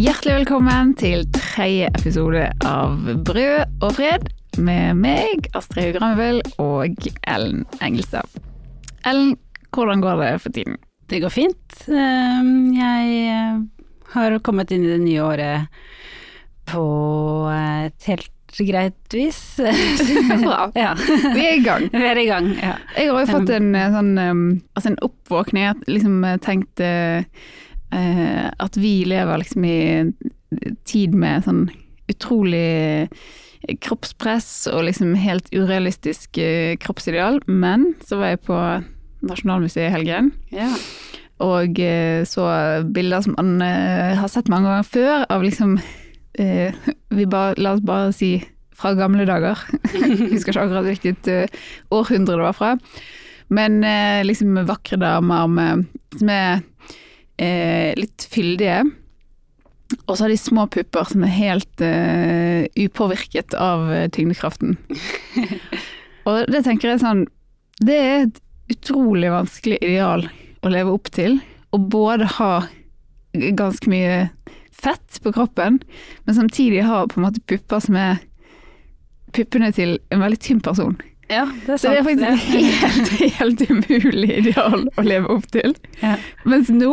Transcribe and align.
Hjertelig 0.00 0.32
velkommen 0.38 0.94
til 0.96 1.26
tredje 1.34 1.90
episode 1.98 2.46
av 2.64 3.02
Brød 3.26 3.82
og 3.84 3.90
fred 3.98 4.30
med 4.56 4.96
meg, 4.96 5.50
Astrid 5.58 5.98
Granvill 5.98 6.38
og 6.62 7.04
Ellen 7.28 7.66
Engelstad. 7.84 8.24
Ellen, 9.04 9.34
hvordan 9.76 10.00
går 10.00 10.22
det 10.22 10.30
for 10.40 10.56
tiden? 10.56 10.78
Det 11.10 11.20
går 11.20 11.34
fint. 11.34 11.76
Ehm, 11.92 12.72
Jeg 12.78 13.28
eh, 13.28 13.60
har 14.14 14.38
kommet 14.40 14.72
inn 14.72 14.88
i 14.88 14.94
det 14.94 15.02
nye 15.04 15.20
året 15.20 15.68
på 16.70 16.86
et 17.52 18.08
helt 18.08 18.32
greit 18.56 19.14
vis. 19.20 19.42
Bra. 20.46 20.70
Ja. 20.80 20.94
Vi 20.96 21.44
er 21.44 21.58
i 21.58 21.64
gang. 21.66 21.90
Vi 21.92 22.06
er 22.08 22.24
i 22.24 22.28
gang, 22.30 22.54
ja. 22.56 22.78
Jeg 22.96 23.12
har 23.12 23.26
jo 23.26 23.32
fått 23.36 23.52
en 23.52 23.74
eh, 23.76 23.92
sånn 23.92 24.14
um, 24.16 24.44
altså 24.72 24.94
en 24.94 25.02
oppvåkning. 25.10 25.66
Jeg 25.66 25.74
har 25.74 25.96
liksom 25.98 26.22
eh, 26.24 26.38
tenkt 26.40 26.80
eh, 26.80 27.20
eh, 27.20 27.58
at 27.90 28.76
vi 28.78 29.04
lever 29.08 29.40
liksom 29.42 29.64
i 29.66 29.78
tid 30.86 31.14
med 31.18 31.42
sånn 31.46 31.64
utrolig 32.10 33.08
kroppspress 33.84 34.68
og 34.72 34.86
liksom 34.88 35.14
helt 35.20 35.50
urealistisk 35.52 36.38
eh, 36.40 36.76
kroppsideal. 36.80 37.40
Men 37.46 37.92
så 38.06 38.20
var 38.20 38.34
jeg 38.34 38.44
på 38.48 38.58
Nasjonalmuseet 39.26 39.88
i 39.88 39.94
helgen. 39.94 40.34
ja. 40.54 40.72
Og 41.40 41.78
eh, 41.80 42.20
så 42.28 42.44
bilder 42.92 43.22
som 43.24 43.32
man 43.38 43.62
eh, 43.64 44.12
har 44.18 44.28
sett 44.28 44.50
mange 44.52 44.68
ganger 44.68 44.84
før, 44.84 45.22
av 45.32 45.44
liksom 45.44 45.78
eh, 46.36 46.76
vi 47.16 47.24
bare, 47.24 47.54
La 47.56 47.72
oss 47.78 47.84
bare 47.84 48.10
si 48.12 48.34
fra 48.76 48.92
gamle 48.96 49.24
dager. 49.28 49.56
Husker 50.34 50.52
ikke 50.52 50.66
akkurat 50.66 50.88
hvilket 50.88 51.30
eh, 51.32 51.62
århundre 51.96 52.36
det 52.36 52.44
var 52.44 52.58
fra. 52.58 52.74
Men 53.48 53.80
eh, 53.84 54.20
liksom 54.24 54.60
vakre 54.68 55.00
damer 55.00 55.48
med, 55.48 55.88
som 56.20 56.32
er 56.32 56.60
eh, 57.40 57.92
litt 57.98 58.26
fyldige. 58.30 58.82
Og 60.06 60.14
så 60.14 60.24
har 60.24 60.32
de 60.32 60.38
små 60.38 60.66
pupper 60.70 61.08
som 61.10 61.24
er 61.26 61.34
helt 61.34 61.82
eh, 61.82 62.68
upåvirket 62.78 63.56
av 63.58 63.88
eh, 63.92 64.06
tyngdekraften. 64.14 64.76
Og 66.28 66.52
det 66.52 66.60
tenker 66.66 66.92
jeg 66.92 67.00
sånn 67.00 67.22
Det 67.80 67.96
er 67.96 68.18
et 68.26 68.40
utrolig 68.70 69.32
vanskelig 69.32 69.80
ideal 69.80 70.26
å 70.60 70.70
leve 70.70 70.92
opp 70.94 71.10
til. 71.14 71.40
Å 71.74 71.80
både 71.80 72.28
ha 72.36 72.52
ganske 73.32 73.90
mye 73.90 74.28
fett 74.80 75.20
på 75.22 75.32
kroppen, 75.34 75.78
men 76.24 76.36
samtidig 76.36 76.86
ha 76.86 77.04
på 77.08 77.18
en 77.18 77.26
måte 77.26 77.42
pupper 77.50 77.82
som 77.84 77.98
er 77.98 78.20
puppene 79.34 79.70
til 79.74 79.98
en 80.10 80.22
veldig 80.22 80.40
tynn 80.42 80.62
person. 80.64 80.96
Ja, 81.30 81.46
det. 81.66 81.78
Så 81.78 81.92
det 81.92 82.00
er 82.00 82.06
faktisk 82.06 82.50
helt, 82.82 83.12
helt 83.38 83.64
umulig 83.70 84.30
ideal 84.42 84.88
å 84.98 85.06
leve 85.06 85.30
opp 85.36 85.46
til. 85.54 85.76
Ja. 86.02 86.16
Mens 86.48 86.70
nå 86.74 86.92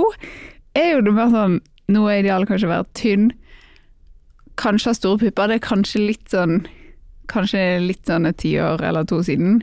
er 0.78 0.94
jo 0.96 1.04
det 1.08 1.18
mer 1.18 1.34
sånn 1.34 1.60
Nå 1.88 2.02
er 2.12 2.18
idealet 2.20 2.50
kanskje 2.50 2.68
å 2.68 2.72
være 2.74 2.86
tynn, 3.00 3.30
kanskje 4.60 4.90
ha 4.92 4.96
store 4.98 5.22
pupper. 5.22 5.48
Det 5.48 5.56
er 5.56 5.64
kanskje 5.64 6.02
litt 6.04 6.34
sånn 6.34 6.58
Kanskje 7.32 7.62
litt 7.80 8.08
sånn 8.08 8.28
et 8.28 8.38
tiår 8.40 8.84
eller 8.88 9.08
to 9.08 9.22
siden. 9.24 9.62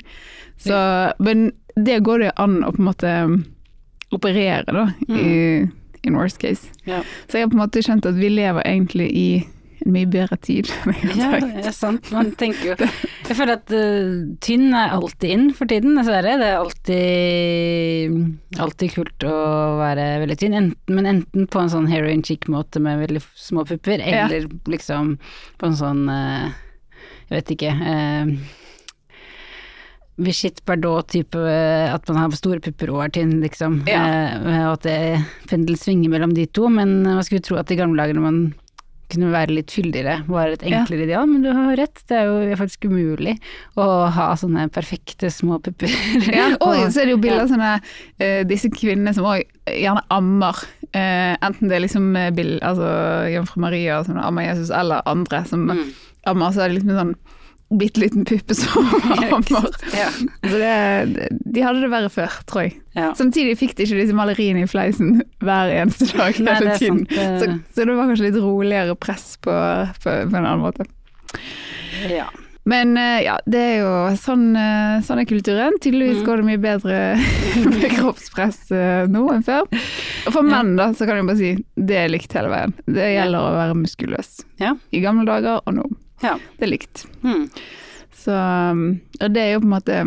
Så, 0.60 0.78
men 1.24 1.46
det 1.76 1.98
går 2.04 2.24
det 2.24 2.32
an 2.40 2.58
å 2.64 2.72
på 2.72 2.82
en 2.82 2.88
måte 2.88 3.12
operere, 4.12 4.68
da, 4.68 4.84
i 5.16 5.64
in 6.04 6.16
worst 6.16 6.38
case. 6.38 6.68
Ja. 6.84 7.02
Så 7.28 7.38
jeg 7.38 7.46
har 7.46 7.52
på 7.52 7.56
en 7.56 7.62
måte 7.64 7.82
skjønt 7.84 8.06
at 8.08 8.18
vi 8.18 8.28
lever 8.32 8.64
egentlig 8.68 9.08
i 9.16 9.28
en 9.84 9.92
mye 9.94 10.08
bedre 10.10 10.36
tid. 10.40 10.70
Ja, 11.18 11.36
det 11.40 11.66
er 11.68 11.74
sant. 11.76 12.08
Man 12.14 12.32
tenker 12.40 12.72
jo 12.72 12.88
Jeg 13.28 13.36
føler 13.38 13.58
at 13.58 13.70
uh, 13.72 14.24
tynn 14.44 14.74
er 14.76 14.94
alltid 14.96 15.30
inn 15.34 15.46
for 15.56 15.68
tiden, 15.70 15.94
dessverre. 15.98 16.34
Det 16.40 16.48
er 16.50 16.58
alltid, 16.60 18.18
alltid 18.60 18.92
kult 18.96 19.24
å 19.28 19.36
være 19.80 20.08
veldig 20.24 20.36
tynn, 20.40 20.56
enten, 20.58 20.96
men 20.98 21.08
enten 21.08 21.48
på 21.48 21.62
en 21.62 21.72
sånn 21.72 21.88
heroin 21.88 22.24
chic-måte 22.26 22.82
med 22.84 23.00
veldig 23.06 23.22
små 23.38 23.64
pupper, 23.68 24.02
Ja. 24.04 24.26
eller 24.26 24.50
liksom 24.68 25.16
på 25.60 25.70
en 25.70 25.78
sånn 25.80 26.04
uh, 26.12 26.52
Jeg 27.30 27.38
vet 27.38 27.54
ikke 27.56 27.72
uh, 27.80 28.34
Brigitte 30.14 30.62
Bardot-type, 30.62 31.34
eh, 31.34 31.90
at 31.90 32.06
man 32.08 32.20
har 32.20 32.34
store 32.38 32.60
pupper 32.62 32.92
og 32.92 33.00
er 33.02 33.14
tynn, 33.16 33.32
liksom. 33.42 33.80
Ja. 33.90 34.02
Eh, 34.38 34.60
og 34.68 34.76
at 34.76 34.84
det 34.86 34.98
pendelen 35.50 35.80
svinger 35.80 36.12
mellom 36.12 36.34
de 36.36 36.44
to, 36.46 36.68
men 36.70 37.00
man 37.02 37.24
skulle 37.26 37.42
tro 37.42 37.58
at 37.58 37.72
i 37.74 37.78
gamle 37.80 37.98
dager 37.98 38.14
når 38.14 38.22
man 38.28 38.38
kunne 39.12 39.30
være 39.32 39.54
litt 39.54 39.70
fyldigere, 39.74 40.20
var 40.28 40.48
et 40.54 40.62
Ja. 40.62 40.80
enklere 40.80 41.04
ideal, 41.06 41.26
men 41.26 41.42
du 41.42 41.50
har 41.52 41.76
rett, 41.76 42.02
det 42.08 42.16
er 42.18 42.24
jo 42.30 42.56
faktisk 42.60 42.86
umulig 42.88 43.36
å 43.76 44.08
ha 44.10 44.30
sånne 44.36 44.68
perfekte 44.72 45.30
små 45.30 45.58
pupper. 45.62 45.88
Ja, 46.32 46.52
og 46.64 46.76
så 46.92 47.02
er 47.02 47.06
det 47.10 47.14
jo 47.16 47.20
bilder 47.22 47.44
av 47.44 47.52
sånne 47.52 47.72
uh, 47.80 48.42
disse 48.48 48.70
kvinnene 48.74 49.14
som 49.14 49.24
òg 49.28 49.44
gjerne 49.68 50.02
ammer. 50.14 50.62
Uh, 50.94 51.34
enten 51.42 51.68
det 51.68 51.76
er 51.78 51.84
liksom 51.86 52.10
eh, 52.16 52.30
bill, 52.30 52.56
altså 52.62 52.88
Jomfru 53.34 53.60
Maria 53.64 54.00
som 54.06 54.18
ammer 54.22 54.46
Jesus, 54.52 54.70
eller 54.70 55.02
andre 55.10 55.44
som 55.48 55.66
Mm. 55.68 55.88
ammer, 56.26 56.52
så 56.54 56.62
er 56.64 56.68
det 56.72 56.78
liksom 56.80 56.96
sånn 56.96 57.14
bitte 57.80 58.00
liten 58.02 58.24
puppe 58.28 58.54
som 58.58 58.86
ammer. 58.86 59.68
Ja. 59.94 60.08
Så 60.10 60.58
det, 60.58 61.28
de 61.54 61.62
hadde 61.64 61.80
det 61.84 61.90
verre 61.92 62.10
før, 62.12 62.34
tror 62.50 62.64
jeg. 62.66 62.76
Ja. 62.96 63.10
Samtidig 63.18 63.56
fikk 63.60 63.74
de 63.78 63.86
ikke 63.86 63.98
disse 64.02 64.14
maleriene 64.16 64.64
i 64.64 64.70
fleisen 64.70 65.20
hver 65.42 65.72
eneste 65.80 66.08
dag 66.14 66.38
Nei, 66.44 66.56
det 66.62 66.78
tiden. 66.80 67.04
sant, 67.04 67.10
det- 67.10 67.40
Så, 67.42 67.50
så 67.74 67.86
det 67.88 67.96
var 67.98 68.08
kanskje 68.10 68.28
litt 68.30 68.40
roligere 68.42 68.94
press 68.96 69.36
på, 69.42 69.52
på, 70.02 70.14
på 70.30 70.36
en 70.36 70.44
annen 70.44 70.62
måte. 70.64 70.86
ja. 72.10 72.30
Men 72.66 72.94
eh, 72.96 73.18
ja, 73.26 73.34
det 73.44 73.60
er 73.60 73.74
jo 73.82 73.88
sånn, 74.16 74.44
eh, 74.56 74.94
sånn 75.04 75.18
er 75.20 75.26
kulturen. 75.28 75.74
Tydeligvis 75.84 76.22
Mm. 76.22 76.24
går 76.24 76.36
det 76.40 76.44
mye 76.46 76.60
bedre 76.62 77.00
med 77.74 77.90
kroppspress 77.92 78.70
eh, 78.72 79.02
nå 79.12 79.26
enn 79.34 79.44
før. 79.44 79.66
Og 80.24 80.32
for 80.32 80.40
menn 80.48 80.70
da, 80.78 80.86
så 80.96 81.04
kan 81.04 81.20
jeg 81.20 81.26
bare 81.28 81.36
si 81.42 81.50
det 81.76 81.98
er 82.06 82.08
likt 82.08 82.32
hele 82.32 82.48
veien. 82.48 82.72
Det 82.88 83.10
gjelder 83.18 83.36
å 83.44 83.52
være 83.58 83.76
muskuløs. 83.76 84.30
Ja. 84.64 84.72
I 84.96 85.02
gamle 85.04 85.26
dager 85.28 85.60
og 85.60 85.76
nå. 85.76 85.84
Ja. 86.22 86.36
Det 86.58 86.66
er 86.68 86.70
likt. 86.70 87.06
Mm. 87.24 87.48
Så 88.14 88.32
um, 88.70 88.84
Og 89.20 89.34
det 89.34 89.42
er 89.42 89.52
jo 89.54 89.60
på 89.64 89.68
en 89.68 89.74
måte 89.74 89.98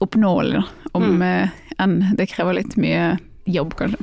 oppnåelig, 0.00 0.60
da. 0.60 0.64
Om 0.96 1.08
Mm. 1.20 1.50
enn 1.78 1.98
det 2.16 2.28
krever 2.32 2.54
litt 2.56 2.76
mye 2.76 3.18
jobb, 3.46 3.74
kanskje. 3.78 4.00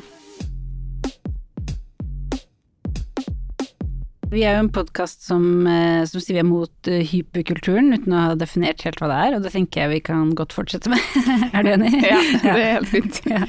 Vi 4.28 4.42
er 4.44 4.58
jo 4.58 4.64
en 4.66 4.72
podkast 4.76 5.24
som, 5.24 5.44
eh, 5.68 6.04
som 6.10 6.20
sier 6.20 6.36
vi 6.36 6.42
er 6.42 6.48
mot 6.48 6.88
eh, 6.92 7.04
hyperkulturen, 7.08 7.94
uten 7.96 8.12
å 8.12 8.24
ha 8.26 8.34
definert 8.36 8.82
helt 8.84 9.00
hva 9.00 9.08
det 9.08 9.20
er, 9.24 9.36
og 9.38 9.46
det 9.46 9.54
tenker 9.54 9.86
jeg 9.86 9.94
vi 9.94 10.00
kan 10.10 10.34
godt 10.36 10.56
fortsette 10.56 10.92
med. 10.92 11.00
er 11.56 11.64
du 11.64 11.70
enig? 11.72 11.94
Ja, 12.04 12.18
det 12.44 12.58
er 12.58 12.74
helt 12.80 12.92
fint. 12.92 13.22
Ja. 13.32 13.46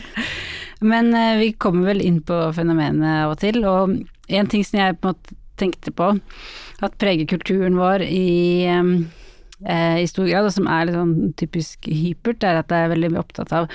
Men 0.81 1.11
vi 1.41 1.49
kommer 1.59 1.89
vel 1.91 1.99
inn 2.07 2.21
på 2.23 2.37
fenomenet 2.55 3.25
av 3.25 3.33
og 3.33 3.41
til, 3.43 3.57
og 3.67 3.97
en 4.31 4.47
ting 4.53 4.63
som 4.63 4.79
jeg 4.79 4.95
på 5.03 5.11
en 5.11 5.17
måte 5.17 5.38
tenkte 5.61 5.95
på, 5.95 6.13
at 6.85 6.99
preger 7.01 7.29
kulturen 7.31 7.79
vår 7.79 8.05
i, 8.07 8.67
eh, 8.67 9.97
i 10.03 10.07
stor 10.11 10.29
grad, 10.29 10.49
og 10.49 10.55
som 10.55 10.69
er 10.71 10.89
litt 10.89 10.99
sånn 10.99 11.17
typisk 11.39 11.89
hypert, 11.91 12.45
er 12.47 12.61
at 12.61 12.73
jeg 12.73 12.87
er 12.87 12.95
veldig 12.95 13.17
opptatt 13.21 13.55
av 13.57 13.69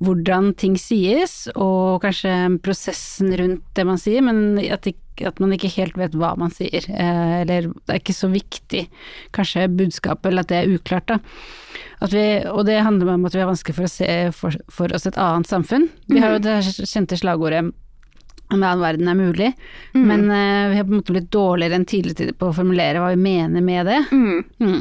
hvordan 0.00 0.54
ting 0.56 0.78
sies, 0.80 1.44
og 1.52 2.00
kanskje 2.04 2.32
prosessen 2.64 3.34
rundt 3.36 3.64
det 3.76 3.84
man 3.84 4.00
sier, 4.00 4.24
men 4.24 4.56
at, 4.72 4.88
ikke 4.88 5.28
at 5.28 5.42
man 5.42 5.52
ikke 5.52 5.72
helt 5.74 5.98
vet 6.00 6.16
hva 6.16 6.32
man 6.40 6.52
sier. 6.54 6.86
Eh, 6.88 7.34
eller 7.42 7.68
det 7.68 7.92
er 7.92 8.00
ikke 8.00 8.16
så 8.16 8.30
viktig, 8.32 8.86
kanskje 9.36 9.68
budskapet, 9.68 10.30
eller 10.30 10.46
at 10.46 10.52
det 10.52 10.62
er 10.62 10.72
uklart, 10.72 11.12
da. 11.12 11.20
At 12.00 12.14
vi, 12.16 12.24
og 12.48 12.64
det 12.64 12.78
handler 12.80 13.12
om 13.12 13.28
at 13.28 13.36
vi 13.36 13.42
har 13.42 13.50
vanskelig 13.50 13.76
for 13.76 13.84
å 13.84 13.92
se 13.92 14.10
for, 14.32 14.56
for 14.72 14.96
oss 14.96 15.04
et 15.04 15.20
annet 15.20 15.50
samfunn. 15.50 15.90
Vi 16.08 16.22
har 16.22 16.38
jo 16.38 16.44
det 16.46 16.56
kjente 16.88 17.18
slagordet 17.20 17.68
en 18.50 18.62
annen 18.62 18.82
verden 18.82 19.10
er 19.10 19.18
mulig, 19.18 19.50
men 19.94 20.26
uh, 20.30 20.70
vi 20.70 20.78
har 20.78 20.86
på 20.86 20.92
en 20.92 21.00
måte 21.00 21.14
blitt 21.14 21.30
dårligere 21.34 21.78
enn 21.78 21.86
tidligere 21.88 22.34
på 22.36 22.50
å 22.50 22.56
formulere 22.56 23.02
hva 23.02 23.12
vi 23.14 23.20
mener 23.22 23.64
med 23.64 23.86
det. 23.86 24.00
Mm. 24.10 24.42
Mm. 24.62 24.80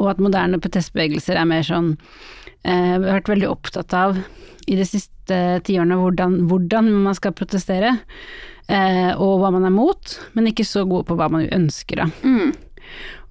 Og 0.00 0.10
at 0.12 0.22
moderne 0.22 0.60
protestbevegelser 0.62 1.38
er 1.38 1.48
mer 1.48 1.66
sånn 1.66 1.94
uh, 1.96 2.94
Vi 2.98 3.06
har 3.06 3.18
vært 3.20 3.32
veldig 3.32 3.50
opptatt 3.50 3.96
av 3.96 4.18
i 4.66 4.78
de 4.78 4.86
siste 4.88 5.40
tiårene 5.66 5.98
hvordan, 6.00 6.40
hvordan 6.50 6.90
man 7.06 7.16
skal 7.18 7.34
protestere, 7.38 7.94
uh, 8.70 9.12
og 9.14 9.40
hva 9.42 9.52
man 9.54 9.68
er 9.68 9.74
mot, 9.74 10.18
men 10.34 10.50
ikke 10.50 10.66
så 10.66 10.86
gode 10.88 11.06
på 11.08 11.18
hva 11.18 11.30
man 11.32 11.46
ønsker, 11.46 12.02
da. 12.02 12.10
Mm. 12.26 12.54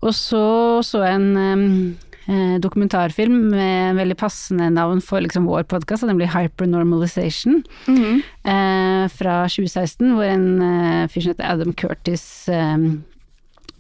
Og 0.06 0.14
så 0.16 0.46
så 0.86 1.02
jeg 1.06 1.18
en 1.18 1.96
eh, 2.28 2.56
dokumentarfilm 2.64 3.50
med 3.54 3.96
veldig 4.00 4.18
passende 4.20 4.70
navn 4.74 5.02
for 5.02 5.22
liksom, 5.26 5.46
vår 5.50 5.64
podkast, 5.72 6.04
nemlig 6.10 6.32
Hypernormalization, 6.34 7.64
Mm. 7.88 8.22
eh, 8.44 9.08
fra 9.10 9.46
2016, 9.48 10.14
hvor 10.16 10.24
en 10.30 10.48
eh, 10.62 11.08
fyr 11.08 11.22
som 11.26 11.34
heter 11.36 11.52
Adam 11.52 11.74
Curtis 11.74 12.26
eh, 12.50 12.78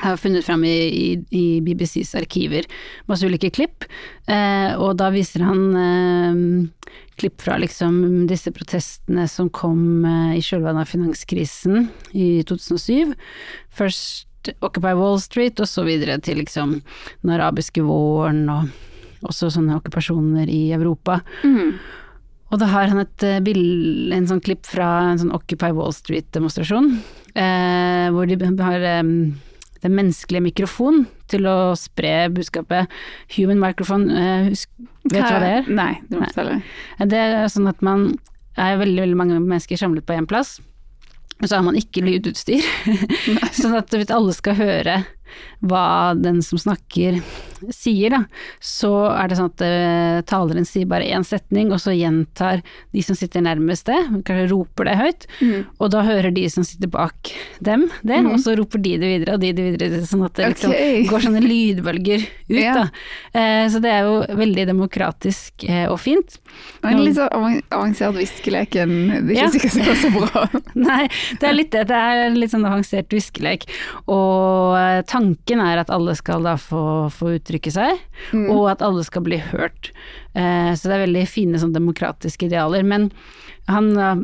har 0.04 0.18
funnet 0.20 0.44
fram 0.44 0.64
i, 0.68 0.76
i, 0.92 1.06
i 1.32 1.44
BBCs 1.64 2.16
arkiver 2.20 2.66
masse 3.08 3.24
ulike 3.24 3.50
klipp, 3.56 3.86
eh, 4.28 4.74
og 4.76 4.98
da 5.00 5.08
viser 5.14 5.46
han 5.48 5.62
eh, 5.80 6.42
klipp 7.16 7.40
fra 7.40 7.56
liksom 7.62 8.26
disse 8.28 8.52
protestene 8.52 9.24
som 9.32 9.48
kom 9.56 10.04
eh, 10.04 10.34
i 10.36 10.42
kjølvannet 10.44 10.84
av 10.84 10.92
finanskrisen 10.92 11.86
i 12.12 12.44
2007. 12.44 13.14
Først 13.72 14.28
Occupy 14.62 14.94
Wall 14.98 15.20
Street, 15.24 15.60
og 15.60 15.70
så 15.70 15.86
videre 15.88 16.18
til 16.24 16.40
liksom 16.42 16.80
den 16.80 17.36
arabiske 17.36 17.84
våren, 17.86 18.46
og 18.52 19.30
også 19.30 19.52
sånne 19.54 19.78
okkupasjoner 19.80 20.50
i 20.52 20.70
Europa. 20.76 21.22
Mm. 21.44 21.78
Og 22.54 22.62
da 22.62 22.70
har 22.70 22.92
han 22.92 23.02
et 23.02 23.26
eh, 23.26 23.42
bild, 23.44 24.14
en 24.14 24.28
sånn 24.30 24.44
klipp 24.46 24.68
fra 24.70 24.88
en 25.10 25.20
sånn 25.24 25.34
Occupy 25.36 25.72
Wall 25.76 25.96
Street-demonstrasjon, 25.96 26.92
eh, 27.34 28.06
hvor 28.14 28.30
de 28.30 28.38
har 28.62 28.86
eh, 28.86 29.02
den 29.86 29.98
menneskelige 29.98 30.46
mikrofon 30.46 31.04
til 31.32 31.48
å 31.50 31.74
spre 31.80 32.28
budskapet. 32.34 32.92
Human 33.36 33.60
microphone, 33.62 34.14
eh, 34.14 34.52
husk, 34.52 34.70
vet 35.10 35.18
du 35.18 35.20
hva 35.26 35.42
det 35.44 35.52
er? 35.60 35.74
Nei, 35.82 35.92
du 36.10 36.20
må 36.20 36.30
fortelle. 36.30 36.62
Det 37.02 37.26
er 37.26 37.52
sånn 37.54 37.70
at 37.72 37.84
man 37.86 38.08
er 38.56 38.80
veldig, 38.80 39.02
veldig 39.04 39.20
mange 39.20 39.42
mennesker 39.42 39.80
samlet 39.80 40.06
på 40.08 40.16
én 40.16 40.30
plass, 40.30 40.58
så 41.44 41.58
har 41.58 41.66
man 41.66 41.78
ikke 41.80 42.04
lydutstyr. 42.06 42.64
sånn 43.60 43.76
at 43.78 43.94
alle 44.16 44.36
skal 44.36 44.60
høre 44.60 45.02
hva 45.66 46.14
den 46.18 46.42
som 46.46 46.60
snakker 46.62 47.20
sier, 47.74 48.14
da, 48.14 48.20
så 48.62 48.92
er 49.16 49.30
det 49.32 49.38
sånn 49.40 49.50
at 49.50 49.64
uh, 49.66 50.20
taleren 50.30 50.68
sier 50.68 50.90
bare 50.90 51.08
én 51.08 51.24
setning, 51.26 51.72
og 51.74 51.80
så 51.82 51.96
gjentar 51.96 52.62
de 52.94 53.04
som 53.06 53.18
sitter 53.18 53.42
nærmest 53.46 53.88
det, 53.90 53.98
kanskje 54.28 54.50
roper 54.52 54.90
det 54.90 54.98
høyt, 55.00 55.28
og 55.80 55.90
da 55.96 56.04
hører 56.06 56.34
de 56.36 56.46
som 56.52 56.66
sitter 56.68 56.92
bak 56.92 57.32
dem 57.64 57.88
det, 58.06 58.20
og 58.28 58.38
så 58.44 58.54
roper 58.60 58.84
de 58.84 58.96
det 59.02 59.12
videre, 59.16 59.38
og 59.38 59.42
de 59.42 59.54
det 59.56 59.68
videre, 59.72 60.04
sånn 60.06 60.26
at 60.28 60.38
det 60.38 60.52
liksom 60.54 60.76
okay. 60.76 61.06
går 61.10 61.26
sånne 61.26 61.44
lydbølger 61.46 62.26
ut, 62.26 62.60
Ja. 62.60 62.76
da. 62.78 62.86
Uh, 63.34 63.66
så 63.72 63.82
det 63.84 63.92
er 63.92 64.06
jo 64.06 64.20
veldig 64.38 64.68
demokratisk 64.70 65.66
uh, 65.70 65.88
og 65.94 66.00
fint. 66.04 66.38
Og 66.84 66.92
en 66.92 67.02
litt 67.02 67.18
sånn 67.18 67.32
avan- 67.34 67.64
avansert 67.74 68.16
viskeleken, 68.20 68.94
det 69.30 69.40
er 69.40 69.58
ikke 69.58 69.74
sikkert 69.74 70.02
så 70.04 70.12
bra. 70.14 70.46
Nei, 70.88 71.06
det 71.42 71.50
er 71.50 71.58
litt 71.58 71.72
det. 71.74 71.86
Det 71.90 71.98
er 71.98 72.26
en 72.28 72.38
litt 72.40 72.54
sånn 72.54 72.66
avansert 72.68 73.14
viskelek. 73.14 73.66
Og 74.12 74.76
eh, 74.80 75.02
tanken 75.26 75.62
er 75.64 75.82
at 75.82 75.90
alle 75.94 76.16
skal 76.18 76.46
da 76.46 76.56
få, 76.60 77.10
få 77.14 77.36
uttrykke 77.40 77.72
seg, 77.74 78.00
og 78.34 78.70
at 78.72 78.84
alle 78.86 79.04
skal 79.06 79.26
bli 79.26 79.40
hørt. 79.42 79.92
Eh, 80.34 80.72
så 80.76 80.90
det 80.90 80.96
er 80.96 81.06
veldig 81.08 81.26
fine 81.30 81.62
sånn 81.62 81.74
demokratiske 81.74 82.50
idealer. 82.50 82.86
Men 82.86 83.10
han 83.72 83.92
uh, 83.98 84.22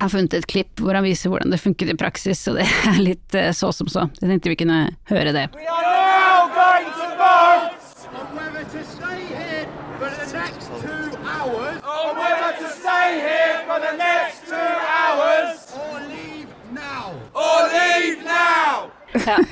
har 0.00 0.10
funnet 0.10 0.34
et 0.34 0.48
klipp 0.50 0.82
hvor 0.82 0.96
han 0.98 1.06
viser 1.06 1.30
hvordan 1.30 1.52
det 1.52 1.62
funket 1.62 1.92
i 1.92 1.98
praksis, 1.98 2.42
så 2.42 2.56
det 2.56 2.66
er 2.90 2.98
litt 3.02 3.38
uh, 3.38 3.52
så 3.54 3.70
som 3.74 3.90
så. 3.90 4.08
Jeg 4.20 4.32
tenkte 4.32 4.52
vi 4.52 4.58
kunne 4.64 4.80
høre 5.12 5.34
det. 5.34 5.48
We 5.54 5.68
are 5.68 5.86
now 5.86 6.50
going 6.56 6.88
to 6.90 7.08
vote 7.20 7.78
on 8.12 8.34
whether 8.34 8.64
to 8.66 8.82
stay 8.82 9.20
here 9.30 9.68
for 9.98 10.10
the 10.10 10.26
next 10.34 10.66
two 10.82 11.04
hours. 11.22 11.78
On 11.86 12.16
whether 12.18 12.52
to 12.58 12.68
stay 12.80 13.20
here 13.20 13.62
for 13.68 13.78
the 13.78 13.94
next 13.96 14.48
two 14.50 14.72
hours. 14.98 15.70
Or 15.78 16.00
leave 16.10 16.50
now. 16.72 17.14
Or 17.34 17.58
leave 17.70 18.24
now. 18.24 18.90
Ja, 19.14 19.36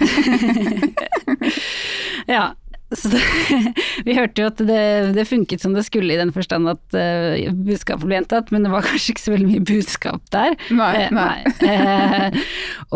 så 2.27 2.53
det, 2.91 3.21
vi 4.07 4.17
hørte 4.17 4.43
jo 4.43 4.49
at 4.51 4.63
det, 4.67 4.83
det 5.17 5.27
funket 5.29 5.63
som 5.63 5.75
det 5.77 5.85
skulle 5.87 6.15
i 6.15 6.21
den 6.21 6.33
forstand 6.35 6.71
at 6.71 6.97
uh, 6.97 7.51
budskapet 7.67 8.07
ble 8.07 8.19
gjentatt, 8.19 8.51
men 8.55 8.67
det 8.67 8.73
var 8.73 8.87
kanskje 8.89 9.15
ikke 9.15 9.25
så 9.27 9.35
veldig 9.35 9.51
mye 9.51 9.67
budskap 9.71 10.27
der. 10.35 10.57
Nei, 10.75 10.91
Eh, 11.01 11.09
nei. 11.15 11.45
Uh, 11.63 12.41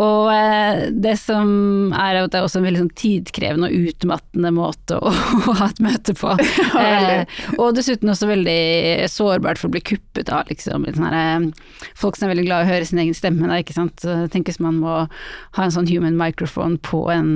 og 0.01 0.29
uh, 0.29 0.81
det 0.91 1.15
som 1.21 1.93
er 1.95 2.19
at 2.19 2.33
det 2.33 2.39
er 2.39 2.47
også 2.47 2.59
en 2.61 2.67
veldig 2.67 2.83
sånn 2.83 2.93
tidkrevende 2.97 3.69
og 3.69 3.89
utmattende 3.91 4.51
måte 4.55 4.99
å, 4.99 5.13
å 5.49 5.55
ha 5.61 5.69
et 5.71 5.81
møte 5.83 6.15
på. 6.17 6.35
Eh, 6.75 7.23
og 7.57 7.75
dessuten 7.77 8.11
også 8.11 8.29
veldig 8.29 9.07
sårbart 9.11 9.61
for 9.61 9.69
å 9.69 9.75
bli 9.75 9.83
kuppet 9.93 10.31
av 10.33 10.49
liksom, 10.51 10.87
sånn 10.95 11.07
her, 11.07 11.47
folk 11.97 12.19
som 12.19 12.27
er 12.27 12.35
veldig 12.35 12.47
glad 12.49 12.65
i 12.65 12.67
å 12.67 12.73
høre 12.73 12.89
sin 12.89 13.01
egen 13.01 13.17
stemme. 13.17 13.47
Da, 13.49 13.61
ikke 13.61 13.77
sant? 13.77 13.97
Så 14.03 14.25
Tenk 14.33 14.49
hvis 14.49 14.61
man 14.63 14.79
må 14.81 14.97
ha 15.05 15.65
en 15.65 15.73
sånn 15.73 15.89
human 15.89 16.17
microphone 16.19 16.79
på 16.83 17.05
en 17.13 17.35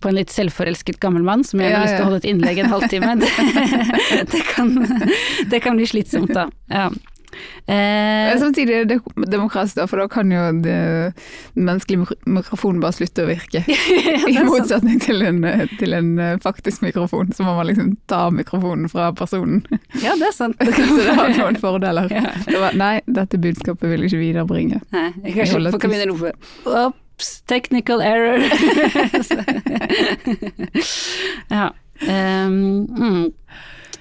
på 0.00 0.10
en 0.10 0.18
litt 0.18 0.34
selvforelsket 0.34 1.00
gammel 1.02 1.24
mann 1.26 1.44
som 1.46 1.62
gjerne 1.62 1.72
Ja, 1.72 1.80
har 1.80 1.88
lyst 1.88 1.98
til 1.98 2.04
å 2.04 2.10
holde 2.10 2.22
et 2.22 2.30
innlegg 2.30 2.62
en 2.62 2.72
halvtime. 2.74 3.16
Det, 3.24 4.22
det, 4.30 4.40
kan, 4.54 4.70
det 5.50 5.60
kan 5.64 5.76
bli 5.78 5.86
slitsomt, 5.88 6.32
da. 6.34 6.48
Ja. 6.70 6.88
Eh, 7.66 8.38
samtidig 8.38 8.74
er 8.74 8.84
det 8.84 8.98
demokratisk, 9.16 9.76
da, 9.78 9.86
for 9.90 10.02
da 10.02 10.06
kan 10.10 10.32
jo 10.32 10.42
den 10.62 11.14
menneskelige 11.54 12.16
mikrofonen 12.26 12.82
bare 12.82 12.96
slutte 12.96 13.24
å 13.24 13.30
virke. 13.30 13.64
I 14.30 14.36
motsetning 14.46 15.00
til 15.02 15.24
en, 15.26 15.40
til 15.80 15.96
en 15.96 16.12
eh, 16.20 16.34
faktisk 16.44 16.84
mikrofon, 16.84 17.32
så 17.34 17.46
må 17.46 17.56
man 17.58 17.70
liksom 17.70 17.94
ta 18.10 18.26
mikrofonen 18.34 18.90
fra 18.92 19.10
personen. 19.16 19.64
ja, 20.02 20.16
det 20.20 20.30
er 20.30 20.36
sant. 20.36 20.60
Så 20.60 20.98
det 21.00 21.16
har 21.18 21.32
noen 21.38 21.60
fordeler. 21.62 22.12
Ja. 22.12 22.34
Det 22.46 22.60
var, 22.60 22.76
nei, 22.78 22.98
dette 23.06 23.40
budskapet 23.40 23.88
vil 23.90 24.04
jeg 24.04 24.12
ikke 24.12 24.24
viderebringe. 24.26 24.82
Nei, 24.94 25.08
jeg 25.24 25.48
kan 25.48 25.90
begynne 25.90 26.12
å 26.12 26.14
rope 26.14 27.00
Ops, 27.14 27.40
technical 27.46 28.02
error. 28.02 28.38
ja. 31.48 31.72
Um, 32.02 32.86
mm. 32.90 33.32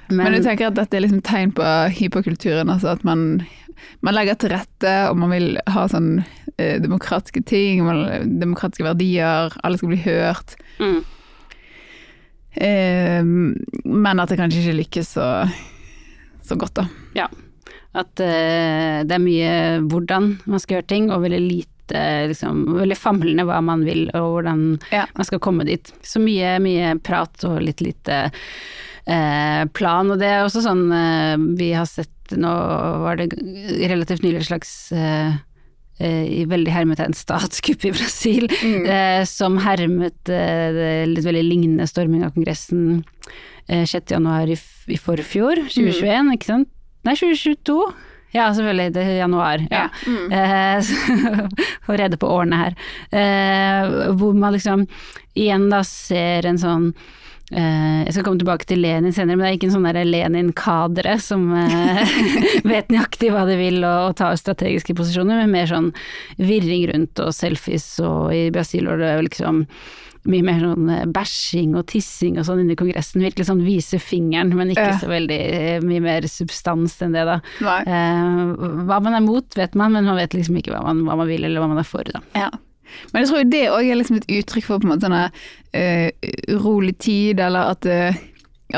Men, 0.08 0.18
Men 0.18 0.34
du 0.34 0.44
tenker 0.44 0.68
at 0.68 0.78
dette 0.78 0.98
er 0.98 1.06
liksom 1.06 1.22
tegn 1.26 1.54
på 1.56 1.66
hyperkulturen, 1.94 2.70
altså 2.74 2.94
at 2.96 3.06
man, 3.08 3.44
man 4.02 4.18
legger 4.18 4.38
til 4.42 4.52
rette, 4.54 4.94
og 5.10 5.18
man 5.22 5.32
vil 5.34 5.56
ha 5.70 5.86
sånn 5.90 6.24
eh, 6.58 6.82
demokratiske 6.82 7.46
ting, 7.50 7.84
man, 7.86 8.34
demokratiske 8.42 8.86
verdier, 8.86 9.54
alle 9.64 9.80
skal 9.80 9.94
bli 9.94 10.02
hørt. 10.06 10.58
mm, 10.82 11.04
Eh, 12.54 13.24
men 13.26 14.20
at 14.22 14.30
det 14.30 14.38
kanskje 14.38 14.60
ikke 14.62 14.78
lykkes 14.78 15.08
så, 15.16 15.28
så 16.46 16.58
godt, 16.60 16.84
da. 16.84 16.86
ja. 17.18 17.26
At 17.98 18.22
eh, 18.22 19.02
det 19.06 19.14
er 19.14 19.22
mye 19.22 19.56
hvordan 19.90 20.36
man 20.50 20.62
skal 20.62 20.80
gjøre 20.80 20.90
ting, 20.90 21.10
og 21.14 21.26
veldig 21.26 21.42
lite 21.42 21.73
liksom, 22.30 22.64
veldig 22.80 22.98
famlende 22.98 23.46
hva 23.48 23.60
man 23.64 23.84
vil, 23.88 24.06
og 24.18 24.30
hvordan 24.40 24.64
Ja. 24.92 25.06
man 25.18 25.26
skal 25.30 25.40
komme 25.44 25.66
dit. 25.68 25.92
Så 26.02 26.20
mye, 26.24 26.58
mye 26.64 26.96
prat 27.06 27.44
og 27.50 27.62
litt 27.62 27.82
lite 27.86 28.26
eh, 29.06 29.64
plan, 29.76 30.12
og 30.14 30.20
det 30.22 30.30
er 30.32 30.44
også 30.46 30.64
sånn 30.66 30.86
eh, 30.92 31.38
vi 31.60 31.72
har 31.76 31.86
sett 31.90 32.10
nå 32.34 32.50
var 33.04 33.18
det 33.20 33.28
relativt 33.90 34.24
nylig 34.24 34.40
et 34.42 34.48
slags 34.48 34.70
eh, 34.96 35.34
eh, 36.00 36.24
i 36.42 36.46
veldig 36.50 36.72
hermetegn 36.74 37.14
statskupp 37.14 37.84
i 37.86 37.92
Brasil, 37.94 38.48
eh, 38.88 39.22
som 39.30 39.60
hermet 39.62 40.32
eh, 40.32 41.04
litt 41.10 41.26
veldig 41.28 41.44
lignende 41.46 41.86
storming 41.90 42.24
av 42.26 42.32
Kongressen 42.34 43.04
eh, 43.68 43.84
6. 43.86 44.16
januar 44.16 44.48
i, 44.50 44.56
i 44.88 44.98
forfjor, 44.98 45.66
2021, 45.68 46.32
ikke 46.40 46.50
sant? 46.54 46.72
Nei, 47.04 47.14
2022. 47.20 47.78
Ja, 48.34 48.48
selvfølgelig, 48.54 48.94
det 48.96 49.04
er 49.08 49.18
januar. 49.22 49.64
Ja. 49.72 49.88
Eh, 50.10 50.78
så- 50.88 51.48
Få 51.86 51.98
redde 52.00 52.18
på 52.18 52.30
årene 52.34 52.60
her. 52.64 52.78
Eh, 53.14 54.14
hvor 54.18 54.34
man 54.38 54.54
liksom 54.56 54.88
igjen 55.38 55.70
da 55.72 55.82
ser 55.86 56.46
en 56.50 56.58
sånn 56.62 56.88
eh, 57.54 58.04
jeg 58.06 58.14
skal 58.16 58.26
komme 58.26 58.42
tilbake 58.42 58.66
til 58.70 58.82
Lenin 58.82 59.14
senere, 59.14 59.36
men 59.38 59.46
det 59.46 59.52
er 59.52 59.58
ikke 59.58 59.68
en 59.70 59.76
sånn 59.76 60.10
Lenin-kadre 60.10 61.16
som 61.22 61.48
eh, 61.60 62.14
vet 62.72 62.90
nøyaktig 62.94 63.30
hva 63.34 63.44
de 63.50 63.58
vil 63.60 63.82
og, 63.84 64.10
og 64.12 64.16
tar 64.22 64.38
strategiske 64.40 64.96
posisjoner, 64.98 65.42
men 65.44 65.52
mer 65.54 65.70
sånn 65.70 65.92
virring 66.42 66.88
rundt 66.94 67.20
og 67.26 67.34
selfies, 67.38 67.86
og 68.06 68.32
i 68.34 68.48
Brasil 68.54 68.88
var 68.90 69.02
det 69.02 69.12
vel 69.20 69.30
liksom 69.30 69.66
mye 70.30 70.44
mer 70.46 70.62
sånn 70.64 70.90
eh, 70.92 71.06
bæsjing 71.12 71.74
og 71.80 71.88
tissing 71.92 72.38
og 72.40 72.48
sånn 72.48 72.62
inni 72.64 72.78
Kongressen. 72.80 73.24
Virkelig 73.26 73.48
sånn 73.50 73.64
vise 73.66 74.00
fingeren, 74.02 74.54
men 74.56 74.72
ikke 74.72 74.94
så 75.02 75.10
veldig 75.12 75.40
eh, 75.40 75.80
mye 75.84 76.04
mer 76.04 76.28
substans 76.32 76.96
enn 77.04 77.16
det, 77.18 77.26
da. 77.28 77.40
Eh, 77.60 78.44
hva 78.88 79.00
man 79.04 79.18
er 79.18 79.26
mot, 79.26 79.48
vet 79.60 79.76
man, 79.80 79.96
men 79.96 80.08
man 80.08 80.20
vet 80.20 80.36
liksom 80.38 80.60
ikke 80.60 80.76
hva 80.76 80.84
man, 80.86 81.04
hva 81.08 81.18
man 81.20 81.30
vil 81.30 81.44
eller 81.44 81.64
hva 81.64 81.72
man 81.74 81.82
er 81.82 81.90
for, 81.90 82.08
da. 82.08 82.24
Ja. 82.38 82.52
Men 83.12 83.24
jeg 83.24 83.32
tror 83.32 83.42
jo 83.42 83.50
det 83.50 83.64
òg 83.74 83.90
er 83.90 83.98
liksom 83.98 84.20
et 84.20 84.30
uttrykk 84.38 84.68
for 84.68 84.80
på 84.80 84.88
en 84.88 84.94
måte 84.94 85.10
sånn 85.10 86.54
urolig 86.54 86.96
tid, 87.02 87.42
eller 87.42 87.74
at, 87.74 87.88
uh, 87.90 88.20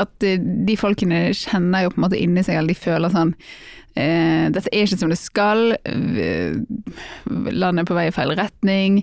at 0.00 0.24
de 0.24 0.76
folkene 0.80 1.26
kjenner 1.36 1.84
jo 1.84 1.92
på 1.92 2.00
en 2.00 2.06
måte 2.06 2.20
inni 2.22 2.44
seg, 2.46 2.56
eller 2.56 2.72
de 2.72 2.78
føler 2.80 3.12
sånn 3.12 3.34
uh, 3.36 4.46
Dette 4.56 4.72
er 4.72 4.86
ikke 4.86 5.02
som 5.02 5.12
det 5.12 5.20
skal, 5.20 5.66
landet 7.52 7.84
er 7.84 7.90
på 7.90 7.98
vei 7.98 8.06
i 8.08 8.14
feil 8.16 8.32
retning. 8.40 9.02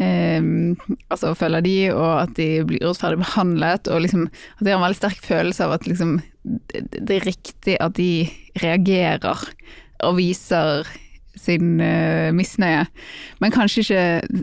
Eh, 0.00 0.40
altså 1.12 1.34
føler 1.38 1.64
de, 1.64 1.76
og 1.92 2.10
at 2.24 2.34
de 2.38 2.48
blir 2.68 2.84
urettferdig 2.84 3.20
behandlet, 3.22 3.90
og 3.92 4.04
liksom 4.04 4.28
at 4.28 4.64
de 4.64 4.72
har 4.72 4.80
en 4.80 4.86
veldig 4.86 5.00
sterk 5.00 5.24
følelse 5.24 5.66
av 5.66 5.76
at 5.76 5.88
liksom 5.88 6.20
det, 6.42 7.10
er 7.14 7.26
riktig 7.26 7.76
at 7.78 7.94
de 7.98 8.26
reagerer 8.62 9.46
og 10.02 10.16
viser 10.18 10.88
sin 11.38 11.80
eh, 11.80 12.32
misnøye. 12.34 12.86
Men 13.40 13.54
kanskje 13.54 13.84
ikke 13.84 14.42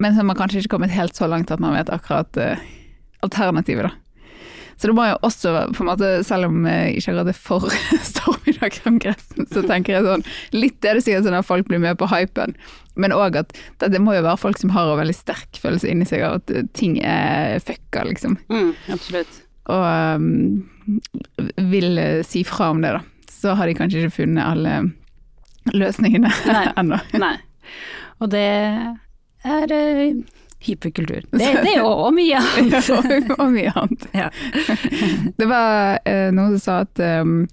Men 0.00 0.14
så 0.14 0.22
har 0.22 0.28
man 0.30 0.38
kanskje 0.38 0.62
ikke 0.62 0.76
kommet 0.76 0.94
helt 0.94 1.16
så 1.16 1.26
langt 1.28 1.50
at 1.52 1.60
man 1.60 1.74
vet 1.76 1.90
akkurat 1.92 2.38
uh, 2.40 2.62
alternativet, 3.20 3.84
da. 3.84 3.90
Så 4.80 4.88
det 4.88 4.96
må 4.96 5.04
jo 5.04 5.16
også, 5.26 5.52
på 5.76 5.82
en 5.84 5.90
måte, 5.90 6.10
selv 6.24 6.48
om 6.48 6.64
jeg 6.64 7.00
ikke 7.02 7.12
er 7.20 7.36
for 7.36 7.68
i 8.48 8.54
Dagkongressen, 8.56 9.48
så 9.52 9.62
tenker 9.68 9.98
jeg 9.98 10.06
sånn 10.06 10.24
Litt 10.56 10.86
er 10.88 10.96
det 10.96 11.04
sikkert 11.04 11.26
sånn 11.26 11.36
at 11.36 11.48
folk 11.48 11.68
blir 11.68 11.82
med 11.82 11.98
på 12.00 12.08
hypen, 12.08 12.54
men 12.96 13.12
òg 13.12 13.36
at 13.42 13.52
det, 13.82 13.90
det 13.92 14.00
må 14.02 14.16
jo 14.16 14.24
være 14.24 14.40
folk 14.40 14.60
som 14.60 14.72
har 14.72 14.88
en 14.88 15.00
veldig 15.02 15.16
sterk 15.16 15.60
følelse 15.60 15.90
inni 15.90 16.08
seg 16.08 16.24
av 16.24 16.40
at 16.40 16.72
ting 16.76 16.96
er 17.04 17.60
fucka, 17.64 18.06
liksom. 18.08 18.38
Mm, 18.48 18.72
absolutt. 18.96 19.42
Og 19.70 19.84
um, 20.16 20.64
vil 21.70 22.00
eh, 22.00 22.22
si 22.26 22.42
fra 22.48 22.72
om 22.72 22.80
det, 22.82 22.94
da. 22.96 23.04
Så 23.30 23.54
har 23.56 23.68
de 23.68 23.76
kanskje 23.76 24.04
ikke 24.04 24.16
funnet 24.22 24.44
alle 24.44 25.74
løsningene 25.76 26.32
ennå. 26.80 26.98
Nei. 27.20 27.34
Og 28.20 28.32
det 28.32 28.48
er 29.44 29.76
eh, 29.76 30.20
hyperkultur. 30.66 31.24
Det, 31.30 31.38
det 31.64 31.72
er 31.74 31.78
jo 31.80 31.88
og 31.90 32.14
mye 32.16 32.40
annet. 32.58 32.90
og 33.38 33.46
mye 33.54 33.72
annet. 33.74 34.08
Ja. 34.16 34.28
Det 35.40 35.48
var 35.48 35.98
eh, 36.04 36.28
noen 36.36 36.58
som 36.58 36.62
sa 36.64 36.78
at, 36.84 37.00
um, 37.24 37.46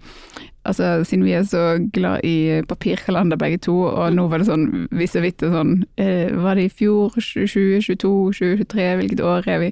altså, 0.68 0.90
siden 1.08 1.24
vi 1.26 1.34
er 1.38 1.46
så 1.48 1.64
glad 1.96 2.26
i 2.28 2.36
papirkalender 2.68 3.40
begge 3.42 3.58
to, 3.68 3.76
og 3.88 4.14
nå 4.16 4.28
var 4.32 4.44
det 4.44 4.50
sånn 4.50 4.68
hvis 4.96 5.16
og 5.18 5.24
vidt 5.26 5.44
og 5.48 5.56
sånn 5.56 5.74
eh, 6.02 6.28
Var 6.36 6.60
det 6.60 6.68
i 6.68 6.74
fjor? 6.84 7.16
2022? 7.16 8.12
2023? 8.38 8.88
Hvilket 9.02 9.24
år 9.26 9.48
er 9.56 9.64
vi? 9.66 9.72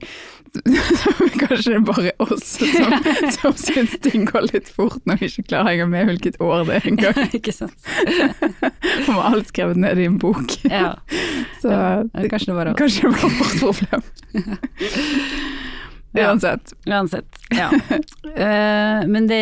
Så 0.55 1.11
kanskje 1.35 1.73
det 1.73 1.77
er 1.81 1.81
bare 1.83 2.11
oss 2.23 2.53
som, 2.61 2.93
som 3.35 3.55
syns 3.59 3.97
ting 4.05 4.23
går 4.29 4.45
litt 4.53 4.69
fort 4.71 5.01
når 5.03 5.19
vi 5.19 5.27
ikke 5.27 5.43
klarer 5.49 5.65
å 5.65 5.71
henge 5.73 5.87
med 5.91 6.07
hvilket 6.13 6.37
år 6.39 6.63
det 6.69 6.77
er 6.77 6.87
engang. 6.93 7.19
Ikke 7.41 7.51
sant. 7.51 7.75
Og 8.63 9.09
med 9.09 9.19
alt 9.33 9.51
skrevet 9.51 9.81
ned 9.83 9.99
i 9.99 10.07
en 10.07 10.15
bok. 10.21 10.55
Ja. 10.71 10.93
Så 11.59 11.73
Ja, 11.75 11.99
kanskje 12.31 12.53
det 12.53 12.57
var 12.61 12.71
oss. 12.71 12.79
kanskje 12.79 13.09
det 13.09 13.13
var 13.19 13.35
vårt 13.41 13.59
problem. 13.65 14.07
Ja. 16.15 16.29
Uansett. 16.29 16.73
Uansett, 16.87 17.39
ja. 17.51 17.69
uh, 17.71 19.01
men 19.13 19.27
det 19.27 19.41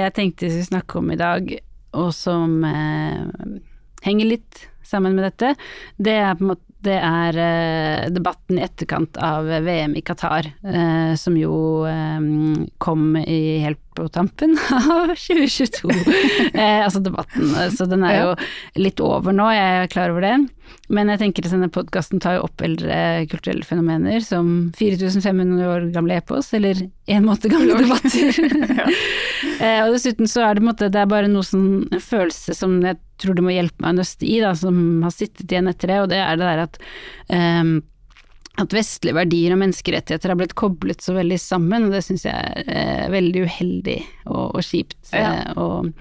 jeg 0.00 0.14
tenkte 0.16 0.48
vi 0.48 0.54
skulle 0.54 0.70
snakke 0.72 0.98
om 0.98 1.12
i 1.14 1.18
dag, 1.20 1.52
og 2.00 2.10
som 2.16 2.64
uh, 2.66 3.54
henger 4.02 4.32
litt 4.32 4.64
sammen 4.86 5.14
med 5.14 5.28
dette, 5.28 5.54
det 6.02 6.16
er 6.18 6.34
på 6.34 6.46
en 6.46 6.52
måte 6.54 6.69
det 6.84 6.96
er 6.96 7.36
eh, 7.40 8.08
debatten 8.12 8.58
i 8.58 8.64
etterkant 8.64 9.18
av 9.20 9.48
VM 9.48 9.96
i 9.98 10.02
Qatar, 10.04 10.48
eh, 10.64 11.12
som 11.20 11.36
jo 11.36 11.54
eh, 11.88 12.20
kom 12.80 13.16
i 13.20 13.40
helt 13.64 13.82
på 13.96 14.06
tampen 14.08 14.56
av 14.78 15.12
2022. 15.12 15.90
eh, 16.54 16.80
altså 16.84 17.02
debatten, 17.04 17.52
så 17.74 17.88
den 17.90 18.06
er 18.06 18.16
jo 18.20 18.32
litt 18.80 19.02
over 19.04 19.36
nå, 19.36 19.50
jeg 19.52 19.82
er 19.82 19.92
klar 19.92 20.14
over 20.14 20.24
det. 20.24 20.36
Men 20.90 21.10
jeg 21.12 21.20
tenker 21.20 21.46
at 21.46 21.52
denne 21.54 21.70
podkasten 21.72 22.22
tar 22.22 22.38
jo 22.38 22.46
opp 22.46 22.62
eldre 22.66 23.26
kulturelle 23.30 23.66
fenomener 23.66 24.22
som 24.24 24.70
4500 24.78 25.66
år 25.66 25.86
gamle 25.94 26.18
epos, 26.18 26.50
eller 26.56 26.80
en 27.10 27.26
måte 27.26 27.50
gamle 27.50 27.78
debatter. 27.78 28.40
eh, 29.62 29.80
og 29.84 29.94
dessuten 29.94 30.30
så 30.30 30.46
er 30.48 30.58
det 30.58 30.66
måte, 30.66 30.90
det 30.90 31.02
er 31.02 31.10
bare 31.10 31.30
noe 31.30 31.46
sånn, 31.46 31.86
følelse 32.02 32.56
som 32.58 32.80
jeg 32.86 32.98
tror 33.20 33.36
det 33.38 33.44
må 33.46 33.54
hjelpe 33.54 33.84
meg 33.84 33.94
å 33.94 34.00
nøste 34.00 34.26
i, 34.28 34.40
da, 34.42 34.54
som 34.58 34.76
har 35.04 35.14
sittet 35.14 35.46
igjen 35.46 35.70
etter 35.70 35.92
det, 35.92 36.02
og 36.02 36.10
det 36.12 36.20
er 36.24 36.40
det 36.40 36.50
der 36.50 36.64
at 36.66 36.80
um, 37.30 37.78
at 38.60 38.74
vestlige 38.74 39.16
verdier 39.16 39.54
og 39.54 39.60
menneskerettigheter 39.62 40.32
har 40.32 40.38
blitt 40.40 40.56
koblet 40.58 41.02
så 41.04 41.14
veldig 41.16 41.38
sammen, 41.40 41.86
og 41.86 41.94
det 41.94 42.02
syns 42.04 42.26
jeg 42.26 42.34
er 42.34 42.66
eh, 42.68 43.06
veldig 43.12 43.44
uheldig 43.46 43.96
og, 44.26 44.56
og 44.58 44.60
kjipt. 44.66 44.98
Ja. 45.14 45.30
Eh, 45.30 45.60
og, 45.60 45.92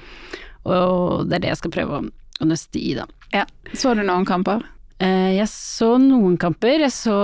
og 0.68 1.30
det 1.30 1.40
er 1.40 1.46
det 1.46 1.54
jeg 1.54 1.62
skal 1.62 1.76
prøve 1.78 2.02
å, 2.02 2.10
å 2.10 2.50
nøste 2.50 2.82
i, 2.82 2.96
da. 2.98 3.08
Ja. 3.36 3.46
Så 3.72 3.94
du 3.96 4.04
noen 4.04 4.28
kamper? 4.28 4.66
Eh, 5.00 5.38
jeg 5.38 5.48
så 5.54 5.94
noen 6.02 6.36
kamper, 6.42 6.82
jeg 6.84 6.92
så 6.96 7.20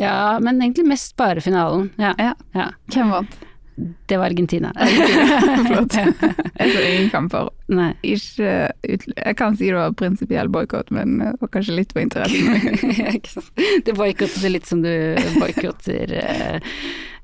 Ja, 0.00 0.40
men 0.42 0.58
egentlig 0.58 0.88
mest 0.88 1.14
bare 1.20 1.44
finalen. 1.44 1.90
Ja. 2.00 2.16
Ja. 2.18 2.34
ja. 2.56 2.70
Hvem 2.90 3.12
vant? 3.12 3.40
Det 4.06 4.16
var 4.16 4.26
Argentina. 4.26 4.72
Flott. 5.66 5.94
Jeg 5.96 6.72
så 6.74 6.82
ingen 6.82 7.10
kamper. 7.12 7.48
Nei. 7.72 7.92
Ikke 8.04 8.50
Jeg 8.84 9.36
kan 9.38 9.56
si 9.56 9.70
det 9.70 9.78
var 9.78 9.94
prinsipiell 9.96 10.50
boikott, 10.52 10.92
men 10.94 11.18
det 11.22 11.32
var 11.40 11.52
kanskje 11.54 11.78
litt 11.78 11.94
på 11.96 12.04
interessen. 12.04 13.48
Du 13.86 13.92
boikotter 13.96 14.52
litt 14.52 14.68
som 14.68 14.82
du 14.84 14.92
boikotter 15.38 16.12
eh, 16.20 16.76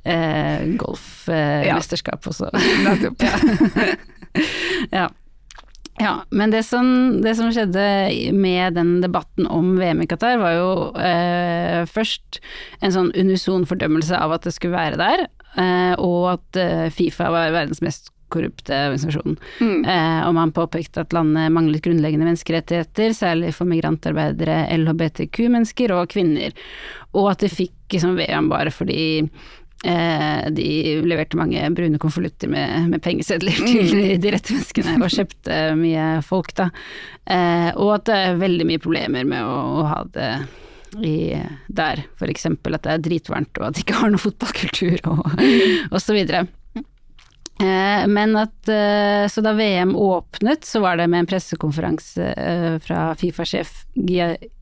eh, 0.08 0.66
golfmesterskap 0.80 2.24
eh, 2.24 2.28
også. 2.32 2.52
Nettopp. 2.86 3.24
Ja. 4.92 5.08
Ja, 5.98 6.12
men 6.30 6.52
det 6.52 6.62
som, 6.62 6.86
det 7.24 7.32
som 7.34 7.48
skjedde 7.50 7.82
med 8.36 8.76
den 8.78 9.00
debatten 9.02 9.48
om 9.50 9.72
VM 9.80 10.04
i 10.04 10.06
Qatar, 10.06 10.38
var 10.38 10.52
jo 10.54 10.68
eh, 10.94 11.82
først 11.90 12.38
en 12.86 12.94
sånn 12.94 13.10
unison 13.18 13.66
fordømmelse 13.66 14.14
av 14.14 14.36
at 14.36 14.46
det 14.46 14.54
skulle 14.54 14.78
være 14.78 15.00
der, 15.00 15.24
eh, 15.26 15.37
og 15.98 16.32
at 16.34 16.60
eh, 16.60 16.86
Fifa 16.94 17.30
var 17.32 17.54
verdens 17.54 17.80
mest 17.84 18.12
korrupte 18.28 18.74
organisasjon. 18.74 19.36
Mm. 19.60 19.84
Eh, 19.84 20.20
og 20.26 20.34
man 20.36 20.52
påpekte 20.52 21.02
at 21.04 21.14
landet 21.16 21.52
manglet 21.52 21.84
grunnleggende 21.84 22.28
menneskerettigheter, 22.28 23.14
særlig 23.16 23.54
for 23.56 23.68
migrantarbeidere, 23.70 24.66
LHBTQ-mennesker 24.76 25.94
og 25.96 26.10
kvinner, 26.12 26.52
og 27.16 27.32
at 27.32 27.44
de 27.44 27.52
fikk 27.52 27.96
liksom, 27.96 28.18
VM 28.18 28.50
bare 28.52 28.72
fordi 28.74 29.08
eh, 29.24 30.44
de 30.54 30.68
leverte 31.08 31.40
mange 31.40 31.64
brune 31.74 32.00
konvolutter 32.02 32.52
med, 32.52 32.92
med 32.92 33.02
pengesedler 33.04 33.64
til 33.64 33.92
de, 33.94 34.06
de 34.20 34.36
rette 34.36 34.56
menneskene, 34.56 34.98
og 35.00 35.16
kjøpte 35.16 35.60
mye 35.80 36.08
folk, 36.26 36.54
da. 36.58 36.70
Eh, 37.24 37.70
og 37.76 37.98
at 37.98 38.08
det 38.10 38.22
er 38.22 38.40
veldig 38.44 38.68
mye 38.68 38.84
problemer 38.84 39.28
med 39.28 39.44
å, 39.44 39.60
å 39.80 39.88
ha 39.88 40.02
det 40.14 40.32
i, 41.04 41.42
der, 41.68 42.04
for 42.18 42.30
eksempel 42.30 42.76
at 42.76 42.86
det 42.86 42.94
er 42.94 43.02
dritvarmt, 43.08 43.58
og 43.60 43.68
at 43.68 43.78
de 43.78 43.84
ikke 43.84 43.98
har 44.00 44.12
noe 44.12 44.22
fotballkultur, 44.22 44.98
og, 45.10 45.26
og 45.94 46.00
så 46.02 46.16
videre. 46.16 46.46
Eh, 47.58 48.04
Men 48.06 48.36
at 48.38 48.68
eh, 48.70 49.26
Så 49.26 49.42
da 49.42 49.52
VM 49.58 49.96
åpnet, 49.96 50.64
så 50.64 50.80
var 50.80 50.96
det 50.96 51.08
med 51.10 51.24
en 51.24 51.30
pressekonferanse 51.30 52.32
eh, 52.32 52.78
fra 52.78 53.14
Fifa-sjef 53.18 53.84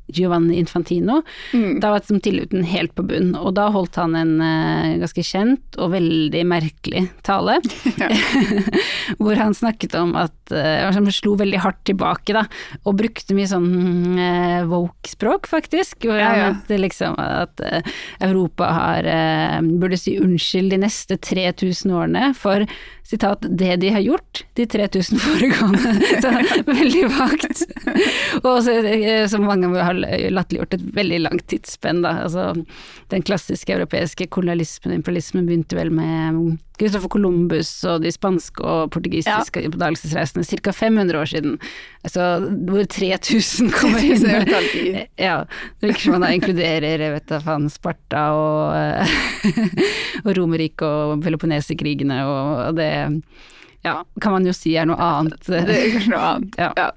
Giovanni 0.09 0.59
Infantino. 0.61 1.23
Mm. 1.53 1.81
Da 1.83 1.93
var 1.93 2.03
liksom 2.03 2.21
tilliten 2.25 2.65
helt 2.67 2.95
på 2.97 3.05
bunn, 3.07 3.35
og 3.39 3.55
da 3.59 3.69
holdt 3.75 3.99
han 4.01 4.17
en 4.19 4.35
uh, 4.41 4.97
ganske 5.03 5.25
kjent 5.27 5.79
og 5.81 5.93
veldig 5.95 6.45
merkelig 6.49 7.07
tale. 7.27 7.59
Hvor 9.21 9.39
han 9.39 9.57
snakket 9.57 9.97
om 9.99 10.15
at 10.19 10.35
uh, 10.55 10.89
Han 10.95 11.11
slo 11.13 11.37
veldig 11.39 11.61
hardt 11.63 11.83
tilbake, 11.89 12.35
da, 12.37 12.47
og 12.85 12.99
brukte 12.99 13.37
mye 13.37 13.51
sånn 13.51 14.19
uh, 14.19 14.67
woke-språk, 14.71 15.49
faktisk. 15.51 16.07
Hvor 16.07 16.19
Ja, 16.21 16.31
han 16.31 16.39
ja. 16.39 16.49
mente 16.53 16.79
liksom 16.81 17.17
at 17.19 17.61
eh, 17.61 17.83
Europa 18.21 18.65
har 18.65 19.05
eh, 19.05 19.61
burde 19.63 19.99
si 20.01 20.17
unnskyld 20.21 20.71
de 20.75 20.81
neste 20.87 21.17
3000 21.17 21.95
årene 21.95 22.31
for 22.37 22.67
sitat, 23.07 23.45
det 23.49 23.77
de 23.83 23.93
har 23.95 24.03
gjort 24.03 24.43
de 24.59 24.67
3000 24.67 25.21
foregående. 25.23 25.95
Så 26.23 26.33
veldig 26.67 27.05
vagt. 27.15 27.63
Og 28.43 28.63
så, 28.67 28.79
eh, 28.83 29.27
som 29.31 29.47
mange 29.47 29.71
har 29.79 29.96
latterliggjort 29.97 30.77
et 30.77 30.85
veldig 30.97 31.23
langt 31.25 31.47
tidsspenn, 31.51 32.03
da. 32.05 32.13
Altså, 32.27 32.53
den 33.13 33.25
klassiske 33.27 33.75
europeiske 33.75 34.29
kolonialismen 34.35 34.93
og 34.95 35.01
imperialismen 35.01 35.49
begynte 35.49 35.79
vel 35.79 35.93
med 35.95 36.59
Christopher 36.77 37.09
Columbus 37.09 37.71
og 37.89 38.03
de 38.05 38.13
spanske 38.13 38.61
og 38.61 38.91
portugisiske 38.93 39.63
oppdagelsesreisene 39.71 40.45
ca. 40.45 40.75
500 40.77 41.21
år 41.21 41.31
siden. 41.31 41.57
Altså 42.05 42.27
hvor 42.69 42.85
3000 42.85 43.73
kommer 43.73 44.05
inn. 44.11 44.27
Ja, 45.27 45.45
det 45.81 45.91
virker 45.91 46.03
som 46.03 46.17
man 46.17 46.27
da 46.27 46.33
inkluderer 46.37 47.01
jeg 47.01 47.15
vet 47.17 47.29
da 47.31 47.41
faen 47.43 47.69
Sparta 47.73 48.27
og, 48.37 48.77
eh, 48.77 49.67
og 50.25 50.33
Romerriket 50.37 50.87
og 50.87 51.25
Peloponneserkrigene 51.25 52.21
og 52.29 52.77
det 52.77 52.91
ja, 53.87 54.01
kan 54.21 54.35
man 54.35 54.47
jo 54.47 54.55
si 54.57 54.75
er 54.77 54.89
noe 54.89 54.99
annet. 54.99 55.39
Det 55.47 55.63
er 55.63 55.93
kanskje 55.95 56.13
noe 56.13 56.25
annet. 56.33 56.59
Ja. 56.59 56.73
Ja. 56.77 56.89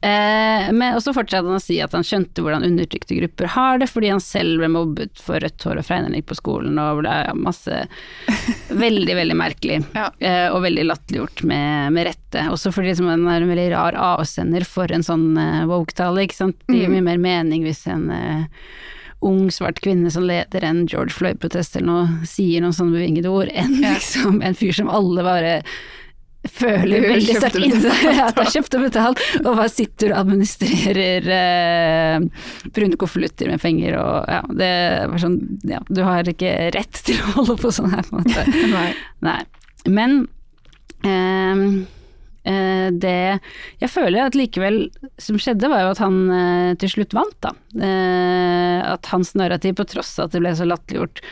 Eh, 0.00 0.72
men 0.72 0.94
også 0.94 1.10
fortsatte 1.16 1.48
han 1.48 1.58
å 1.58 1.62
si 1.62 1.80
at 1.82 1.94
han 1.96 2.04
skjønte 2.06 2.42
hvordan 2.44 2.62
undertrykte 2.68 3.16
grupper 3.18 3.50
har 3.56 3.80
det, 3.82 3.88
fordi 3.90 4.12
han 4.12 4.22
selv 4.22 4.60
ble 4.60 4.70
mobbet 4.70 5.18
for 5.18 5.42
rødt 5.42 5.64
hår 5.66 5.80
og 5.80 5.88
fregner 5.88 6.22
på 6.22 6.36
skolen, 6.38 6.78
og 6.78 7.02
det 7.06 7.14
er 7.14 7.38
masse 7.38 7.80
Veldig, 8.84 9.14
veldig 9.16 9.36
merkelig. 9.38 9.80
Ja. 9.96 10.10
Eh, 10.22 10.46
og 10.52 10.62
veldig 10.62 10.84
latterliggjort 10.86 11.42
med, 11.48 11.94
med 11.96 12.06
rette. 12.10 12.44
Også 12.52 12.70
fordi 12.74 12.92
liksom, 12.92 13.08
han 13.10 13.26
er 13.26 13.42
en 13.42 13.50
veldig 13.50 13.70
rar 13.72 13.96
avsender 13.98 14.66
for 14.68 14.92
en 14.92 15.06
sånn 15.06 15.32
eh, 15.40 15.64
woke-tale, 15.66 16.26
ikke 16.26 16.38
sant. 16.38 16.60
Det 16.68 16.78
gir 16.78 16.92
mye 16.92 17.06
mer 17.08 17.18
mening 17.22 17.66
hvis 17.66 17.86
en 17.90 18.06
eh, 18.14 18.44
ung 19.24 19.48
svart 19.50 19.80
kvinne 19.82 20.12
som 20.14 20.26
leder 20.28 20.62
en 20.64 20.84
George 20.86 21.16
Floyd-protest 21.16 21.76
eller 21.76 21.88
noe, 21.88 22.26
sier 22.28 22.62
noen 22.62 22.76
sånne 22.76 23.00
bevingede 23.00 23.32
ord, 23.32 23.50
enn 23.50 23.80
liksom 23.98 24.42
en 24.46 24.58
fyr 24.58 24.76
som 24.78 24.92
alle 24.92 25.26
bare 25.26 25.54
føler 26.46 27.00
er 27.00 27.12
veldig 27.12 27.34
sterkt 27.36 27.58
inni 27.58 27.74
inn 27.74 28.22
at 28.22 28.38
jeg 28.38 28.52
kjøpt 28.54 28.76
og 28.78 28.84
betalt, 28.86 29.22
og 29.42 29.48
bare 29.48 29.68
sitter 29.72 30.12
og 30.12 30.20
administrerer 30.22 31.28
eh, 31.34 32.46
brune 32.74 32.98
konvolutter 33.00 33.50
med 33.50 33.62
penger 33.62 33.98
og 33.98 34.30
ja, 34.30 34.40
det 34.62 34.72
var 35.10 35.22
sånn 35.24 35.38
ja, 35.68 35.82
du 35.90 36.02
har 36.06 36.30
ikke 36.30 36.54
rett 36.76 37.04
til 37.08 37.20
å 37.20 37.38
holde 37.40 37.58
på 37.60 37.72
sånn 37.74 37.92
her, 37.92 38.06
på 38.06 38.20
en 38.20 38.26
måte. 38.26 38.46
Nei. 38.76 38.90
Nei. 39.26 39.38
Men 39.88 40.18
ehm, 41.06 41.64
eh, 42.48 42.88
det 42.92 43.16
Jeg 43.80 43.90
føler 43.90 44.26
at 44.26 44.36
likevel 44.38 44.84
som 45.20 45.38
skjedde, 45.40 45.70
var 45.70 45.84
jo 45.84 45.94
at 45.94 46.02
han 46.02 46.20
eh, 46.34 46.76
til 46.82 46.94
slutt 46.96 47.16
vant, 47.16 47.38
da. 47.44 47.54
Eh, 47.74 48.78
at 48.92 49.10
hans 49.12 49.34
narrativ, 49.38 49.78
på 49.78 49.88
tross 49.90 50.14
av 50.18 50.28
at 50.28 50.36
det 50.36 50.44
ble 50.44 50.54
så 50.58 50.68
latterliggjort, 50.68 51.22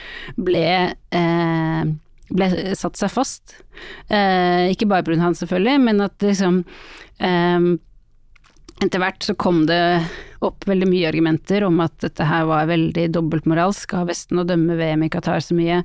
ble 0.49 0.67
eh, 0.95 1.95
ble 2.31 2.75
satt 2.79 2.99
seg 2.99 3.13
fast. 3.13 3.59
Eh, 4.09 4.73
ikke 4.73 4.89
bare 4.91 5.07
pga. 5.07 5.21
han 5.23 5.39
selvfølgelig, 5.39 5.81
men 5.87 6.01
at 6.05 6.23
liksom 6.25 6.63
eh, 7.23 7.75
etter 8.85 9.01
hvert 9.01 9.25
så 9.25 9.33
kom 9.39 9.65
det 9.69 9.81
opp 10.45 10.67
veldig 10.69 10.87
mye 10.91 11.09
argumenter 11.09 11.65
om 11.65 11.79
at 11.81 11.95
dette 12.03 12.27
her 12.29 12.45
var 12.49 12.69
veldig 12.69 13.07
dobbeltmoralsk 13.15 13.95
av 13.97 14.11
Vesten 14.11 14.43
å 14.43 14.45
dømme 14.47 14.77
VM 14.77 15.07
i 15.07 15.09
Qatar 15.13 15.41
så 15.41 15.57
mye, 15.57 15.79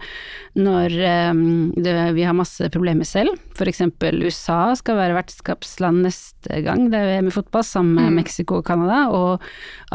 når 0.60 0.98
eh, 1.00 1.44
det, 1.78 1.94
vi 2.18 2.26
har 2.28 2.36
masse 2.38 2.68
problemer 2.74 3.08
selv. 3.08 3.40
Eksempel 3.62 4.20
USA 4.26 4.74
skal 4.76 4.98
være 4.98 5.16
vertskapsland 5.16 6.04
neste 6.04 6.60
gang 6.66 6.90
det 6.92 7.00
er 7.00 7.14
VM 7.14 7.30
i 7.32 7.36
fotball, 7.36 7.64
sammen 7.68 7.96
med 7.96 8.20
Mexico 8.24 8.60
og 8.60 8.68
Canada, 8.68 9.06
og 9.16 9.46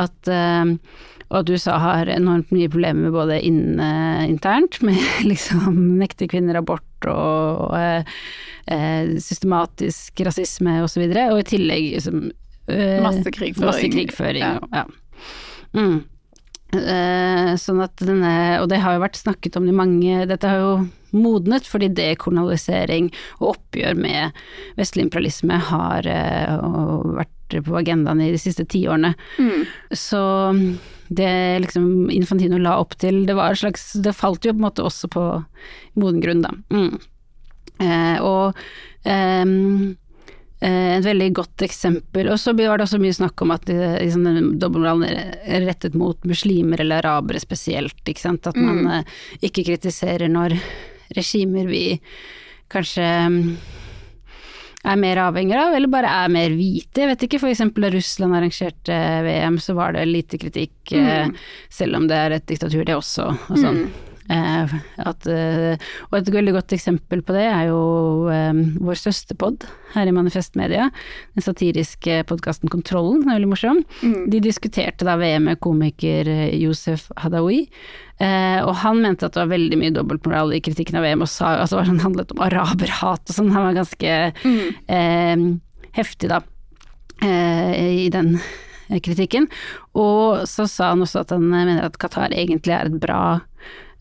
at 0.00 0.33
um, 0.33 0.76
og 1.30 1.38
at 1.40 1.50
USA 1.50 1.76
har 1.83 2.11
enormt 2.12 2.50
mye 2.54 2.68
problemer 2.71 3.09
med 3.09 3.14
både 3.16 3.40
inne, 3.42 3.88
internt, 4.30 4.80
med 4.87 4.99
liksom 5.26 5.99
nekte 6.00 6.28
kvinner 6.30 6.61
abort 6.61 7.09
og, 7.11 7.71
og 7.71 7.78
eh, 8.71 9.14
systematisk 9.23 10.23
rasisme 10.26 10.78
osv., 10.80 10.85
og, 10.87 10.90
så 10.95 11.02
videre, 11.04 11.28
og 11.35 11.40
i 11.42 11.49
tillegg 11.54 11.88
liksom 11.97 12.21
eh, 12.71 12.99
Masse 13.04 13.30
krigføring. 13.35 13.66
Masse 13.73 13.90
krigføring, 13.92 14.45
Ja. 14.45 14.59
og- 14.61 14.76
ja. 14.83 14.87
Mm. 15.76 15.97
Eh, 16.76 17.50
sånn 17.62 17.78
at 17.85 17.95
denne, 18.02 18.30
og 18.61 18.68
det 18.68 18.80
har 18.83 18.97
jo 18.97 19.02
vært 19.04 19.16
snakket 19.21 19.54
om 19.56 19.68
i 19.71 19.75
mange 19.76 20.25
Dette 20.28 20.49
har 20.50 20.59
jo 20.59 20.73
modnet 21.16 21.64
fordi 21.64 21.88
dekolonialisering 21.95 23.06
og 23.38 23.52
oppgjør 23.54 23.95
med 23.97 24.35
vestlig 24.76 25.06
imperialisme 25.06 25.56
har 25.71 26.09
eh, 26.11 26.56
vært 27.21 27.56
på 27.64 27.78
agendaen 27.78 28.21
i 28.25 28.33
de 28.35 28.40
siste 28.42 28.66
tiårene. 28.66 29.12
Så 29.95 30.18
det 31.08 31.58
liksom 31.62 32.10
Infantino 32.10 32.58
la 32.58 32.76
opp 32.80 32.96
til, 33.00 33.25
det 33.28 33.36
var 33.38 33.52
et 33.52 33.60
slags 33.60 33.92
Det 34.02 34.14
falt 34.16 34.44
jo 34.46 34.54
på 34.54 34.60
en 34.60 34.66
måte 34.66 34.86
også 34.86 35.10
på 35.12 35.26
moden 36.00 36.22
grunn, 36.25 36.42
da. 36.44 36.52
Mm. 36.72 36.98
Eh, 37.82 38.18
og 38.25 38.56
ehm, 39.08 39.94
eh, 40.60 40.96
et 40.96 41.06
veldig 41.06 41.30
godt 41.36 41.66
eksempel. 41.66 42.30
Og 42.32 42.40
så 42.40 42.54
var 42.56 42.78
det 42.78 42.86
også 42.86 43.00
mye 43.02 43.16
snakk 43.16 43.44
om 43.44 43.54
at 43.54 43.68
liksom, 43.70 44.26
dobbeltmoralen 44.56 45.06
er 45.06 45.66
rettet 45.68 45.96
mot 45.98 46.18
muslimer 46.28 46.82
eller 46.82 47.04
arabere 47.04 47.42
spesielt, 47.42 48.00
ikke 48.04 48.25
sant. 48.25 48.48
At 48.48 48.58
man 48.58 48.86
eh, 48.98 49.16
ikke 49.46 49.66
kritiserer 49.70 50.32
når 50.32 50.56
regimer 51.16 51.68
vi 51.70 51.84
kanskje 52.72 53.04
mm, 53.30 53.42
er 54.87 54.99
mer 55.00 55.21
avhengig 55.26 55.57
av, 55.59 55.75
eller 55.76 55.90
bare 55.93 56.11
er 56.25 56.33
mer 56.33 56.55
hvite. 56.57 57.02
Jeg 57.02 57.12
vet 57.12 57.26
ikke, 57.26 57.40
eksempel 57.50 57.87
da 57.87 57.93
Russland 57.95 58.38
arrangerte 58.38 58.99
VM, 59.26 59.61
så 59.62 59.76
var 59.78 59.97
det 59.97 60.07
lite 60.09 60.40
kritikk, 60.40 60.76
mm. 60.93 61.35
selv 61.73 62.00
om 62.00 62.11
det 62.11 62.21
er 62.23 62.37
et 62.37 62.47
diktatur 62.49 62.85
det 62.87 62.99
også, 62.99 63.31
og 63.50 63.62
sånn. 63.62 63.87
Eh, 64.33 64.73
at, 65.06 65.26
eh, 65.30 65.83
og 66.09 66.16
et 66.18 66.30
veldig 66.35 66.56
godt 66.56 66.75
eksempel 66.75 67.23
på 67.23 67.35
det 67.37 67.45
er 67.47 67.68
jo 67.68 68.26
eh, 68.33 68.59
vår 68.83 68.99
søsterpod 68.99 69.66
her 69.95 70.11
i 70.11 70.14
Manifest 70.14 70.59
Media, 70.59 70.88
den 71.37 71.45
satiriske 71.45 72.23
podkasten 72.26 72.73
Kontrollen, 72.73 73.23
den 73.23 73.30
er 73.30 73.38
veldig 73.38 73.52
morsom. 73.52 73.85
De 74.33 74.42
diskuterte 74.42 75.06
da 75.06 75.14
VM 75.21 75.47
med 75.50 75.61
komiker 75.62 76.28
eh, 76.33 76.56
Josef 76.59 77.06
Hadaoui, 77.23 77.62
eh, 78.18 78.59
og 78.64 78.75
han 78.83 79.04
mente 79.04 79.28
at 79.28 79.37
det 79.37 79.45
var 79.45 79.54
veldig 79.54 79.80
mye 79.80 79.95
dobbeltmoral 79.95 80.56
i 80.56 80.62
kritikken 80.64 80.99
av 80.99 81.06
VM, 81.06 81.23
og 81.23 81.30
sa 81.30 81.54
altså, 81.54 81.76
det 81.76 81.83
var 81.85 81.90
sånn, 81.92 82.04
handlet 82.09 82.35
om 82.35 82.45
araberhat 82.49 83.30
og 83.30 83.38
sånn, 83.38 83.54
han 83.54 83.71
var 83.71 83.80
ganske 83.80 84.14
eh, 84.99 85.49
heftig 85.97 86.35
da 86.35 86.42
i 87.26 88.11
den 88.12 88.35
kritikken. 89.02 89.47
Og 89.97 90.45
så 90.45 90.66
sa 90.68 90.90
han 90.92 91.00
også 91.00 91.23
at 91.23 91.33
han 91.33 91.47
mener 91.49 91.80
at 91.87 91.97
Qatar 91.97 92.35
egentlig 92.37 92.75
er 92.76 92.90
et 92.90 92.99
bra 93.00 93.21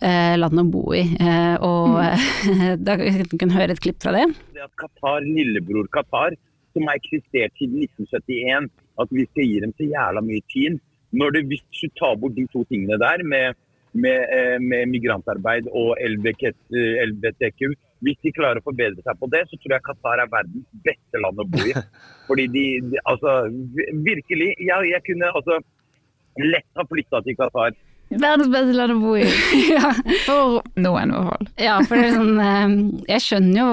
eh, 0.05 0.35
land 0.39 0.62
å 0.62 0.65
bo 0.69 0.83
i, 0.95 1.03
eh, 1.19 1.55
og 1.65 2.00
da 2.88 2.97
kan 2.97 3.50
vi 3.50 3.55
høre 3.55 3.75
et 3.75 3.83
klipp 3.83 4.01
fra 4.03 4.13
det. 4.15 4.27
det 4.55 4.65
at 4.65 4.75
Qatar, 4.81 5.25
lillebror 5.25 5.89
Qatar, 5.93 6.38
som 6.75 6.89
har 6.89 7.00
eksistert 7.00 7.55
siden 7.59 7.83
1971, 7.85 8.69
at 9.01 9.13
vi 9.15 9.25
skal 9.29 9.50
gi 9.50 9.62
dem 9.63 9.74
så 9.75 9.88
jævla 9.88 10.24
mye 10.25 10.43
tid. 10.51 10.79
Når 11.15 11.35
det, 11.35 11.45
hvis 11.51 11.63
du 11.79 11.88
tar 12.00 12.17
bort 12.19 12.35
de 12.35 12.45
to 12.51 12.65
tingene 12.69 13.00
der, 13.00 13.24
med, 13.24 13.55
med, 13.95 14.27
eh, 14.35 14.57
med 14.59 14.91
migrantarbeid 14.91 15.69
og 15.71 15.95
eh, 16.01 16.15
LBTQ, 17.09 17.75
hvis 18.05 18.19
de 18.21 18.33
klarer 18.35 18.59
å 18.59 18.65
forbedre 18.65 19.01
seg 19.05 19.17
på 19.19 19.29
det, 19.31 19.45
så 19.50 19.57
tror 19.57 19.77
jeg 19.77 19.85
Qatar 19.88 20.21
er 20.21 20.31
verdens 20.31 20.67
beste 20.85 21.21
land 21.24 21.39
å 21.41 21.47
bo 21.47 21.63
i. 21.63 21.74
Fordi 22.27 22.50
de, 22.51 22.65
de 22.91 23.01
altså, 23.07 23.38
virkelig, 24.05 24.51
jeg, 24.59 24.91
jeg 24.91 25.03
kunne 25.07 25.31
altså 25.31 25.62
lett 26.43 26.67
ha 26.75 26.88
flytta 26.89 27.24
til 27.24 27.38
Qatar. 27.39 27.77
Verdens 28.15 28.51
beste 28.53 28.75
land 28.75 28.95
å 28.95 29.00
bo 29.01 29.15
i. 29.19 29.25
ja. 29.75 29.91
For 30.25 30.62
noen, 30.79 31.12
i 31.12 31.15
hvert 31.15 31.31
fall. 31.31 31.50
Ja, 31.62 31.79
for 31.84 32.00
det 32.00 32.10
er 32.10 32.17
sånn 32.19 32.41
eh, 32.41 32.75
Jeg 33.15 33.25
skjønner 33.25 33.60
jo 33.60 33.69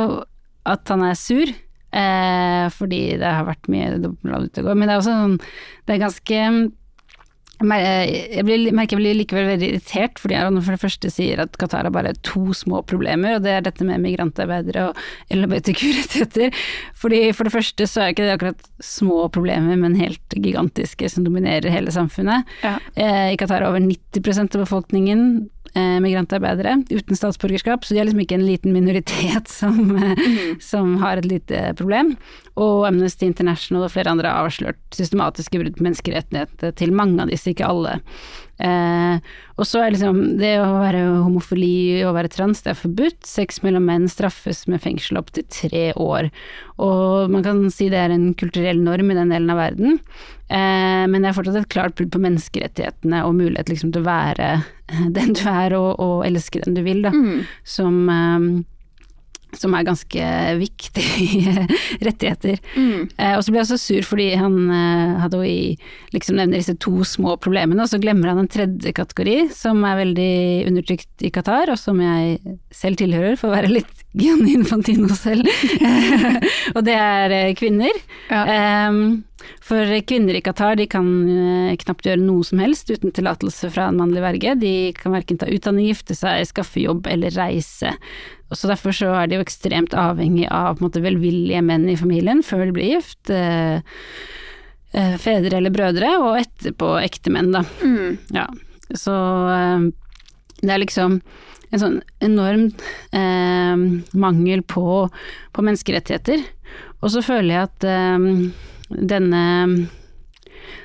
at 0.73 0.93
han 0.93 1.03
er 1.07 1.19
sur, 1.19 1.51
eh, 1.51 2.67
fordi 2.77 3.03
det 3.19 3.33
har 3.39 3.49
vært 3.49 3.71
mye 3.73 3.97
dobbeltmoral 3.97 4.47
ute 4.47 4.63
og 4.63 4.71
går, 4.71 4.79
men 4.79 4.89
det 4.89 4.95
er 4.95 5.03
også 5.03 5.17
sånn 5.17 5.39
Det 5.43 5.97
er 5.97 6.05
ganske 6.05 6.43
jeg 7.71 8.45
blir, 8.47 8.73
merker 8.75 8.97
jeg 8.97 9.03
blir 9.03 9.19
likevel 9.19 9.49
veldig 9.53 9.69
irritert, 9.73 10.19
fordi 10.23 10.39
han 10.39 10.59
for 10.61 10.75
det 10.75 10.83
første 10.83 11.11
sier 11.13 11.43
at 11.45 11.57
Qatar 11.61 11.87
har 11.87 11.95
bare 11.95 12.15
to 12.27 12.55
små 12.57 12.83
problemer, 12.89 13.37
og 13.37 13.45
det 13.47 13.55
er 13.55 13.67
dette 13.67 13.87
med 13.87 14.03
migrantarbeidere 14.03 14.89
og 14.91 15.01
LHBTQ-rettigheter. 15.33 16.63
Fordi 16.99 17.23
For 17.33 17.49
det 17.49 17.55
første 17.55 17.87
så 17.89 18.03
er 18.03 18.13
ikke 18.13 18.27
det 18.27 18.37
akkurat 18.37 18.69
små 18.83 19.27
problemer, 19.33 19.79
men 19.79 19.99
helt 19.99 20.37
gigantiske 20.37 21.09
som 21.11 21.25
dominerer 21.27 21.73
hele 21.73 21.93
samfunnet. 21.95 22.49
Ja. 22.65 22.77
Eh, 22.95 23.33
I 23.33 23.39
Qatar 23.41 23.63
er 23.63 23.71
over 23.71 23.83
90% 23.83 24.57
av 24.57 24.65
befolkningen 24.67 25.27
eh, 25.79 25.99
migrantarbeidere 26.05 26.79
uten 26.91 27.19
statsborgerskap, 27.19 27.85
så 27.85 27.95
de 27.95 28.03
er 28.03 28.09
liksom 28.09 28.23
ikke 28.25 28.39
en 28.39 28.47
liten 28.47 28.75
minoritet 28.75 29.51
som, 29.61 29.79
mm. 29.97 30.61
som 30.63 30.97
har 31.03 31.21
et 31.21 31.29
lite 31.29 31.65
problem. 31.79 32.15
Og 32.61 32.87
Amnesty 32.89 33.27
International 33.29 33.87
og 33.87 33.95
flere 33.95 34.13
andre 34.13 34.31
har 34.33 34.47
avslørt 34.47 34.81
systematiske 34.95 35.61
brudd 35.61 35.79
på 35.79 35.87
menneskerettighetene 35.89 36.75
til 36.79 36.97
mange 36.97 37.23
av 37.25 37.33
disse, 37.33 37.53
ikke 37.53 37.69
alle. 37.69 38.01
Eh, 38.61 39.33
og 39.57 39.67
så 39.67 39.81
er 39.83 39.95
liksom 39.95 40.19
det 40.39 40.53
å 40.61 40.67
være 40.77 41.01
homofili 41.25 42.03
og 42.07 42.15
være 42.17 42.31
trans, 42.33 42.63
det 42.65 42.75
er 42.75 42.79
forbudt. 42.79 43.21
Sex 43.27 43.63
mellom 43.65 43.87
menn 43.89 44.09
straffes 44.11 44.65
med 44.71 44.83
fengsel 44.85 45.21
opptil 45.21 45.47
tre 45.53 45.85
år. 45.99 46.31
Og 46.83 47.33
man 47.33 47.45
kan 47.47 47.65
si 47.73 47.89
det 47.93 48.01
er 48.01 48.15
en 48.15 48.33
kulturell 48.39 48.83
norm 48.83 49.13
i 49.13 49.19
den 49.19 49.33
delen 49.33 49.53
av 49.53 49.61
verden, 49.63 49.99
eh, 50.49 51.05
men 51.09 51.21
det 51.21 51.33
er 51.33 51.39
fortsatt 51.39 51.63
et 51.63 51.73
klart 51.73 51.97
brudd 51.99 52.13
på 52.15 52.23
menneskerettighetene 52.23 53.25
og 53.27 53.39
mulighet 53.41 53.73
liksom 53.73 53.95
til 53.95 54.05
å 54.05 54.11
være 54.11 54.53
den 55.17 55.35
du 55.39 55.47
er 55.49 55.79
og, 55.79 55.91
og 56.03 56.27
elske 56.29 56.63
den 56.65 56.79
du 56.79 56.85
vil, 56.87 57.03
da. 57.07 57.15
Som 57.69 58.05
eh, 58.13 58.51
som 59.57 59.75
er 59.77 59.87
ganske 59.87 60.29
viktige 60.61 61.67
rettigheter. 62.07 62.61
Eh, 62.77 63.35
og 63.37 63.43
så 63.45 63.53
blir 63.53 63.63
jeg 63.63 63.71
så 63.73 63.81
sur 63.81 64.07
fordi 64.09 64.31
han 64.39 64.59
eh, 64.73 65.17
hadde 65.23 65.43
i, 65.47 65.75
liksom 66.15 66.39
nevner 66.39 66.63
disse 66.63 66.77
to 66.83 67.05
små 67.09 67.37
problemene, 67.43 67.85
og 67.85 67.91
så 67.93 68.01
glemmer 68.03 68.33
han 68.33 68.43
en 68.45 68.53
tredje 68.53 68.95
kategori 68.97 69.51
som 69.55 69.83
er 69.89 70.01
veldig 70.03 70.33
undertrykt 70.71 71.27
i 71.27 71.33
Qatar, 71.35 71.73
og 71.73 71.81
som 71.81 72.01
jeg 72.03 72.57
selv 72.75 73.01
tilhører, 73.01 73.37
for 73.41 73.51
å 73.51 73.57
være 73.57 73.73
litt 73.73 74.07
Gianni 74.21 74.57
Infantino 74.59 75.13
selv. 75.17 75.49
og 76.77 76.83
det 76.89 76.97
er 76.97 77.37
eh, 77.37 77.53
kvinner. 77.59 78.03
Ja. 78.33 78.47
Eh, 78.57 79.21
for 79.63 79.89
kvinner 80.07 80.37
i 80.39 80.43
Qatar 80.45 80.77
de 80.79 80.87
kan 80.91 81.07
eh, 81.27 81.75
knapt 81.81 82.07
gjøre 82.07 82.23
noe 82.23 82.47
som 82.47 82.61
helst 82.63 82.91
uten 82.93 83.15
tillatelse 83.15 83.71
fra 83.75 83.89
en 83.91 83.99
mannlig 84.01 84.23
verge. 84.25 84.57
De 84.61 84.75
kan 84.99 85.15
verken 85.15 85.41
ta 85.41 85.49
utdanning, 85.51 85.89
gifte 85.91 86.17
seg, 86.19 86.45
skaffe 86.51 86.83
jobb 86.83 87.09
eller 87.11 87.35
reise. 87.35 87.95
Og 88.53 88.59
så 88.59 88.69
Derfor 88.69 88.93
så 88.93 89.09
er 89.17 89.31
de 89.31 89.39
jo 89.39 89.45
ekstremt 89.47 89.95
avhengig 89.97 90.45
av 90.53 90.77
på 90.77 90.83
en 90.83 90.89
måte, 90.91 91.01
velvillige 91.05 91.63
menn 91.65 91.89
i 91.89 91.97
familien 91.97 92.43
før 92.45 92.67
de 92.69 92.75
blir 92.77 92.91
gift. 92.99 93.31
Eh, 93.33 93.81
eh, 94.93 95.15
fedre 95.21 95.57
eller 95.57 95.73
brødre, 95.73 96.11
og 96.21 96.37
etterpå 96.43 96.99
ektemenn, 97.01 97.55
da. 97.57 97.65
Ja. 98.37 98.45
Så 98.93 99.15
eh, 99.55 99.89
det 100.61 100.75
er 100.75 100.83
liksom 100.85 101.23
en 101.73 101.81
sånn 101.81 101.99
enorm 102.21 102.69
eh, 103.17 103.87
mangel 104.13 104.61
på, 104.69 105.09
på 105.57 105.65
menneskerettigheter. 105.65 106.45
Og 107.01 107.09
så 107.15 107.25
føler 107.25 107.55
jeg 107.55 107.71
at 107.71 107.89
eh, 107.89 108.29
denne 109.17 109.43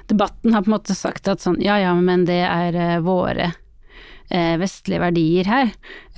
debatten 0.08 0.56
har 0.56 0.64
på 0.64 0.72
en 0.72 0.78
måte 0.78 0.96
sagt 0.96 1.28
at 1.28 1.44
sånn, 1.44 1.60
ja 1.60 1.76
ja, 1.84 1.92
men 2.00 2.24
det 2.30 2.46
er 2.48 3.02
våre 3.04 3.52
vestlige 4.60 5.00
verdier 5.00 5.48
her, 5.48 5.70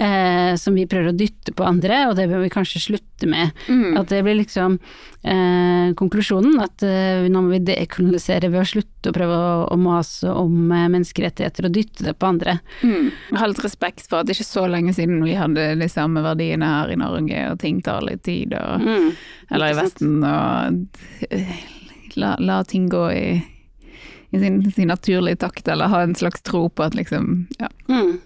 eh, 0.01 0.55
som 0.57 0.73
vi 0.73 0.87
prøver 0.89 1.11
å 1.11 1.17
dytte 1.17 1.53
på 1.53 1.65
andre, 1.67 2.07
og 2.09 2.15
det 2.17 2.25
bør 2.31 2.41
vi 2.41 2.49
kanskje 2.49 2.81
slutte 2.81 3.27
med. 3.29 3.51
At 3.99 4.09
det 4.09 4.23
blir 4.25 4.39
liksom 4.39 4.79
eh, 5.23 5.91
konklusjonen, 5.99 6.59
at 6.63 6.81
eh, 6.87 7.27
nå 7.29 7.41
må 7.45 7.51
vi 7.53 7.59
dekolonisere 7.67 8.49
ved 8.49 8.61
å 8.63 8.67
slutte 8.69 9.11
å 9.11 9.15
prøve 9.15 9.37
å, 9.69 9.77
mase 9.77 10.31
om 10.31 10.71
eh, 10.71 10.87
menneskerettigheter 10.89 11.67
og 11.69 11.75
dytte 11.75 12.07
det 12.07 12.15
på 12.17 12.29
andre. 12.31 12.57
Mm. 12.81 13.11
Ha 13.37 13.49
litt 13.51 13.61
respekt 13.63 14.07
for 14.09 14.21
at 14.21 14.29
det 14.29 14.37
ikke 14.37 14.47
er 14.47 14.51
så 14.53 14.65
lenge 14.71 14.95
siden 14.97 15.21
vi 15.25 15.35
hadde 15.37 15.69
de 15.79 15.89
samme 15.91 16.23
verdiene 16.25 16.65
her 16.65 16.93
i 16.95 16.99
Norge, 16.99 17.45
og 17.51 17.59
ting 17.61 17.81
tar 17.85 18.01
litt 18.07 18.23
tid, 18.25 18.55
og, 18.57 18.81
Mm. 18.89 19.11
eller 19.51 19.71
i 19.73 19.77
Vesten, 19.83 20.19
og 20.23 21.29
eh, 21.29 21.55
la, 22.15 22.35
la 22.39 22.63
ting 22.63 22.89
gå 22.89 23.05
i, 23.13 23.25
i 24.31 24.39
sin, 24.39 24.71
sin 24.71 24.87
naturlige 24.91 25.35
takt, 25.41 25.67
eller 25.67 25.87
ha 25.89 26.01
en 26.05 26.15
slags 26.15 26.41
tro 26.41 26.67
på 26.69 26.83
at 26.85 26.93
liksom, 26.95 27.47
ja, 27.59 27.67
Mm. 27.89 28.19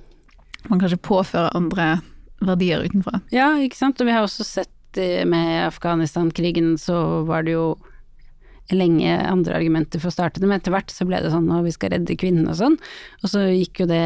man 0.69 0.79
kan 0.79 0.89
ikke 0.89 1.07
påføre 1.07 1.49
andre 1.55 2.01
verdier 2.43 2.83
utenfra. 2.83 3.21
Ja, 3.31 3.53
ikke 3.63 3.75
sant. 3.77 4.01
Og 4.01 4.07
vi 4.07 4.11
har 4.11 4.23
også 4.27 4.43
sett 4.43 4.97
eh, 4.99 5.23
med 5.25 5.67
Afghanistan-krigen, 5.67 6.77
så 6.77 7.23
var 7.25 7.43
det 7.43 7.51
jo 7.55 7.77
lenge 8.71 9.11
andre 9.27 9.57
argumenter 9.57 9.99
for 9.99 10.07
å 10.07 10.15
starte 10.15 10.39
det, 10.39 10.47
men 10.47 10.61
etter 10.61 10.71
hvert 10.73 10.91
så 10.93 11.05
ble 11.07 11.19
det 11.19 11.31
sånn 11.33 11.49
at 11.51 11.65
vi 11.65 11.73
skal 11.75 11.91
redde 11.91 12.15
kvinnene 12.19 12.53
og 12.53 12.59
sånn, 12.59 12.77
og 13.21 13.31
så 13.31 13.43
gikk 13.49 13.83
jo 13.83 13.87
det 13.89 14.03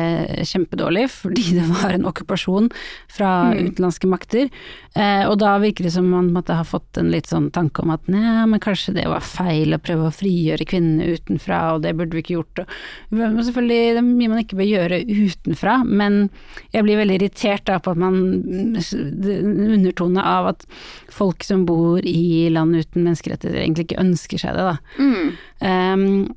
kjempedårlig 0.50 1.06
fordi 1.14 1.46
det 1.60 1.68
var 1.70 1.94
en 1.94 2.08
okkupasjon 2.10 2.72
fra 3.14 3.32
utenlandske 3.54 4.10
makter, 4.10 4.50
eh, 4.98 5.24
og 5.30 5.38
da 5.44 5.54
virker 5.62 5.88
det 5.88 5.94
som 5.94 6.10
man 6.10 6.32
måtte 6.34 6.58
ha 6.58 6.66
fått 6.68 6.98
en 6.98 7.12
litt 7.14 7.30
sånn 7.30 7.52
tanke 7.54 7.86
om 7.86 7.94
at 7.94 8.10
nei, 8.12 8.48
men 8.50 8.64
kanskje 8.64 8.96
det 8.98 9.06
var 9.12 9.26
feil 9.26 9.78
å 9.78 9.82
prøve 9.84 10.10
å 10.10 10.16
frigjøre 10.16 10.68
kvinnene 10.68 11.14
utenfra, 11.18 11.62
og 11.76 11.86
det 11.86 11.94
burde 11.98 12.18
vi 12.18 12.26
ikke 12.26 12.38
gjort, 12.40 12.64
og 12.66 13.42
selvfølgelig 13.46 13.80
det 13.98 14.02
er 14.02 14.08
mye 14.10 14.34
man 14.34 14.42
ikke 14.42 14.60
bør 14.60 14.72
gjøre 14.72 15.02
utenfra, 15.06 15.78
men 15.86 16.20
jeg 16.74 16.88
blir 16.88 17.02
veldig 17.04 17.20
irritert 17.22 17.68
da 17.70 17.78
på 17.84 17.94
at 17.94 18.02
man 18.02 18.18
undertone 19.78 20.24
av 20.24 20.52
at 20.54 20.66
folk 21.14 21.46
som 21.46 21.66
bor 21.68 22.06
i 22.06 22.48
land 22.54 22.76
uten 22.78 23.06
menneskerettigheter 23.06 23.62
egentlig 23.62 23.88
ikke 23.88 24.02
ønsker 24.02 24.42
seg 24.42 24.47
det, 24.56 24.68
da. 24.68 24.76
Um, 25.60 26.36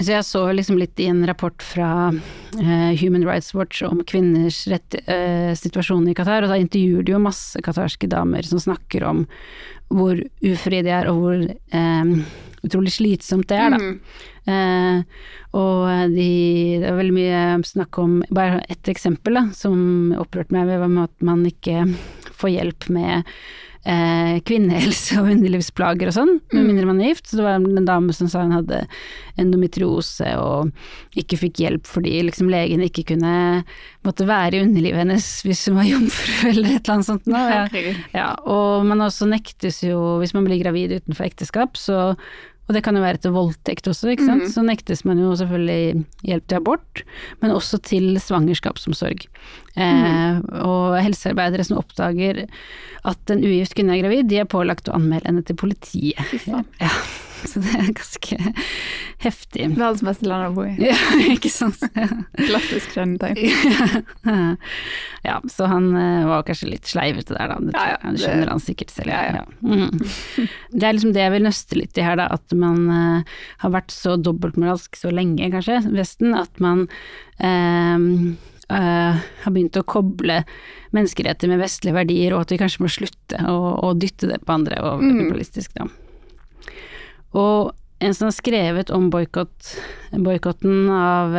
så 0.00 0.14
jeg 0.14 0.24
så 0.24 0.42
liksom 0.56 0.78
litt 0.80 1.00
i 1.02 1.10
en 1.10 1.26
rapport 1.28 1.62
fra 1.62 2.08
uh, 2.08 2.92
Human 2.96 3.26
Rights 3.28 3.52
Watch 3.54 3.82
om 3.84 4.00
kvinners 4.08 4.62
rett, 4.70 4.96
uh, 5.04 5.52
situasjon 5.56 6.08
i 6.08 6.14
Qatar, 6.16 6.46
og 6.46 6.52
da 6.52 6.60
intervjuer 6.60 7.04
de 7.04 7.12
jo 7.12 7.20
masse 7.20 7.60
qatarske 7.64 8.08
damer 8.08 8.46
som 8.48 8.62
snakker 8.62 9.04
om 9.04 9.26
hvor 9.92 10.16
ufrie 10.46 10.84
de 10.86 10.94
er, 10.94 11.10
og 11.10 11.20
hvor 11.20 11.44
um, 11.76 12.14
utrolig 12.64 12.94
slitsomt 12.94 13.48
det 13.50 13.60
er, 13.60 13.76
da. 13.76 13.80
Uh, 13.80 14.20
og 14.48 16.12
de, 16.14 16.30
det 16.80 16.86
var 16.86 17.00
veldig 17.00 17.16
mye 17.16 17.40
snakk 17.66 17.98
om 18.00 18.20
Bare 18.34 18.62
ett 18.72 18.88
eksempel 18.88 19.36
da, 19.36 19.42
som 19.54 20.14
opprørte 20.18 20.54
meg, 20.54 20.70
var 20.70 20.88
med 20.88 21.08
at 21.08 21.26
man 21.26 21.42
ikke 21.46 21.84
får 22.40 22.54
hjelp 22.54 22.88
med 22.94 23.26
eh, 23.88 24.38
kvinnehelse 24.46 25.18
og 25.20 25.30
underlivsplager 25.34 26.10
og 26.10 26.16
sånn, 26.16 26.32
med 26.52 26.66
mindre 26.68 26.88
man 26.88 27.00
er 27.02 27.12
gift. 27.12 27.28
Så 27.30 27.38
det 27.38 27.46
var 27.46 27.58
en 27.58 27.88
dame 27.88 28.14
som 28.16 28.30
sa 28.30 28.44
hun 28.44 28.56
hadde 28.56 28.82
endometriose 29.40 30.34
og 30.40 31.18
ikke 31.18 31.38
fikk 31.40 31.62
hjelp 31.62 31.88
fordi 31.88 32.18
liksom 32.26 32.50
legen 32.52 32.84
ikke 32.84 33.06
kunne 33.12 33.62
måtte 34.06 34.26
være 34.28 34.58
i 34.58 34.64
underlivet 34.66 35.02
hennes 35.02 35.28
hvis 35.46 35.66
hun 35.68 35.80
var 35.80 35.88
jomfru 35.88 36.50
eller 36.52 36.74
et 36.74 36.82
eller 36.82 36.94
annet 36.96 37.10
sånt. 37.10 37.30
Nå, 37.30 37.44
ja. 37.54 37.64
Ja, 38.16 38.28
og 38.44 38.86
man 38.88 39.04
også 39.06 39.28
nektes 39.30 39.82
jo, 39.86 40.18
hvis 40.22 40.36
man 40.36 40.48
blir 40.48 40.60
gravid 40.62 40.98
utenfor 41.00 41.28
ekteskap, 41.28 41.78
så 41.80 42.14
og 42.70 42.76
det 42.76 42.84
kan 42.86 42.94
jo 42.94 43.02
være 43.02 43.18
etter 43.18 43.32
voldtekt 43.34 43.88
også, 43.90 44.12
ikke 44.12 44.28
sant. 44.28 44.44
Så 44.52 44.62
nektes 44.62 45.00
man 45.08 45.18
jo 45.18 45.32
selvfølgelig 45.34 46.04
hjelp 46.28 46.44
til 46.46 46.60
abort, 46.60 47.02
men 47.42 47.50
også 47.50 47.80
til 47.82 48.12
svangerskapsomsorg. 48.22 49.24
Eh, 49.74 50.38
og 50.62 50.94
helsearbeidere 51.02 51.66
som 51.66 51.80
oppdager 51.82 52.44
at 53.10 53.34
en 53.34 53.42
ugift 53.42 53.74
kvinne 53.74 53.96
er 53.96 54.04
gravid, 54.04 54.28
de 54.30 54.38
er 54.44 54.46
pålagt 54.50 54.86
å 54.86 54.94
anmelde 55.00 55.26
henne 55.26 55.42
til 55.42 55.58
politiet. 55.58 56.22
Ja. 56.78 56.92
Så 57.50 57.62
det 57.64 57.72
er 57.78 57.92
ganske 57.96 58.36
heftig. 59.20 59.66
Verdens 59.76 60.02
beste 60.04 60.28
land 60.28 60.50
å 60.50 60.54
bo 60.56 60.66
i. 60.68 60.74
Ja, 60.80 60.96
ikke 61.34 61.50
sant. 61.52 61.80
Klassisk 62.38 62.94
kjennetegn. 62.96 63.38
ja, 65.28 65.38
så 65.48 65.68
han 65.70 65.90
uh, 65.94 66.28
var 66.28 66.44
kanskje 66.48 66.70
litt 66.72 66.88
sleivete 66.88 67.36
der, 67.36 67.52
da. 67.52 67.58
Det, 67.60 67.74
Ja, 67.76 67.86
ja, 67.94 68.12
det 68.14 68.22
skjønner 68.24 68.52
han 68.54 68.64
sikkert 68.64 68.94
selv. 68.94 69.12
Ja. 69.12 69.44
Mm. 69.64 70.48
Det 70.72 70.86
er 70.86 70.96
liksom 70.96 71.14
det 71.16 71.24
jeg 71.24 71.34
vil 71.36 71.46
nøste 71.48 71.80
litt 71.80 72.00
i 72.00 72.06
her, 72.06 72.20
da. 72.20 72.28
At 72.36 72.56
man 72.56 72.84
uh, 72.88 73.40
har 73.64 73.74
vært 73.76 73.94
så 73.94 74.16
dobbeltmoralsk 74.20 75.00
så 75.00 75.12
lenge, 75.14 75.50
kanskje, 75.52 75.82
Vesten, 75.94 76.34
at 76.38 76.60
man 76.62 76.86
um, 77.40 78.36
uh, 78.70 79.20
har 79.44 79.54
begynt 79.54 79.78
å 79.80 79.86
koble 79.88 80.42
menneskeretter 80.96 81.50
med 81.50 81.60
vestlige 81.62 81.96
verdier, 81.96 82.34
og 82.34 82.44
at 82.44 82.54
vi 82.54 82.60
kanskje 82.60 82.84
må 82.84 82.92
slutte 82.92 83.42
å, 83.46 83.58
å 83.86 83.92
dytte 83.98 84.30
det 84.30 84.40
på 84.44 84.56
andre, 84.56 84.80
og 84.82 85.04
imperialistisk, 85.04 85.74
da. 85.78 85.88
Og 87.36 87.72
en 88.00 88.14
som 88.16 88.30
har 88.30 88.36
skrevet 88.36 88.90
om 88.94 89.10
boikott, 89.12 89.74
boikotten 90.16 90.88
av 90.90 91.36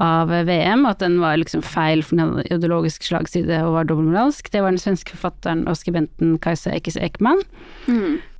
av 0.00 0.30
VM, 0.48 0.86
at 0.88 1.02
den 1.02 1.18
var 1.20 1.36
liksom 1.36 1.60
feil 1.60 2.00
for 2.00 2.16
den 2.16 2.24
hadde 2.24 2.48
ideologisk 2.56 3.04
slagside 3.04 3.60
og 3.66 3.74
var 3.74 3.88
dobbeltmoralsk. 3.90 4.48
Det 4.48 4.62
var 4.64 4.72
den 4.72 4.80
svenske 4.80 5.12
forfatteren 5.12 5.66
og 5.68 5.76
skribenten 5.76 6.38
Kajsa 6.40 6.72
Ekis 6.72 6.96
Ekman. 6.96 7.42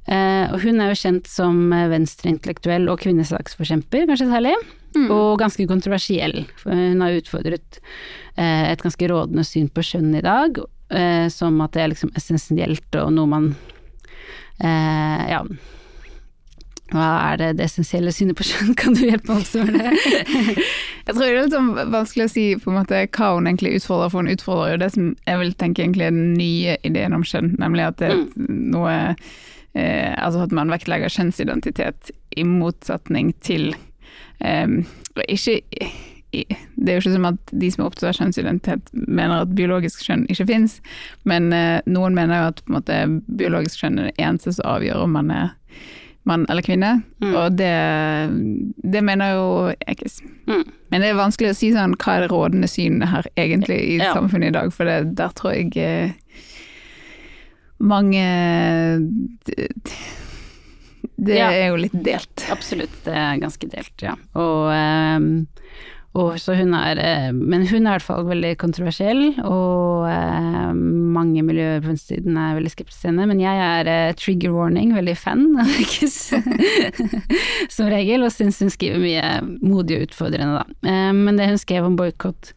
Eh, 0.08 0.46
og 0.48 0.62
hun 0.64 0.80
er 0.80 0.88
jo 0.90 1.00
kjent 1.02 1.28
som 1.28 1.58
eh, 1.76 1.88
venstreintellektuell 1.92 2.88
og 2.88 3.02
kvinnesaksforkjemper, 3.04 4.08
kanskje 4.08 4.30
særlig. 4.30 4.54
Og 5.12 5.36
ganske 5.38 5.68
kontroversiell. 5.70 6.46
For 6.58 6.74
hun 6.74 7.04
har 7.04 7.18
utfordret 7.20 7.82
eh, 8.40 8.70
et 8.72 8.80
ganske 8.82 9.10
rådende 9.12 9.44
syn 9.46 9.68
på 9.68 9.84
kjønn 9.86 10.16
i 10.16 10.24
dag, 10.24 10.62
eh, 10.96 11.26
som 11.30 11.60
at 11.60 11.76
det 11.76 11.84
er 11.84 11.92
liksom 11.92 12.14
essensielt 12.18 12.98
og 13.04 13.12
noe 13.18 13.30
man 13.30 13.52
Ja. 14.60 15.44
Hva 16.90 17.08
er 17.30 17.38
det, 17.38 17.50
det 17.60 17.66
essensielle 17.68 18.12
synet 18.14 18.38
på 18.38 18.46
kjønn? 18.48 18.72
Kan 18.80 18.96
du 18.98 19.04
hjelpe 19.04 19.30
meg 19.30 19.44
også 19.44 19.64
med 19.66 19.78
det? 19.78 19.92
Jeg 21.06 21.14
tror 21.14 21.22
det 21.22 21.28
er 21.28 21.36
litt 21.38 21.54
sånn 21.54 21.70
vanskelig 21.92 22.26
å 22.26 22.32
si 22.32 22.46
på 22.60 22.72
en 22.72 22.80
måte 22.80 23.02
hva 23.06 23.28
hun 23.36 23.50
egentlig 23.50 23.76
utfordrer, 23.78 24.10
for 24.12 24.22
hun 24.22 24.32
utfordrer 24.32 24.74
jo 24.74 24.80
det 24.82 24.90
som 24.94 25.12
jeg 25.26 25.40
vil 25.42 25.54
tenke 25.58 25.84
egentlig 25.84 26.06
er 26.06 26.14
den 26.14 26.34
nye 26.38 26.76
ideen 26.86 27.16
om 27.16 27.24
kjønn, 27.26 27.54
nemlig 27.62 27.86
at 27.88 27.98
det 28.02 28.10
er 28.12 28.20
noe 28.46 28.94
eh, 29.74 30.12
Altså 30.18 30.44
at 30.44 30.54
man 30.54 30.70
vektlegger 30.70 31.12
kjønnsidentitet 31.14 32.12
i 32.38 32.44
motsetning 32.46 33.32
til 33.42 33.70
eh, 34.44 34.78
ikke 35.26 35.60
det 36.32 36.88
er 36.88 36.96
jo 36.96 37.02
ikke 37.02 37.14
som 37.16 37.24
at 37.30 37.52
de 37.52 37.70
som 37.74 37.82
er 37.84 37.88
opptatt 37.90 38.08
av 38.10 38.18
kjønnsidentitet 38.20 38.90
mener 38.94 39.42
at 39.44 39.54
biologisk 39.58 40.04
kjønn 40.06 40.26
ikke 40.30 40.46
fins, 40.50 40.76
men 41.28 41.52
eh, 41.52 41.80
noen 41.90 42.14
mener 42.14 42.38
jo 42.44 42.50
at 42.52 42.62
måte, 42.70 43.00
biologisk 43.26 43.82
kjønn 43.82 43.98
er 43.98 44.10
det 44.10 44.18
eneste 44.22 44.52
som 44.58 44.68
avgjør 44.76 45.02
om 45.06 45.16
man 45.18 45.30
er 45.34 45.50
mann 46.28 46.44
eller 46.52 46.62
kvinne, 46.62 46.90
og 47.24 47.54
det, 47.56 47.70
det 48.84 49.00
mener 49.02 49.32
jo 49.32 49.44
Ekis. 49.88 50.18
Mm. 50.46 50.66
Men 50.92 51.00
det 51.02 51.08
er 51.08 51.16
vanskelig 51.18 51.54
å 51.54 51.56
si 51.56 51.70
sånn 51.72 51.94
hva 51.96 52.18
er 52.18 52.26
det 52.26 52.30
rådende 52.30 52.68
synet 52.68 53.08
her 53.08 53.26
egentlig 53.40 53.78
i 53.80 53.96
Ja. 54.02 54.12
samfunnet 54.14 54.52
i 54.52 54.56
dag, 54.58 54.68
for 54.76 54.84
det, 54.84 55.14
der 55.16 55.32
tror 55.34 55.56
jeg 55.56 55.72
eh, 55.80 56.12
mange 57.80 58.26
Det, 61.20 61.36
Ja. 61.36 61.50
er 61.52 61.68
jo 61.68 61.76
litt 61.76 61.96
delt. 62.04 62.46
Absolutt, 62.52 62.92
det 63.04 63.12
er 63.16 63.40
ganske 63.40 63.68
delt, 63.68 63.96
ja. 64.04 64.14
Og, 64.34 64.68
så 64.68 65.99
hun 66.14 66.74
er 66.74 66.98
eh, 66.98 67.32
Men 67.32 67.66
hun 67.68 67.86
er 67.86 67.92
i 67.92 67.98
hvert 67.98 68.02
fall 68.02 68.24
veldig 68.26 68.56
kontroversiell, 68.58 69.36
og 69.46 70.08
eh, 70.10 70.72
mange 70.74 71.42
miljøer 71.46 71.80
på 71.80 71.92
venstresiden 71.92 72.36
er 72.36 72.56
veldig 72.56 72.72
skeptiske 72.72 73.04
til 73.04 73.10
henne. 73.12 73.28
Men 73.30 73.40
jeg 73.40 73.56
er 73.56 73.86
eh, 73.86 74.14
trigger 74.18 74.50
warning, 74.50 74.94
veldig 74.94 75.16
fan 75.16 75.46
av 75.54 75.70
Marcus, 75.70 76.32
som 77.76 77.90
regel, 77.92 78.24
og 78.26 78.34
syns 78.34 78.58
hun 78.60 78.70
skriver 78.70 78.98
mye 78.98 79.60
modig 79.62 80.00
og 80.00 80.08
utfordrende, 80.08 80.64
da. 80.64 81.12
Men 81.14 81.38
det 81.38 81.48
hun 81.50 81.60
skrev 81.60 81.86
om 81.86 81.96
boikott 81.98 82.54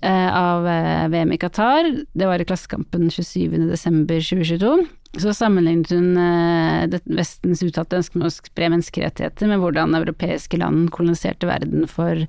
av 0.00 0.62
VM 1.10 1.32
i 1.34 1.38
Qatar, 1.42 1.88
det 2.14 2.26
var 2.28 2.38
i 2.38 2.46
Klassekampen 2.46 3.08
27.12.2022. 3.10 4.76
Så 5.16 5.32
sammenlignet 5.32 5.90
hun 5.94 6.18
eh, 6.20 6.84
det 6.92 7.00
Vestens 7.08 7.62
uttalte 7.64 7.96
ønske 7.96 8.18
om 8.18 8.26
å 8.28 8.32
spre 8.32 8.68
menneskerettigheter 8.68 9.48
med 9.48 9.62
hvordan 9.62 9.96
europeiske 9.96 10.60
land 10.60 10.90
koloniserte 10.94 11.48
verden 11.48 11.88
for 11.88 12.26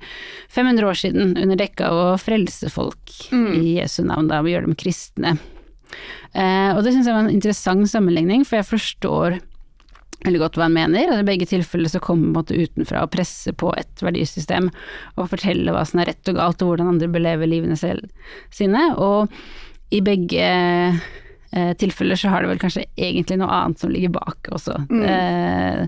500 0.54 0.88
år 0.88 1.00
siden, 1.02 1.34
under 1.36 1.60
dekke 1.60 1.90
av 1.90 2.00
å 2.00 2.18
frelse 2.20 2.72
folk 2.72 3.12
i 3.36 3.76
Jesu 3.76 4.00
navn, 4.08 4.30
da, 4.32 4.40
og 4.40 4.48
gjøre 4.48 4.70
dem 4.70 4.78
kristne. 4.80 5.36
Eh, 6.32 6.72
og 6.72 6.80
det 6.86 6.94
syns 6.94 7.10
jeg 7.10 7.14
var 7.14 7.26
en 7.26 7.36
interessant 7.36 7.90
sammenligning, 7.90 8.48
for 8.48 8.62
jeg 8.62 8.70
forstår 8.70 9.40
veldig 10.24 10.40
godt 10.42 10.58
hva 10.58 10.66
han 10.68 10.76
mener. 10.76 11.12
og 11.12 11.22
I 11.22 11.28
begge 11.28 11.48
tilfeller 11.52 11.92
så 11.92 12.02
kommer 12.02 12.32
man 12.34 12.48
utenfra 12.48 13.04
og 13.04 13.12
presser 13.14 13.56
på 13.56 13.72
et 13.76 14.04
verdisystem 14.04 14.68
og 15.16 15.30
forteller 15.32 15.76
hva 15.76 15.84
som 15.88 16.02
er 16.02 16.12
rett 16.12 16.32
og 16.32 16.40
galt, 16.40 16.62
og 16.62 16.72
hvordan 16.72 16.94
andre 16.94 17.10
belever 17.12 17.50
livene 17.50 17.78
selv 17.80 18.08
sine. 18.54 18.90
Og 18.96 19.32
i 19.94 20.02
begge 20.04 20.48
eh, 21.52 21.72
tilfeller 21.80 22.18
så 22.18 22.32
har 22.32 22.42
det 22.42 22.52
vel 22.52 22.62
kanskje 22.62 22.86
egentlig 22.96 23.40
noe 23.40 23.50
annet 23.54 23.82
som 23.82 23.92
ligger 23.92 24.14
bak 24.14 24.50
også. 24.54 24.76
Eh, 24.90 25.86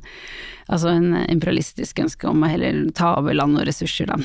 altså 0.72 0.94
en 0.94 1.14
imperialistisk 1.26 2.02
ønske 2.04 2.28
om 2.30 2.44
å 2.44 2.50
heller 2.50 2.84
ta 2.96 3.14
over 3.20 3.36
land 3.36 3.60
og 3.60 3.66
ressurser, 3.68 4.10
da. 4.12 4.20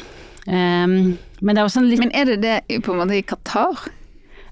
Eh, 0.48 0.88
men 0.88 1.54
det 1.54 1.64
er 1.64 1.86
litt 1.86 2.04
Men 2.06 2.16
er 2.16 2.34
det 2.34 2.42
det 2.46 2.82
på 2.86 2.94
en 2.94 3.04
måte 3.04 3.20
i 3.20 3.26
Qatar? 3.26 3.88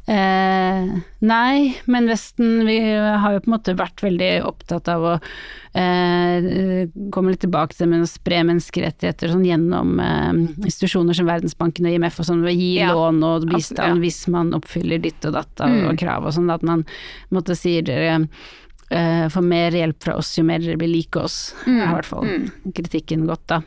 Eh, 0.07 0.89
nei, 1.25 1.75
men 1.89 2.05
Vesten 2.05 2.59
vi 2.67 2.77
har 2.93 3.33
jo 3.33 3.39
på 3.41 3.49
en 3.49 3.55
måte 3.55 3.73
vært 3.73 4.03
veldig 4.05 4.29
opptatt 4.45 4.89
av 4.93 5.05
å 5.09 5.13
eh, 5.17 6.85
komme 7.09 7.33
litt 7.33 7.41
tilbake 7.41 7.73
til 7.73 7.87
det 7.87 7.89
med 7.89 8.05
å 8.05 8.09
spre 8.11 8.43
menneskerettigheter 8.45 9.33
sånn 9.33 9.47
gjennom 9.47 9.95
eh, 10.03 10.29
institusjoner 10.61 11.17
som 11.17 11.25
Verdensbanken 11.29 11.89
og 11.89 11.97
IMF 11.97 12.21
og 12.21 12.29
sånn, 12.29 12.45
gi 12.51 12.75
Ja, 12.83 12.91
lån 12.93 13.23
og 13.25 13.47
bistand 13.49 13.97
ja. 13.97 14.03
hvis 14.03 14.21
man 14.29 14.53
oppfyller 14.57 15.01
ditt 15.01 15.25
og 15.25 15.39
datt 15.39 15.65
og, 15.65 15.79
og 15.89 15.97
krav 16.03 16.29
og 16.29 16.37
sånn, 16.37 16.53
at 16.53 16.65
man 16.69 16.85
måtte 17.33 17.57
sier 17.57 17.89
eh, 17.97 19.25
får 19.33 19.49
mer 19.49 19.73
hjelp 19.73 20.05
fra 20.05 20.19
oss 20.21 20.35
jo 20.37 20.45
mer 20.45 20.61
dere 20.61 20.77
blir 20.77 20.93
like 20.93 21.17
oss, 21.17 21.55
Mm, 21.65 21.81
i 21.81 21.93
hvert 21.95 22.05
fall 22.13 22.29
kritikken 22.77 23.25
godt 23.25 23.47
da. 23.49 23.63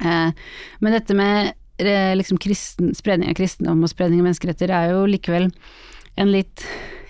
Eh, 0.00 0.32
men 0.80 0.96
dette 0.96 1.14
med 1.18 1.52
liksom 2.18 2.38
kristen, 2.42 2.92
spredning 2.96 3.32
av 3.32 3.38
kristendom 3.38 3.82
og 3.82 3.90
spredning 3.92 4.22
av 4.22 4.28
menneskeretter 4.28 4.72
er 4.72 4.92
jo 4.92 5.06
likevel 5.10 5.50
en 6.20 6.32
litt, 6.32 6.64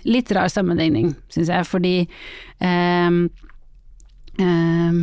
litt 0.06 0.30
rar 0.34 0.50
sammenligning, 0.52 1.12
syns 1.32 1.50
jeg, 1.50 1.68
fordi 1.68 1.94
eh, 2.02 3.10
ehm, 4.46 5.02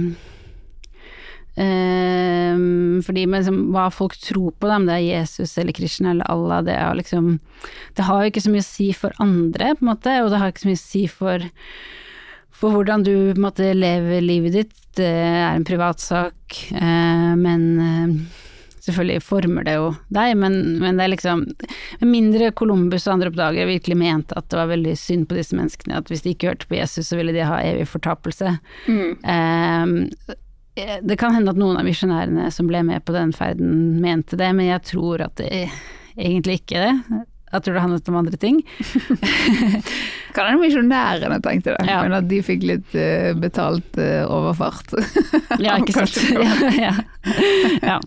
ehm, 1.59 2.99
fordi 3.05 3.25
liksom, 3.27 3.61
hva 3.75 3.89
folk 3.93 4.15
tror 4.23 4.55
på, 4.55 4.71
om 4.71 4.87
det 4.87 4.97
er 4.97 5.07
Jesus 5.07 5.57
eller 5.59 5.75
Krishna 5.75 6.13
eller 6.13 6.31
Allah, 6.31 6.63
det 6.63 6.79
liksom 7.01 7.39
Det 7.95 8.07
har 8.07 8.23
jo 8.23 8.31
ikke 8.31 8.45
så 8.45 8.51
mye 8.53 8.65
å 8.65 8.71
si 8.71 8.91
for 8.95 9.15
andre, 9.19 9.73
på 9.75 9.85
en 9.85 9.93
måte, 9.93 10.19
og 10.23 10.31
det 10.31 10.41
har 10.41 10.51
ikke 10.51 10.65
så 10.65 10.71
mye 10.71 10.83
å 10.83 10.87
si 10.87 11.07
for 11.11 11.49
for 12.59 12.75
hvordan 12.75 13.05
du 13.07 13.39
måte 13.39 13.71
lever 13.71 14.19
livet 14.19 14.55
ditt. 14.57 14.75
Det 14.99 15.07
er 15.07 15.53
en 15.53 15.63
privatsak, 15.63 16.57
eh, 16.75 17.35
men 17.39 17.61
eh, 17.79 18.15
selvfølgelig 18.85 19.23
former 19.25 19.65
det 19.67 19.73
jo 19.77 19.87
deg, 20.15 20.35
men, 20.39 20.55
men 20.81 20.97
det 20.99 21.05
er 21.07 21.13
liksom 21.15 21.45
mindre 22.05 22.51
Columbus 22.57 23.07
og 23.07 23.13
andre 23.17 23.31
oppdagere 23.33 23.69
virkelig 23.69 23.97
mente 23.99 24.37
at 24.39 24.47
det 24.51 24.59
var 24.59 24.69
veldig 24.71 24.93
synd 24.99 25.27
på 25.29 25.37
disse 25.39 25.57
menneskene, 25.57 25.99
at 25.99 26.11
hvis 26.11 26.23
de 26.25 26.33
ikke 26.35 26.51
hørte 26.53 26.69
på 26.69 26.77
Jesus, 26.79 27.09
så 27.11 27.19
ville 27.19 27.35
de 27.35 27.43
ha 27.45 27.59
evig 27.65 27.87
fortapelse. 27.91 28.55
Eh, 28.89 29.85
det 31.03 31.17
kan 31.19 31.33
hende 31.35 31.51
at 31.51 31.59
noen 31.59 31.75
av 31.81 31.83
misjonærene 31.87 32.47
som 32.55 32.69
ble 32.69 32.79
med 32.87 33.03
på 33.03 33.11
den 33.15 33.33
ferden, 33.35 33.97
mente 34.03 34.37
det, 34.39 34.53
men 34.55 34.69
jeg 34.69 34.85
tror 34.93 35.25
at 35.25 35.35
det 35.41 35.65
egentlig 36.15 36.61
ikke 36.61 36.85
det. 36.85 36.93
Jeg 37.49 37.63
tror 37.65 37.73
det 37.73 37.81
handlet 37.81 38.09
om 38.11 38.17
andre 38.19 38.37
ting. 38.37 38.59
Kan 40.35 40.45
hende 40.45 40.61
misjonærene 40.61 41.39
tenkte 41.41 41.73
det, 41.73 41.87
Ja. 41.89 42.03
men 42.05 42.13
at 42.13 42.27
de 42.29 42.37
fikk 42.45 42.61
litt 42.69 42.93
uh, 42.93 43.31
betalt 43.41 43.97
uh, 43.97 44.21
overfart. 44.29 44.93
Ja, 45.57 45.79
ikke 45.81 45.95
sant. 46.05 46.19
Ja, 46.37 46.69
ja. 46.77 46.93
ja. 47.81 47.97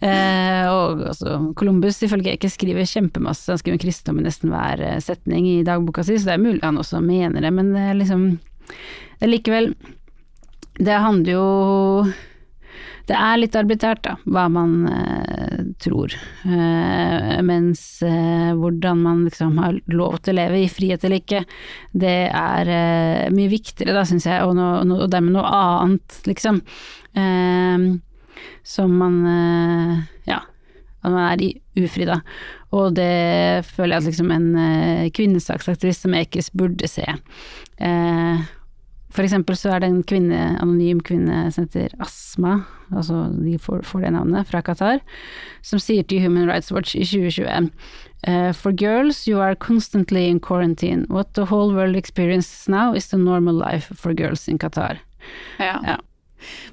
Eh, 0.00 0.64
og 0.70 1.04
altså, 1.10 1.38
Columbus 1.58 2.02
ifølge 2.06 2.36
ikke 2.36 2.52
skriver 2.52 2.88
kjempemasse, 2.88 3.52
han 3.52 3.60
skriver 3.60 3.82
kristendom 3.82 4.22
i 4.22 4.26
nesten 4.28 4.52
hver 4.52 4.82
eh, 4.84 5.00
setning 5.04 5.48
i 5.50 5.62
dagboka 5.66 6.04
si, 6.06 6.18
så 6.18 6.32
det 6.32 6.36
er 6.36 6.44
mulig 6.44 6.62
han 6.64 6.80
også 6.80 7.02
mener 7.04 7.44
det, 7.44 7.54
men 7.54 7.72
det 7.74 7.88
er 7.90 7.98
liksom 7.98 8.28
det 8.68 9.26
er 9.26 9.30
likevel 9.30 9.74
Det 10.80 11.02
handler 11.04 11.36
jo 11.36 11.48
det 13.04 13.16
er 13.20 13.36
litt 13.36 13.56
arbitrært, 13.58 14.00
da, 14.06 14.14
hva 14.32 14.46
man 14.48 14.86
eh, 14.88 15.58
tror. 15.82 16.14
Eh, 16.48 17.34
mens 17.44 17.82
eh, 18.00 18.54
hvordan 18.56 19.02
man 19.04 19.26
liksom 19.26 19.58
har 19.60 19.76
lov 19.92 20.22
til 20.24 20.32
å 20.32 20.38
leve 20.38 20.62
i 20.62 20.70
frihet 20.72 21.04
eller 21.04 21.20
ikke, 21.20 21.42
det 21.92 22.14
er 22.30 22.70
eh, 22.72 23.26
mye 23.34 23.52
viktigere, 23.52 23.92
da, 23.98 24.06
syns 24.08 24.24
jeg, 24.30 24.40
og, 24.46 24.56
no, 24.56 24.70
no, 24.88 25.02
og 25.04 25.12
dermed 25.12 25.36
noe 25.36 25.52
annet, 25.52 26.16
liksom. 26.30 26.62
Eh, 27.12 27.88
som 28.62 28.98
man 29.00 29.20
eh, 29.28 30.02
Ja, 30.30 30.42
at 31.04 31.12
man 31.12 31.20
er 31.28 31.44
i 31.44 31.50
ufri, 31.76 32.06
da. 32.08 32.20
Og 32.74 32.94
det 32.96 33.64
føler 33.68 33.96
jeg 33.96 34.02
at 34.02 34.08
liksom 34.08 34.32
en 34.34 34.50
eh, 34.56 35.10
kvinnesaksaktivist 35.14 36.06
som 36.06 36.16
Ekiz 36.16 36.50
burde 36.56 36.88
se. 36.90 37.04
Eh, 37.78 38.44
for 39.14 39.22
eksempel 39.22 39.54
så 39.54 39.70
er 39.70 39.82
det 39.84 39.90
en 39.92 40.02
kvinne, 40.02 40.56
anonym 40.62 40.98
kvinne 41.06 41.44
som 41.54 41.68
heter 41.68 41.92
Asma, 42.02 42.64
altså 42.90 43.28
de 43.36 43.54
får, 43.62 43.84
får 43.86 44.02
det 44.02 44.14
navnet, 44.16 44.48
fra 44.48 44.62
Qatar, 44.66 45.04
som 45.62 45.78
sier 45.82 46.02
til 46.08 46.24
Human 46.24 46.48
Rights 46.50 46.72
Watch 46.74 46.96
i 46.98 47.04
2020 47.06 47.70
eh, 48.26 48.50
For 48.58 48.74
girls, 48.74 49.28
you 49.28 49.38
are 49.38 49.54
constantly 49.54 50.26
in 50.26 50.40
quarantine. 50.40 51.06
What 51.08 51.34
the 51.34 51.46
whole 51.46 51.74
world 51.74 51.94
experiences 51.96 52.66
now 52.68 52.92
is 52.94 53.06
the 53.12 53.18
normal 53.18 53.54
life 53.54 53.94
for 53.94 54.14
girls 54.14 54.48
in 54.48 54.58
Qatar. 54.58 54.98
Ja. 55.58 55.78
Ja. 55.84 55.98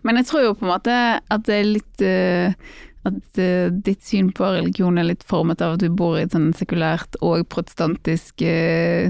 Men 0.08 0.20
jeg 0.20 0.30
tror 0.30 0.46
jo 0.46 0.54
på 0.58 0.68
en 0.68 0.74
måte 0.74 0.96
at 1.20 1.46
det 1.48 1.58
er 1.58 1.70
litt 1.70 2.06
uh, 2.06 2.78
At 3.10 3.42
uh, 3.42 3.74
ditt 3.74 4.04
syn 4.06 4.32
på 4.36 4.52
religion 4.54 5.00
er 5.02 5.10
litt 5.10 5.26
formet 5.28 5.62
av 5.66 5.76
at 5.76 5.84
du 5.84 5.90
bor 5.90 6.20
i 6.20 6.26
et 6.26 6.36
sånn 6.36 6.52
sekulært 6.58 7.18
og 7.26 7.48
protestantisk 7.50 8.44
uh, 8.46 9.10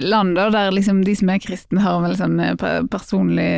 land, 0.00 0.34
da, 0.38 0.48
der 0.50 0.74
liksom 0.74 1.02
de 1.06 1.14
som 1.18 1.30
er 1.30 1.42
kristne 1.42 1.82
har 1.82 2.00
vel 2.02 2.16
sånn 2.18 2.38
personlig 2.90 3.50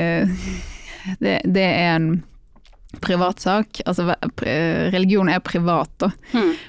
det, 1.22 1.38
det 1.44 1.66
er 1.66 1.92
en 1.94 2.08
privatsak. 3.04 3.82
Altså 3.86 4.14
religion 4.92 5.28
er 5.28 5.44
privat, 5.44 5.92
da. 6.00 6.10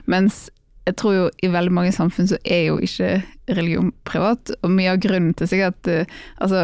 Mens 0.05 0.47
jeg 0.87 0.95
tror 0.99 1.15
jo 1.15 1.25
i 1.43 1.49
veldig 1.51 1.73
mange 1.75 1.91
samfunn 1.95 2.29
så 2.29 2.37
er 2.47 2.69
jo 2.69 2.77
ikke 2.83 3.17
religion 3.57 3.91
privat, 4.07 4.51
og 4.61 4.71
mye 4.71 4.93
av 4.93 5.01
grunnen 5.03 5.33
til 5.35 5.49
sikkert 5.51 5.89
altså 5.91 6.61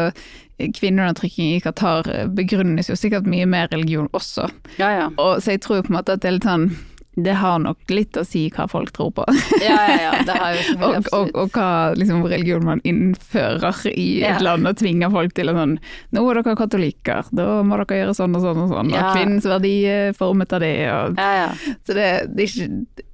kvinneundertrykking 0.58 1.54
i 1.56 1.60
Qatar 1.64 2.08
eh, 2.14 2.26
begrunnes 2.30 2.90
jo 2.90 2.96
sikkert 2.98 3.26
mye 3.26 3.46
med 3.46 3.72
religion 3.74 4.08
også. 4.14 4.48
Ja, 4.78 4.90
ja. 4.94 5.06
Og, 5.18 5.40
så 5.42 5.54
jeg 5.56 5.64
tror 5.64 5.80
jo 5.80 5.86
på 5.88 5.94
en 5.94 5.98
måte 6.00 6.14
at 6.14 6.22
det 6.22 6.30
er 6.30 6.36
litt 6.38 6.46
sånn 6.48 6.68
Det 7.14 7.34
har 7.38 7.60
nok 7.62 7.90
litt 7.94 8.16
å 8.18 8.24
si 8.26 8.48
hva 8.50 8.64
folk 8.70 8.90
tror 8.94 9.12
på. 9.14 9.24
Ja, 9.62 9.74
ja, 9.86 9.98
ja. 10.02 10.12
Det 10.26 10.34
har 10.34 10.56
jo 10.56 10.62
og, 10.88 11.10
og, 11.14 11.28
og 11.44 11.54
hva 11.54 11.68
liksom, 11.94 12.24
religion 12.30 12.64
man 12.66 12.82
innfører 12.86 13.84
i 13.92 14.22
et 14.26 14.42
land 14.42 14.66
og 14.66 14.78
tvinger 14.80 15.12
folk 15.14 15.34
til 15.36 15.52
å 15.52 15.54
sånn 15.54 15.76
Nå 16.14 16.24
er 16.30 16.40
dere 16.40 16.56
katolikker, 16.58 17.30
da 17.30 17.46
må 17.62 17.78
dere 17.82 18.00
gjøre 18.00 18.16
sånn 18.18 18.34
og 18.34 18.42
sånn 18.46 18.64
og 18.64 18.72
sånn. 18.74 18.90
Og 18.94 19.12
kvinnens 19.14 19.46
verdi 19.46 19.74
er 19.90 20.16
formet 20.18 20.54
av 20.54 20.64
det. 20.66 20.74
Og, 20.90 21.18
Ja, 21.22 21.30
ja. 21.44 21.76
så 21.86 21.94
det, 21.98 22.08
det, 22.34 22.48
er 22.48 22.50
ikke, 22.50 23.04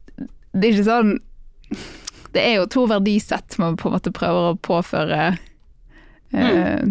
det 0.52 0.64
er 0.64 0.72
ikke 0.72 0.88
sånn 0.88 1.12
Det 2.32 2.42
er 2.46 2.58
jo 2.60 2.66
to 2.72 2.86
verdisett 2.90 3.56
man 3.60 3.76
på 3.80 3.88
en 3.90 3.96
måte 3.98 4.12
prøver 4.16 4.52
å 4.52 4.58
påføre 4.64 5.22
eh, 6.32 6.88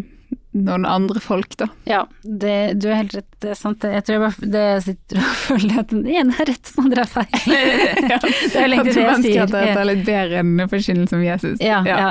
noen 0.51 0.85
andre 0.89 1.21
folk, 1.21 1.53
da. 1.57 1.67
Ja, 1.85 2.07
det, 2.23 2.73
du 2.81 2.87
har 2.89 3.03
helt 3.03 3.13
rett, 3.13 3.27
det 3.43 3.51
er 3.53 3.57
sant. 3.57 3.83
Jeg 3.85 4.01
tror 4.05 4.15
jeg 4.15 4.21
bare 4.23 4.49
det 4.55 4.63
jeg 4.65 4.81
sitter 4.87 5.19
og 5.21 5.35
føler 5.45 5.75
at 5.83 5.91
den 5.93 6.07
ene 6.09 6.33
er 6.33 6.49
rett, 6.49 6.71
den 6.73 6.87
andre 6.87 7.03
er 7.05 7.11
feil. 7.11 7.43
det 7.45 8.63
er 8.63 8.73
At 8.79 8.87
det 8.89 8.95
jeg 8.95 9.21
sier. 9.23 9.51
det 9.51 9.61
er 9.69 9.85
litt 9.85 10.01
bedre 10.07 10.41
enn 10.41 10.63
forkynnelse 10.71 11.17
om 11.17 11.23
Jesus. 11.23 11.61
Ja, 11.61 11.79
ja. 11.85 12.09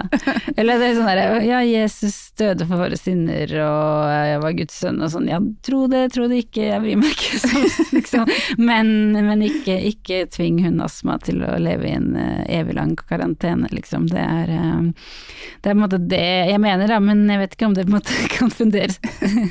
Eller 0.55 0.79
det 0.79 0.91
er 0.91 0.99
sånn 0.99 1.11
der, 1.11 1.23
ja, 1.49 1.63
Jesus 1.67 2.17
døde 2.39 2.69
for 2.69 2.85
våre 2.85 2.99
synder, 3.01 3.55
og 3.65 4.13
jeg 4.15 4.41
var 4.45 4.57
Guds 4.61 4.79
sønn, 4.85 5.01
og 5.03 5.13
sånn, 5.13 5.27
ja, 5.31 5.41
tro 5.67 5.83
det, 5.91 6.05
tro 6.15 6.29
det 6.31 6.45
ikke, 6.45 6.69
jeg 6.69 6.85
bryr 6.85 7.01
meg 7.03 7.15
ikke, 7.17 7.41
sånn, 7.45 7.67
liksom. 7.97 8.33
Men, 8.63 8.95
men 9.17 9.45
ikke, 9.49 9.81
ikke 9.91 10.23
tving 10.35 10.63
hun 10.63 10.79
astma 10.85 11.19
til 11.27 11.43
å 11.43 11.57
leve 11.59 11.91
i 11.91 11.97
en 11.97 12.15
eh, 12.19 12.47
evig 12.61 12.79
lang 12.79 12.95
karantene, 13.09 13.71
liksom. 13.75 14.07
Det 14.13 14.23
er, 14.23 14.55
eh, 14.55 14.89
det 15.59 15.73
er 15.73 15.75
på 15.75 15.77
en 15.77 15.83
måte 15.83 16.03
det 16.07 16.25
jeg 16.53 16.63
mener, 16.63 16.87
da, 16.95 17.03
men 17.03 17.27
jeg 17.27 17.43
vet 17.43 17.59
ikke 17.59 17.71
om 17.73 17.75
det 17.75 17.89
på 17.89 17.93
en 17.93 17.99
måte 17.99 18.29
kan 18.39 18.53
funderes 18.55 19.01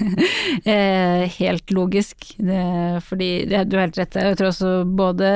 eh, 0.65 1.26
helt 1.39 1.71
logisk. 1.76 2.30
Det, 2.38 2.62
fordi 3.08 3.32
det, 3.50 3.65
du 3.69 3.78
har 3.78 3.88
helt 3.88 4.00
rett, 4.02 4.21
jeg 4.21 4.39
tror 4.39 4.54
også 4.54 4.78
både 4.97 5.36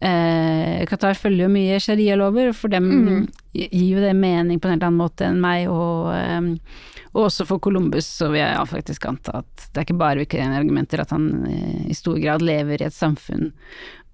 Eh, 0.00 0.84
Qatar 0.86 1.16
følger 1.18 1.48
jo 1.48 1.50
mye 1.50 1.78
sharialover, 1.82 2.52
for 2.54 2.70
dem 2.70 3.26
gir 3.50 3.96
jo 3.96 4.02
det 4.02 4.12
mening 4.14 4.60
på 4.62 4.68
en 4.68 4.76
helt 4.76 4.84
annen 4.86 5.00
måte 5.00 5.26
enn 5.26 5.40
meg, 5.42 5.66
og, 5.72 6.12
eh, 6.14 7.08
og 7.16 7.24
også 7.24 7.46
for 7.48 7.58
Columbus 7.58 8.06
så 8.20 8.28
vil 8.30 8.44
jeg 8.44 8.68
faktisk 8.70 9.08
anta 9.10 9.40
at 9.40 9.64
det 9.72 9.80
er 9.80 9.88
ikke 9.88 9.98
bare 9.98 10.22
hvilke 10.22 10.44
argumenter 10.46 11.02
at 11.02 11.14
han 11.16 11.26
eh, 11.50 11.88
i 11.90 11.98
stor 11.98 12.20
grad 12.22 12.46
lever 12.46 12.78
i 12.78 12.86
et 12.86 12.94
samfunn 12.94 13.50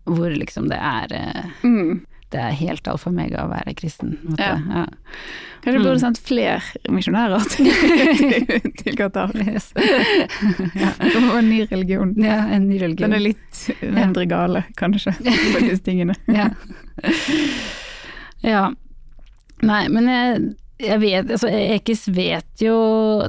hvor 0.09 0.33
liksom 0.33 0.71
det 0.73 0.81
er 0.81 1.17
eh, 1.21 1.53
Mm. 1.65 2.01
Det 2.35 2.41
er 2.43 2.57
helt 2.59 2.89
alfa 2.91 3.11
og 3.13 3.15
mega 3.17 3.45
å 3.47 3.51
være 3.53 3.75
kristen. 3.79 4.17
Ja. 4.41 4.57
Ja. 4.59 4.85
Kanskje 5.65 5.79
Mm. 5.81 5.85
burde 5.87 6.01
sendt 6.03 6.19
flere 6.21 6.59
misjonærer 6.93 7.45
til, 7.49 7.69
til, 8.19 8.67
til 8.83 8.97
Qatar. 8.99 9.31
Yes. 9.39 9.71
Det 9.79 11.23
Og 11.23 11.39
en 11.39 11.49
ny 11.49 11.63
religion. 11.71 12.13
ja, 12.21 12.41
en 12.53 12.67
ny 12.69 12.77
religion. 12.83 13.07
Den 13.09 13.17
er 13.17 13.23
litt 13.25 13.63
mindre 13.81 14.27
gale, 14.29 14.65
kanskje, 14.77 15.15
på 15.55 15.63
disse 15.65 15.81
tingene. 15.87 16.19
ja. 16.29 16.51
ja. 18.45 18.67
Nei, 19.65 19.85
men 19.89 20.09
jeg, 20.11 20.41
jeg 20.83 20.99
vet 21.03 21.31
Altså, 21.31 21.49
Ekiz 21.51 22.07
vet 22.11 22.63
jo 22.65 22.75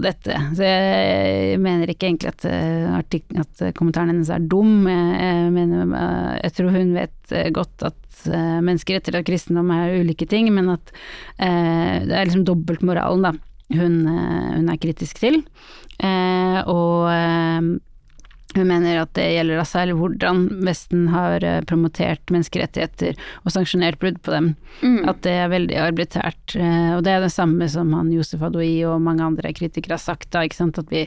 dette, 0.02 0.34
så 0.58 0.66
jeg 0.66 1.60
mener 1.62 1.92
ikke 1.92 2.08
egentlig 2.10 2.32
at, 2.34 2.46
eh, 2.50 2.88
artik- 2.98 3.36
at 3.38 3.66
kommentaren 3.78 4.10
hennes 4.14 4.32
er 4.34 4.40
dum. 4.50 4.88
Jeg, 4.90 5.52
mener 5.54 5.86
eh, 5.86 6.40
Jeg 6.44 6.56
tror 6.58 6.72
hun 6.76 6.94
vet 6.98 7.32
eh, 7.36 7.52
godt 7.54 7.86
at 7.92 8.02
mennesker 8.26 8.64
menneskeretter 8.66 9.20
og 9.20 9.26
kristendom 9.28 9.70
er 9.76 10.00
ulike 10.02 10.26
ting, 10.26 10.48
men 10.54 10.72
at 10.74 10.92
eh, 11.38 12.02
det 12.08 12.16
er 12.16 12.26
liksom 12.26 12.46
dobbeltmoralen. 12.48 13.38
Hun, 13.76 14.00
eh, 14.10 14.48
hun 14.58 14.70
er 14.72 14.80
kritisk 14.82 15.20
til. 15.22 15.44
Eh, 16.02 16.60
og 16.66 17.06
eh, 17.12 17.70
hun 18.56 18.68
mener 18.70 19.02
at 19.02 19.12
det 19.18 19.26
gjelder 19.36 19.60
da 19.60 19.66
særlig 19.68 19.96
hvordan 20.00 20.44
Vesten 20.66 21.08
har 21.12 21.44
eh, 21.44 21.62
promotert 21.68 22.32
menneskerettigheter 22.32 23.18
og 23.44 23.52
sanksjonert 23.54 24.00
brudd 24.00 24.22
på 24.24 24.32
dem. 24.32 24.56
At 25.10 25.22
det 25.26 25.34
er 25.44 25.52
veldig 25.52 25.78
arbitrært. 25.78 26.56
eh, 26.56 26.96
Og 26.96 27.04
det 27.04 27.12
er 27.16 27.22
det 27.26 27.34
samme 27.36 27.68
som 27.70 27.92
han 27.94 28.12
Josef 28.16 28.42
Adoui 28.42 28.84
og 28.88 29.02
mange 29.02 29.24
andre 29.28 29.52
kritikere 29.54 29.98
har 30.00 30.04
sagt, 30.04 30.30
da, 30.32 30.44
ikke 30.48 30.56
sant. 30.62 30.80
At 30.80 30.90
vi 30.90 31.06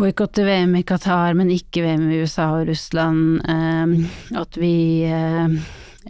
boikotter 0.00 0.46
VM 0.48 0.74
i 0.78 0.82
Qatar, 0.86 1.34
men 1.36 1.50
ikke 1.52 1.82
VM 1.84 2.08
i 2.10 2.22
USA 2.24 2.50
og 2.60 2.68
Russland. 2.70 3.40
eh, 3.44 4.40
At 4.40 4.56
vi 4.56 5.04
eh, 5.04 5.48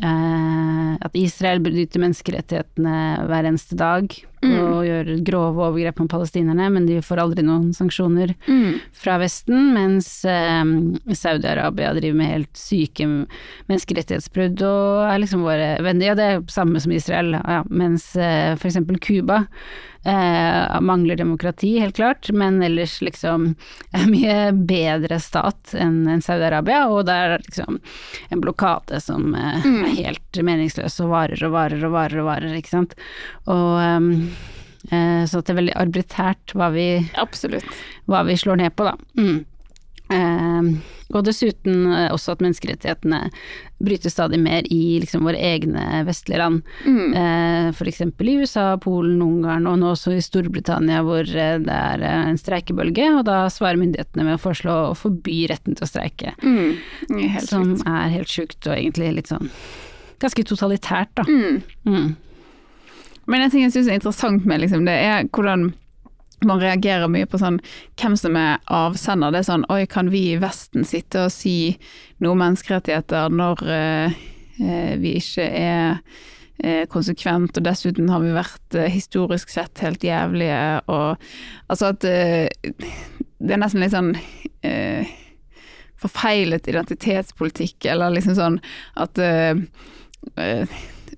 eh, 0.03 0.97
At 1.01 1.15
Israel 1.19 1.61
bryter 1.65 1.99
menneskerettighetene 2.07 3.27
hver 3.27 3.49
eneste 3.51 3.77
dag 3.77 4.07
og 4.41 4.85
gjør 4.87 5.11
grove 5.27 5.65
overgrep 5.69 5.99
mot 6.01 6.11
palestinerne, 6.11 6.71
men 6.73 6.87
de 6.89 7.01
får 7.05 7.21
aldri 7.21 7.45
noen 7.45 7.73
sanksjoner 7.77 8.35
Mm. 8.49 8.79
fra 8.97 9.19
Vesten, 9.21 9.73
mens 9.75 10.09
eh, 10.25 10.65
Saudi-Arabia 11.13 11.93
driver 11.97 12.17
med 12.17 12.33
helt 12.33 12.57
syke 12.57 13.07
menneskerettighetsbrudd 13.69 14.63
og 14.67 15.05
er 15.11 15.21
liksom 15.23 15.45
våre 15.45 15.75
venner. 15.85 16.11
Ja, 16.11 16.17
det 16.19 16.29
er 16.31 16.43
samme 16.51 16.81
som 16.81 16.93
Israel, 16.97 17.37
ja. 17.37 17.63
mens 17.69 18.15
eh, 18.17 18.57
eksempel 18.57 18.99
Cuba 19.03 19.45
eh, 20.05 20.81
mangler 20.81 21.17
demokrati, 21.17 21.79
helt 21.79 21.97
klart, 21.97 22.31
men 22.33 22.63
ellers 22.63 23.01
liksom 23.05 23.55
er 23.93 24.07
mye 24.11 24.39
bedre 24.57 25.21
stat 25.21 25.75
enn 25.77 26.07
en 26.09 26.25
Saudi-Arabia, 26.25 26.87
og 26.89 27.05
det 27.11 27.17
er 27.17 27.37
liksom 27.45 27.81
en 28.31 28.41
blokade 28.45 29.01
som 29.05 29.35
eh, 29.35 29.67
er 29.67 29.97
helt 30.01 30.43
meningsløs 30.47 31.01
og 31.05 31.13
varer 31.13 31.45
og 31.47 31.55
varer 31.57 31.85
og 31.87 31.97
varer 31.97 32.23
og 32.25 32.31
varer, 32.31 32.57
ikke 32.59 32.73
sant. 32.75 32.97
Og 33.51 33.77
eh, 33.83 34.30
så 35.29 35.43
det 35.45 35.53
er 35.53 35.59
veldig 35.59 35.75
arbitrært 35.77 36.55
hva 36.57 36.71
vi 36.73 36.87
hva 38.09 38.23
vi 38.25 38.39
slår 38.41 38.63
ned 38.63 38.73
på, 38.79 38.87
da. 38.89 38.95
Mm. 39.21 39.43
Eh, 40.11 40.71
og 41.11 41.27
dessuten 41.27 41.89
eh, 41.91 42.09
også 42.13 42.37
at 42.37 42.43
menneskerettighetene 42.45 43.21
brytes 43.83 44.15
stadig 44.15 44.39
mer 44.43 44.67
i 44.71 45.01
liksom 45.03 45.25
våre 45.27 45.41
egne 45.43 46.03
vestlige 46.07 46.41
land. 46.43 46.63
Mm. 46.87 47.17
Eh, 47.19 47.83
eksempel 47.91 48.31
i 48.31 48.37
USA, 48.43 48.73
Polen, 48.83 49.21
Ungarn 49.25 49.67
og 49.71 49.81
nå 49.81 49.91
også 49.95 50.15
i 50.15 50.23
Storbritannia 50.25 51.03
hvor 51.07 51.27
eh, 51.27 51.59
det 51.63 51.77
er 51.77 52.07
eh, 52.07 52.31
en 52.31 52.41
streikebølge, 52.41 53.11
og 53.19 53.25
da 53.29 53.43
svarer 53.53 53.81
myndighetene 53.81 54.29
med 54.29 54.39
å 54.39 54.43
foreslå 54.43 54.79
å 54.91 54.97
forby 54.99 55.43
retten 55.51 55.79
til 55.79 55.87
å 55.87 55.91
streike. 55.91 56.35
Mm. 56.43 56.79
Som 57.43 57.75
sjukt. 57.75 57.87
er 57.91 58.17
helt 58.17 58.35
sjukt 58.35 58.71
og 58.71 58.77
egentlig 58.79 59.15
litt 59.19 59.33
sånn 59.33 59.51
ganske 60.21 60.43
totalitært, 60.45 61.15
da. 61.17 61.25
Mm. 61.25 61.63
Men 63.27 63.45
en 63.45 63.53
ting 63.53 63.65
jeg 63.67 63.75
syns 63.75 63.91
er 63.91 63.99
interessant 63.99 64.47
med 64.49 64.63
liksom, 64.63 64.87
det 64.89 64.97
er 64.97 65.29
hvordan 65.29 65.71
man 66.47 66.61
reagerer 66.63 67.11
mye 67.13 67.29
på 67.29 67.39
sånn 67.41 67.59
hvem 68.01 68.17
som 68.17 68.37
er 68.41 68.59
avsender. 68.73 69.33
Det 69.33 69.43
er 69.43 69.49
sånn 69.51 69.67
oi, 69.73 69.85
kan 69.91 70.09
vi 70.13 70.31
i 70.33 70.41
Vesten 70.41 70.87
sitte 70.89 71.27
og 71.27 71.35
si 71.35 71.75
noe 72.23 72.33
om 72.33 72.41
menneskerettigheter 72.41 73.33
når 73.37 73.65
eh, 73.77 74.21
vi 75.01 75.15
ikke 75.21 75.45
er 75.45 76.01
eh, 76.65 76.87
konsekvent, 76.93 77.61
og 77.61 77.67
dessuten 77.69 78.09
har 78.13 78.25
vi 78.25 78.33
vært 78.37 78.79
historisk 78.93 79.53
sett 79.53 79.85
helt 79.85 80.05
jævlige, 80.05 80.81
og 80.89 81.21
altså 81.69 81.93
at 81.95 82.09
Det 83.41 83.55
er 83.55 83.61
nesten 83.61 83.81
litt 83.81 83.95
sånn 83.95 84.11
eh, 84.69 85.09
forfeilet 86.01 86.69
identitetspolitikk, 86.69 87.89
eller 87.93 88.13
liksom 88.17 88.37
sånn 88.39 88.59
at 89.01 89.21
eh, 89.21 89.57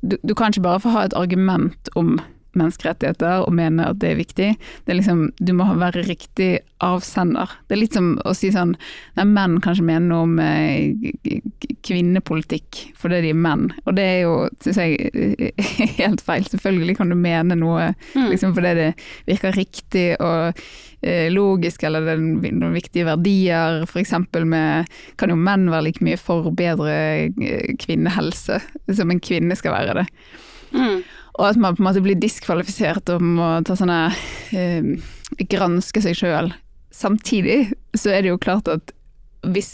du, 0.03 0.35
kan 0.35 0.51
ikke 0.51 0.65
bare 0.65 0.81
få 0.81 0.89
ha 0.95 1.05
et 1.05 1.15
argument 1.15 1.89
om 1.97 2.19
menneskerettigheter 2.59 3.47
og 3.47 3.55
mener 3.57 3.93
at 3.93 4.01
det 4.03 4.13
er 4.13 4.21
viktig. 4.21 4.49
Det 4.85 4.93
er 4.93 4.99
liksom, 4.99 5.25
du 5.39 5.53
må 5.57 5.67
være 5.79 6.05
riktig 6.07 6.51
avsender. 6.83 7.51
Det 7.69 7.77
er 7.77 7.83
litt 7.83 7.97
som 7.97 8.15
å 8.27 8.35
si 8.37 8.51
sånn 8.53 8.75
Nei, 9.17 9.27
menn 9.29 9.59
kanskje 9.63 9.85
mener 9.87 10.09
noe 10.09 10.27
om 10.27 10.39
eh, 10.43 11.39
kvinnepolitikk 11.87 12.81
fordi 12.99 13.21
de 13.27 13.33
er 13.33 13.39
menn. 13.39 13.69
Og 13.87 13.97
det 13.97 14.07
er 14.09 14.21
jo, 14.25 14.37
syns 14.65 14.81
jeg, 14.81 15.11
helt 16.01 16.25
feil. 16.25 16.47
Selvfølgelig 16.49 16.97
kan 16.99 17.13
du 17.13 17.19
mene 17.19 17.59
noe 17.59 17.93
liksom 18.15 18.57
fordi 18.57 18.75
det 18.79 18.89
virker 19.29 19.57
riktig 19.57 20.07
og 20.19 20.63
eh, 21.03 21.29
logisk, 21.33 21.85
eller 21.87 22.07
det 22.07 22.17
er 22.17 22.55
noen 22.59 22.77
viktige 22.77 23.09
verdier. 23.09 23.83
Eksempel 24.03 24.47
med 24.49 24.91
Kan 25.21 25.31
jo 25.31 25.39
menn 25.39 25.69
være 25.71 25.89
like 25.89 26.05
mye 26.05 26.19
for 26.21 26.51
bedre 26.57 26.95
eh, 27.29 27.75
kvinnehelse 27.81 28.61
som 28.97 29.13
en 29.13 29.23
kvinne 29.23 29.57
skal 29.59 29.77
være 29.77 30.01
det. 30.03 30.07
Mm. 30.73 31.03
Og 31.41 31.47
at 31.49 31.61
man 31.61 31.77
på 31.77 31.83
en 31.83 31.89
måte 31.89 32.03
blir 32.05 32.19
diskvalifisert 32.21 33.09
og 33.15 33.23
må 33.25 33.49
ta 33.67 33.77
sånne 33.79 34.01
eh, 34.57 34.91
granske 35.49 36.03
seg 36.05 36.19
sjøl. 36.19 36.51
Samtidig 36.93 37.73
så 37.97 38.13
er 38.13 38.25
det 38.25 38.35
jo 38.35 38.43
klart 38.43 38.69
at 38.69 38.93
hvis 39.49 39.73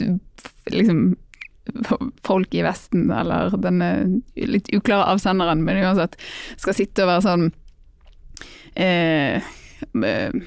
liksom 0.71 1.17
folk 2.25 2.55
i 2.55 2.63
Vesten, 2.65 3.11
eller 3.13 3.53
denne 3.61 3.89
litt 4.35 4.71
uklare 4.73 5.11
avsenderen, 5.13 5.65
men 5.65 5.83
uansett, 5.83 6.17
skal 6.57 6.77
sitte 6.77 7.05
og 7.05 7.11
være 7.11 7.25
sånn 7.27 7.49
eh, 8.79 9.51
eh, 10.07 10.39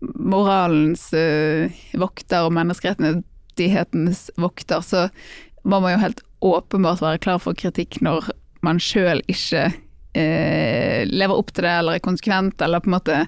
moralens 0.00 1.08
eh, 1.16 1.80
vokter 1.98 2.46
og 2.46 2.54
menneskerettighetens 2.58 4.28
vokter, 4.36 4.84
så 4.84 5.08
må 5.64 5.80
man 5.80 5.96
jo 5.96 6.04
helt 6.04 6.24
åpenbart 6.44 7.02
være 7.02 7.22
klar 7.24 7.40
for 7.42 7.58
kritikk 7.58 8.00
når 8.04 8.30
man 8.64 8.80
sjøl 8.82 9.22
ikke 9.30 9.70
eh, 10.18 11.04
lever 11.06 11.34
opp 11.34 11.52
til 11.54 11.66
det, 11.66 11.74
eller 11.80 11.98
er 11.98 12.04
konsekvent, 12.04 12.60
eller 12.64 12.82
på 12.82 12.90
en 12.90 12.96
måte 12.96 13.20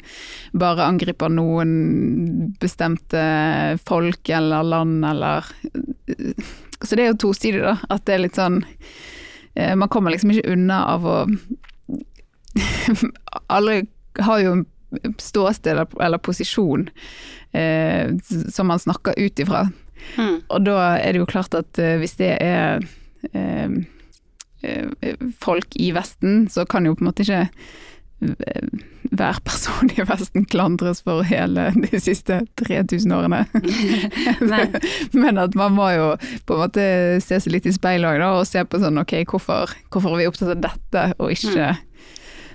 bare 0.52 0.88
angriper 0.88 1.32
noen 1.32 1.72
bestemte 2.60 3.22
folk 3.86 4.28
eller 4.28 4.66
land, 4.66 5.04
eller 5.06 5.46
Så 6.80 6.96
det 6.96 7.04
er 7.04 7.10
jo 7.12 7.22
tosidig, 7.28 7.62
da. 7.62 7.76
At 7.92 8.06
det 8.08 8.14
er 8.14 8.22
litt 8.24 8.38
sånn 8.38 8.62
eh, 9.54 9.74
Man 9.76 9.90
kommer 9.92 10.14
liksom 10.14 10.32
ikke 10.32 10.52
unna 10.54 10.82
av 10.94 11.06
å 11.06 11.16
Alle 13.54 13.82
har 14.18 14.40
jo 14.42 14.54
ståsted 15.22 15.78
eller, 15.78 16.18
posisjon 16.18 16.88
eh, 17.54 18.10
som 18.50 18.66
man 18.66 18.78
snakker 18.82 19.14
ut 19.16 19.38
ifra. 19.38 19.68
Mm. 20.16 20.40
Og 20.48 20.64
da 20.66 20.78
er 20.98 21.14
det 21.14 21.22
jo 21.22 21.28
klart 21.30 21.54
at 21.54 21.78
eh, 21.78 21.94
hvis 22.00 22.16
det 22.18 22.32
er 22.42 22.82
eh, 23.30 23.38
eh, 23.38 23.76
folk 25.40 25.76
i 25.80 25.90
Vesten, 25.96 26.48
så 26.52 26.66
kan 26.68 26.86
jo 26.86 26.96
på 26.96 27.04
en 27.04 27.08
måte 27.10 27.24
ikke 27.24 27.46
eh, 27.46 28.66
hver 29.10 29.40
person 29.46 29.90
i 29.94 30.04
Vesten 30.06 30.44
klandres 30.50 31.00
for 31.06 31.24
hele 31.26 31.70
de 31.76 32.00
siste 32.02 32.42
3000 32.60 33.14
årene. 33.16 33.44
Men 35.22 35.40
at 35.40 35.56
man 35.58 35.76
må 35.78 35.90
jo 35.96 36.10
på 36.46 36.56
en 36.56 36.64
måte 36.64 36.86
se 37.24 37.40
seg 37.40 37.56
litt 37.56 37.68
i 37.70 37.74
speilet 37.76 38.24
og 38.26 38.44
se 38.48 38.64
på 38.64 38.82
sånn 38.82 39.00
ok, 39.00 39.22
hvorfor, 39.30 39.72
hvorfor 39.88 40.16
er 40.16 40.22
vi 40.22 40.28
opptatt 40.30 40.54
av 40.56 40.66
dette 40.68 41.06
og 41.18 41.32
ikke 41.34 41.72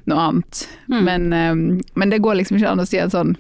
noe 0.06 0.30
annet. 0.30 0.68
Mm. 0.92 1.02
Men, 1.02 1.28
eh, 1.34 1.84
men 1.94 2.14
det 2.14 2.22
går 2.24 2.42
liksom 2.42 2.60
ikke 2.60 2.76
an 2.76 2.86
å 2.86 2.90
si 2.90 3.02
at 3.02 3.16
sånn 3.16 3.36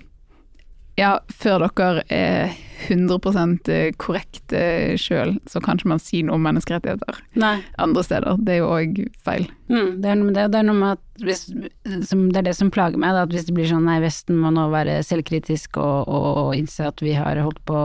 ja, 0.95 1.19
før 1.27 1.67
dere 1.75 2.05
er 2.07 2.55
100% 2.87 3.69
korrekte 4.01 4.61
sjøl, 5.01 5.35
så 5.49 5.61
kan 5.63 5.79
ikke 5.79 5.91
man 5.93 6.01
si 6.01 6.21
noe 6.25 6.37
om 6.37 6.45
menneskerettigheter 6.45 7.19
Nei. 7.41 7.57
andre 7.81 8.03
steder. 8.05 8.39
Det 8.45 8.55
er 8.55 8.61
jo 8.61 8.71
òg 8.75 9.01
feil. 9.25 9.47
Mm, 9.71 10.01
det 10.03 10.11
er 10.11 10.19
noe 10.19 10.29
med 10.29 10.37
det, 10.37 10.47
det 10.53 10.61
er 10.61 10.67
noe 10.67 10.79
med 10.79 10.97
at 10.97 11.25
hvis, 11.25 11.45
som, 12.05 12.25
Det 12.31 12.41
er 12.41 12.49
det 12.49 12.57
som 12.57 12.71
plager 12.73 12.99
meg, 13.01 13.15
da, 13.15 13.23
at 13.25 13.33
hvis 13.33 13.47
det 13.47 13.55
blir 13.55 13.69
sånn 13.69 13.87
nei, 13.87 14.01
Vesten 14.03 14.37
må 14.41 14.51
nå 14.53 14.67
være 14.73 14.99
selvkritisk 15.07 15.79
og, 15.81 16.09
og, 16.11 16.27
og 16.43 16.51
innse 16.57 16.89
at 16.89 17.01
vi 17.03 17.15
har 17.17 17.39
holdt 17.41 17.61
på 17.65 17.79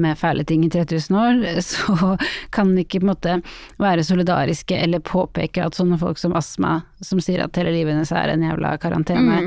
med 0.00 0.16
fæle 0.18 0.44
ting 0.48 0.64
i 0.64 0.70
3000 0.72 1.18
år, 1.18 1.42
så 1.72 2.16
kan 2.54 2.72
de 2.74 2.84
ikke 2.84 3.02
på 3.02 3.06
en 3.06 3.10
måte 3.12 3.36
være 3.82 4.04
solidariske 4.06 4.78
eller 4.78 5.04
påpeke 5.04 5.64
at 5.66 5.76
sånne 5.76 5.98
folk 6.00 6.20
som 6.20 6.36
astma, 6.38 6.78
som 7.04 7.20
sier 7.22 7.44
at 7.44 7.56
hele 7.60 7.74
livet 7.74 7.94
hennes 7.94 8.12
er 8.16 8.32
en 8.32 8.46
jævla 8.46 8.74
karantene, 8.82 9.42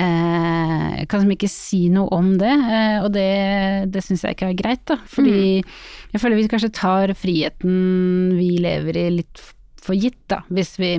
eh, 0.00 1.00
kan 1.10 1.24
som 1.24 1.34
ikke 1.34 1.50
si 1.52 1.86
noe 1.92 2.08
om 2.16 2.32
det, 2.40 2.52
eh, 2.52 2.98
og 3.04 3.10
det, 3.16 3.30
det 3.92 4.04
syns 4.06 4.24
jeg 4.24 4.38
ikke 4.38 4.52
er 4.54 4.60
greit, 4.62 4.84
da, 4.90 5.00
fordi 5.10 5.60
jeg 5.60 6.22
føler 6.22 6.40
vi 6.40 6.50
kanskje 6.50 6.74
tar 6.80 7.14
friheten 7.18 8.36
vi 8.38 8.54
lever 8.62 8.98
i 8.98 9.08
litt 9.20 9.42
for 9.80 9.96
gitt, 9.96 10.20
da, 10.30 10.42
hvis 10.52 10.74
vi 10.80 10.94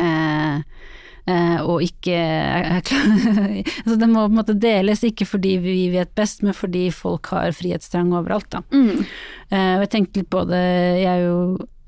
eh, 0.00 0.62
og 1.28 1.82
ikke 1.84 2.16
altså 3.82 3.96
Det 4.00 4.08
må 4.08 4.24
på 4.24 4.30
en 4.30 4.38
måte 4.38 4.56
deles, 4.58 5.04
ikke 5.06 5.26
fordi 5.28 5.56
vi 5.62 5.74
vet 5.92 6.14
best, 6.16 6.44
men 6.46 6.56
fordi 6.56 6.88
folk 6.94 7.28
har 7.34 7.52
frihetstrang 7.54 8.14
overalt, 8.16 8.48
da. 8.50 8.62
Mm. 8.72 9.04
og 9.52 9.84
jeg 9.84 9.90
tenkte 9.92 10.22
litt 10.22 10.30
på 10.32 10.44
det, 10.48 10.64
jeg 11.02 11.10
er 11.12 11.26
jo 11.26 11.38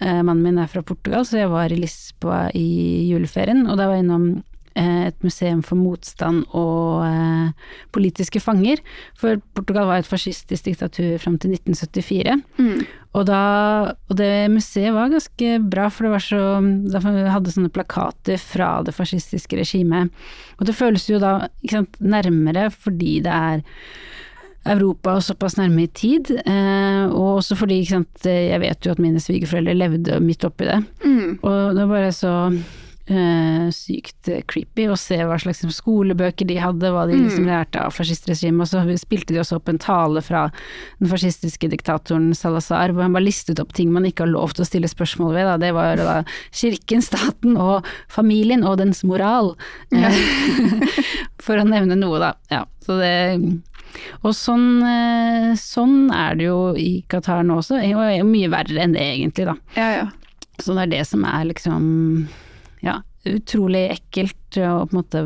eh, 0.03 0.21
Mannen 0.23 0.42
min 0.45 0.61
er 0.62 0.71
fra 0.71 0.83
Portugal, 0.87 1.27
så 1.27 1.40
jeg 1.40 1.51
var 1.53 1.73
i 1.73 1.81
Lisboa 1.81 2.45
i 2.59 2.68
juleferien, 3.11 3.64
og 3.68 3.79
da 3.79 3.88
var 3.88 3.99
jeg 3.99 4.07
innom 4.07 4.29
eh, 4.35 4.52
et 4.79 5.25
museum 5.25 5.63
for 5.67 5.79
motstand 5.79 6.45
og 6.57 7.05
eh, 7.07 7.73
politiske 7.95 8.41
fanger. 8.43 8.83
For 9.19 9.41
Portugal 9.57 9.89
var 9.91 10.03
et 10.03 10.09
fascistisk 10.09 10.69
diktatur 10.69 11.17
fram 11.23 11.39
til 11.43 11.55
1974. 11.57 12.39
Og, 13.13 13.27
da, 13.29 13.41
og 14.09 14.17
det 14.17 14.51
museet 14.53 14.95
var 14.95 15.13
ganske 15.13 15.59
bra, 15.61 15.89
for 15.93 16.09
det 16.09 16.13
var 16.15 16.25
så 16.25 16.45
Da 16.93 17.03
hadde 17.35 17.53
sånne 17.53 17.73
plakater 17.73 18.41
fra 18.41 18.79
det 18.87 18.95
fascistiske 18.97 19.59
regimet. 19.61 20.13
Og 20.59 20.67
det 20.67 20.77
føles 20.79 21.09
jo 21.11 21.21
da 21.21 21.49
sant, 21.69 22.01
nærmere 22.01 22.71
fordi 22.73 23.21
det 23.25 23.33
er 23.33 23.63
Europa 24.63 25.17
og 25.19 25.25
såpass 25.27 25.57
nærme 25.59 25.89
i 25.89 25.91
tid, 25.91 26.29
eh, 26.39 27.05
og 27.11 27.41
også 27.41 27.57
fordi 27.59 27.81
sant, 27.89 28.23
jeg 28.23 28.61
vet 28.63 28.87
jo 28.87 28.93
at 28.95 29.01
mine 29.03 29.21
svigerforeldre 29.21 29.75
levde 29.75 30.21
midt 30.23 30.45
oppi 30.47 30.69
det. 30.69 30.79
Og 31.43 31.75
det 31.75 31.83
var 31.83 31.91
bare 31.91 32.13
så 32.15 32.35
eh, 33.12 33.68
sykt 33.75 34.31
creepy 34.51 34.88
å 34.90 34.96
se 34.98 35.18
hva 35.27 35.38
slags 35.40 35.62
skolebøker 35.77 36.48
de 36.48 36.59
hadde, 36.62 36.90
hva 36.92 37.05
de 37.09 37.18
liksom 37.18 37.46
lærte 37.48 37.81
av 37.83 37.94
fascistregimet. 37.94 38.64
Og 38.64 38.70
så 38.70 38.98
spilte 39.01 39.35
de 39.35 39.42
også 39.42 39.61
opp 39.61 39.70
en 39.72 39.81
tale 39.83 40.22
fra 40.25 40.46
den 41.01 41.11
fascistiske 41.11 41.70
diktatoren 41.72 42.32
Salazar, 42.37 42.93
hvor 42.93 43.07
han 43.07 43.16
bare 43.16 43.28
listet 43.28 43.62
opp 43.62 43.74
ting 43.76 43.93
man 43.95 44.07
ikke 44.09 44.26
har 44.26 44.32
lov 44.34 44.57
til 44.57 44.66
å 44.66 44.68
stille 44.68 44.91
spørsmål 44.91 45.37
ved. 45.37 45.51
Da. 45.51 45.59
Det 45.62 45.72
var 45.76 46.01
da 46.01 46.16
kirken, 46.51 47.05
staten 47.05 47.59
og 47.61 47.89
familien 48.12 48.66
og 48.66 48.80
dens 48.82 49.05
moral. 49.07 49.55
Eh, 49.95 50.22
For 51.43 51.59
å 51.59 51.66
nevne 51.66 51.99
noe, 51.99 52.22
da. 52.22 52.32
Ja, 52.53 52.64
så 52.84 52.99
det 53.01 53.12
og 54.22 54.32
sånn, 54.37 54.82
eh, 54.87 55.53
sånn 55.59 56.11
er 56.14 56.39
det 56.39 56.47
jo 56.49 56.72
i 56.78 57.03
Qatar 57.11 57.43
nå 57.47 57.59
også, 57.61 57.80
og 57.82 58.28
mye 58.28 58.51
verre 58.53 58.84
enn 58.84 58.95
det 58.97 59.05
egentlig, 59.05 59.49
da. 59.51 59.57
Ja, 59.76 59.89
ja. 59.99 60.07
Så 60.62 60.76
det 60.76 60.87
er 60.87 60.93
det 60.93 61.03
som 61.09 61.24
er 61.26 61.47
liksom 61.49 61.84
ja, 62.83 62.99
utrolig 63.28 63.87
ekkelt 63.95 64.59
å 64.59 64.83
på 64.87 64.93
en 64.93 64.99
måte 64.99 65.24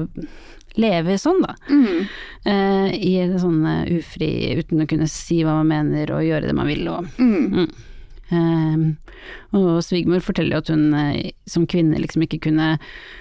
leve 0.76 1.16
sånn, 1.20 1.40
da. 1.40 1.54
Mm. 1.72 2.06
Uh, 2.46 2.88
I 2.92 3.12
sånn 3.40 3.64
eh, 3.64 3.96
ufri, 3.96 4.30
uten 4.60 4.84
å 4.84 4.88
kunne 4.90 5.08
si 5.10 5.40
hva 5.40 5.58
man 5.62 5.72
mener 5.72 6.12
og 6.12 6.26
gjøre 6.26 6.50
det 6.50 6.56
man 6.56 6.68
vil 6.70 6.88
og 6.92 7.12
Mm. 7.16 7.68
Eh, 8.26 8.78
og 9.54 9.84
svigermor 9.86 10.22
forteller 10.24 10.56
jo 10.56 10.62
at 10.64 10.70
hun 10.72 10.94
eh, 10.98 11.28
som 11.46 11.62
kvinne 11.70 12.00
liksom 12.02 12.24
ikke 12.24 12.40
kunne 12.48 12.72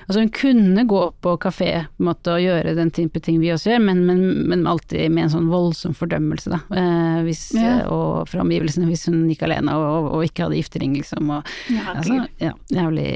Altså 0.08 0.24
hun 0.24 0.32
kunne 0.34 0.86
gå 0.90 1.02
på 1.22 1.36
kafé 1.44 1.70
på 1.94 2.08
måte 2.08 2.34
og 2.34 2.42
gjøre 2.42 2.74
den 2.78 2.90
type 2.94 3.22
ting 3.22 3.38
vi 3.42 3.52
også 3.54 3.70
gjør, 3.72 3.84
men, 3.86 4.02
men, 4.10 4.24
men 4.50 4.66
alltid 4.70 5.14
med 5.14 5.28
en 5.28 5.34
sånn 5.36 5.52
voldsom 5.52 5.94
fordømmelse, 5.98 6.54
da. 6.54 6.62
uh, 6.74 7.22
hvis, 7.26 7.48
Ja. 7.58 7.78
Og 7.94 8.26
fra 8.30 8.42
omgivelsene, 8.42 8.90
hvis 8.90 9.06
hun 9.10 9.28
gikk 9.30 9.46
alene 9.46 9.78
og, 9.78 10.10
og 10.18 10.26
ikke 10.26 10.48
hadde 10.48 10.60
giftering, 10.60 10.98
liksom. 10.98 11.30
Og, 11.38 11.56
altså, 11.94 12.24
ja, 12.42 12.54
jævlig 12.74 13.10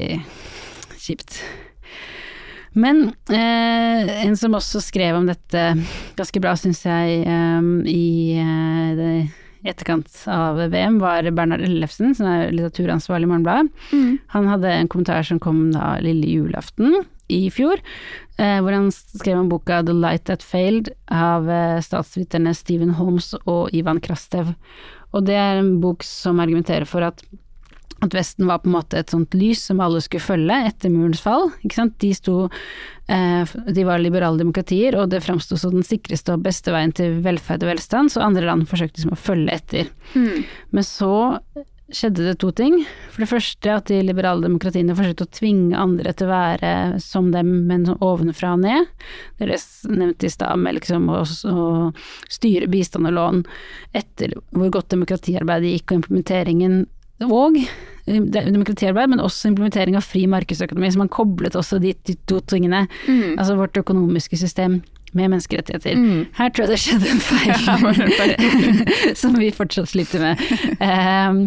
kjipt. 1.00 1.40
Men 2.78 3.08
eh, 3.34 4.10
en 4.26 4.36
som 4.38 4.54
også 4.54 4.82
skrev 4.84 5.18
om 5.18 5.26
dette 5.26 5.64
ganske 6.18 6.42
bra, 6.42 6.54
syns 6.58 6.84
jeg, 6.86 7.22
eh, 7.26 7.70
i 7.90 8.38
eh, 8.38 9.38
etterkant 9.66 10.08
av 10.30 10.60
VM, 10.72 10.98
var 11.02 11.26
Bernhard 11.34 11.64
Ellefsen, 11.66 12.14
som 12.16 12.28
er 12.30 12.52
litteraturansvarlig 12.54 13.26
i 13.26 13.32
Morgenbladet. 13.32 13.88
Mm. 13.92 14.12
Han 14.36 14.52
hadde 14.52 14.76
en 14.76 14.92
kommentar 14.92 15.26
som 15.26 15.40
kom 15.42 15.66
da 15.74 15.96
lille 16.04 16.30
julaften 16.30 17.02
i 17.30 17.44
fjor, 17.52 17.82
eh, 18.38 18.58
hvor 18.62 18.74
han 18.74 18.90
skrev 18.94 19.38
om 19.38 19.50
boka 19.50 19.82
The 19.86 19.94
Light 19.94 20.26
That 20.30 20.42
Failed 20.46 20.92
av 21.06 21.50
eh, 21.50 21.78
statsviterne 21.84 22.54
Stephen 22.56 22.96
Holmes 22.98 23.32
og 23.44 23.70
Ivan 23.76 24.00
Krastev. 24.02 24.54
Og 25.10 25.26
det 25.26 25.36
er 25.38 25.60
en 25.60 25.78
bok 25.82 26.06
som 26.06 26.40
argumenterer 26.42 26.86
for 26.88 27.06
at 27.06 27.22
at 28.00 28.14
Vesten 28.16 28.48
var 28.48 28.62
på 28.62 28.70
en 28.70 28.76
måte 28.78 29.00
et 29.00 29.12
sånt 29.12 29.34
lys 29.36 29.62
som 29.68 29.80
alle 29.84 30.00
skulle 30.04 30.24
følge 30.24 30.56
etter 30.70 30.92
murens 30.92 31.22
fall. 31.24 31.50
De, 31.60 32.12
sto, 32.16 32.36
eh, 33.12 33.56
de 33.66 33.86
var 33.86 34.00
liberale 34.02 34.40
demokratier, 34.40 34.96
og 34.98 35.10
det 35.12 35.22
framsto 35.24 35.58
som 35.60 35.74
den 35.76 35.86
sikreste 35.86 36.36
og 36.36 36.46
beste 36.46 36.72
veien 36.74 36.94
til 36.96 37.20
velferd 37.24 37.66
og 37.66 37.74
velstand, 37.74 38.12
så 38.12 38.24
andre 38.24 38.46
land 38.48 38.68
forsøkte 38.70 39.00
liksom 39.00 39.16
å 39.16 39.20
følge 39.20 39.58
etter. 39.58 39.92
Mm. 40.14 40.46
Men 40.76 40.86
så 40.86 41.12
skjedde 41.90 42.24
det 42.24 42.36
to 42.40 42.50
ting. 42.54 42.76
For 43.10 43.24
det 43.24 43.30
første 43.30 43.72
at 43.74 43.90
de 43.90 44.00
liberale 44.04 44.44
demokratiene 44.46 44.94
forsøkte 44.96 45.26
å 45.26 45.32
tvinge 45.40 45.78
andre 45.78 46.14
til 46.14 46.28
å 46.28 46.32
være 46.32 46.72
som 47.02 47.30
dem, 47.34 47.50
men 47.68 47.88
ovenfra 47.98 48.54
og 48.56 48.62
ned. 48.64 48.86
Det 49.36 49.46
er 49.46 49.52
det 49.54 49.60
nevnte 49.90 50.28
i 50.28 50.32
stad, 50.32 50.62
med 50.62 50.78
liksom 50.78 51.10
å, 51.10 51.24
å 51.26 51.66
styre 52.30 52.70
bistand 52.70 53.10
og 53.10 53.16
lån 53.18 53.42
etter 53.96 54.36
hvor 54.54 54.72
godt 54.72 54.92
demokratiarbeidet 54.94 55.74
gikk, 55.74 55.90
og 55.90 56.02
implementeringen 56.02 56.80
og 57.26 57.56
demokratiarbeid, 58.10 59.10
men 59.12 59.20
også 59.22 59.50
implementering 59.50 59.98
av 59.98 60.06
fri 60.06 60.24
markedsøkonomi. 60.30 60.90
Så 60.92 61.02
man 61.02 61.12
koblet 61.12 61.58
også 61.58 61.78
de, 61.82 61.92
de 62.08 62.16
to 62.30 62.40
tingene. 62.50 62.86
Mm. 63.06 63.36
Altså 63.36 63.58
vårt 63.58 63.76
økonomiske 63.76 64.40
system 64.40 64.80
med 65.16 65.32
menneskerettigheter. 65.32 65.96
Mm. 65.98 66.26
Her 66.36 66.50
tror 66.54 66.66
jeg 66.66 66.72
det 66.74 66.80
skjedde 66.84 67.10
en 67.10 67.22
feil, 67.24 67.54
som 69.22 69.38
vi 69.38 69.50
fortsatt 69.54 69.90
sliter 69.90 70.22
med. 70.22 70.44
Um, 70.80 71.44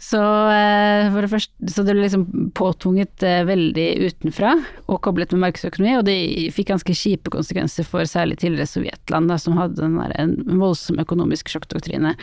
så, 0.00 0.20
eh, 0.48 1.10
for 1.12 1.20
det 1.20 1.28
første, 1.28 1.52
så 1.68 1.82
det 1.84 1.92
ble 1.92 2.06
liksom 2.06 2.22
påtvunget 2.56 3.20
uh, 3.20 3.42
veldig 3.44 3.88
utenfra, 4.06 4.54
og 4.88 5.02
koblet 5.04 5.34
med 5.34 5.42
markedsøkonomi, 5.42 5.92
og 5.98 6.06
det 6.08 6.16
fikk 6.56 6.70
ganske 6.72 6.96
kjipe 6.96 7.32
konsekvenser 7.34 7.84
for 7.84 8.08
særlig 8.08 8.38
tidligere 8.40 8.70
Sovjetland, 8.70 9.28
da, 9.28 9.36
som 9.36 9.60
hadde 9.60 9.76
den 9.82 9.98
der, 10.00 10.14
en 10.16 10.62
voldsom 10.62 11.02
økonomisk 11.04 11.52
sjokkdoktrine, 11.52 12.14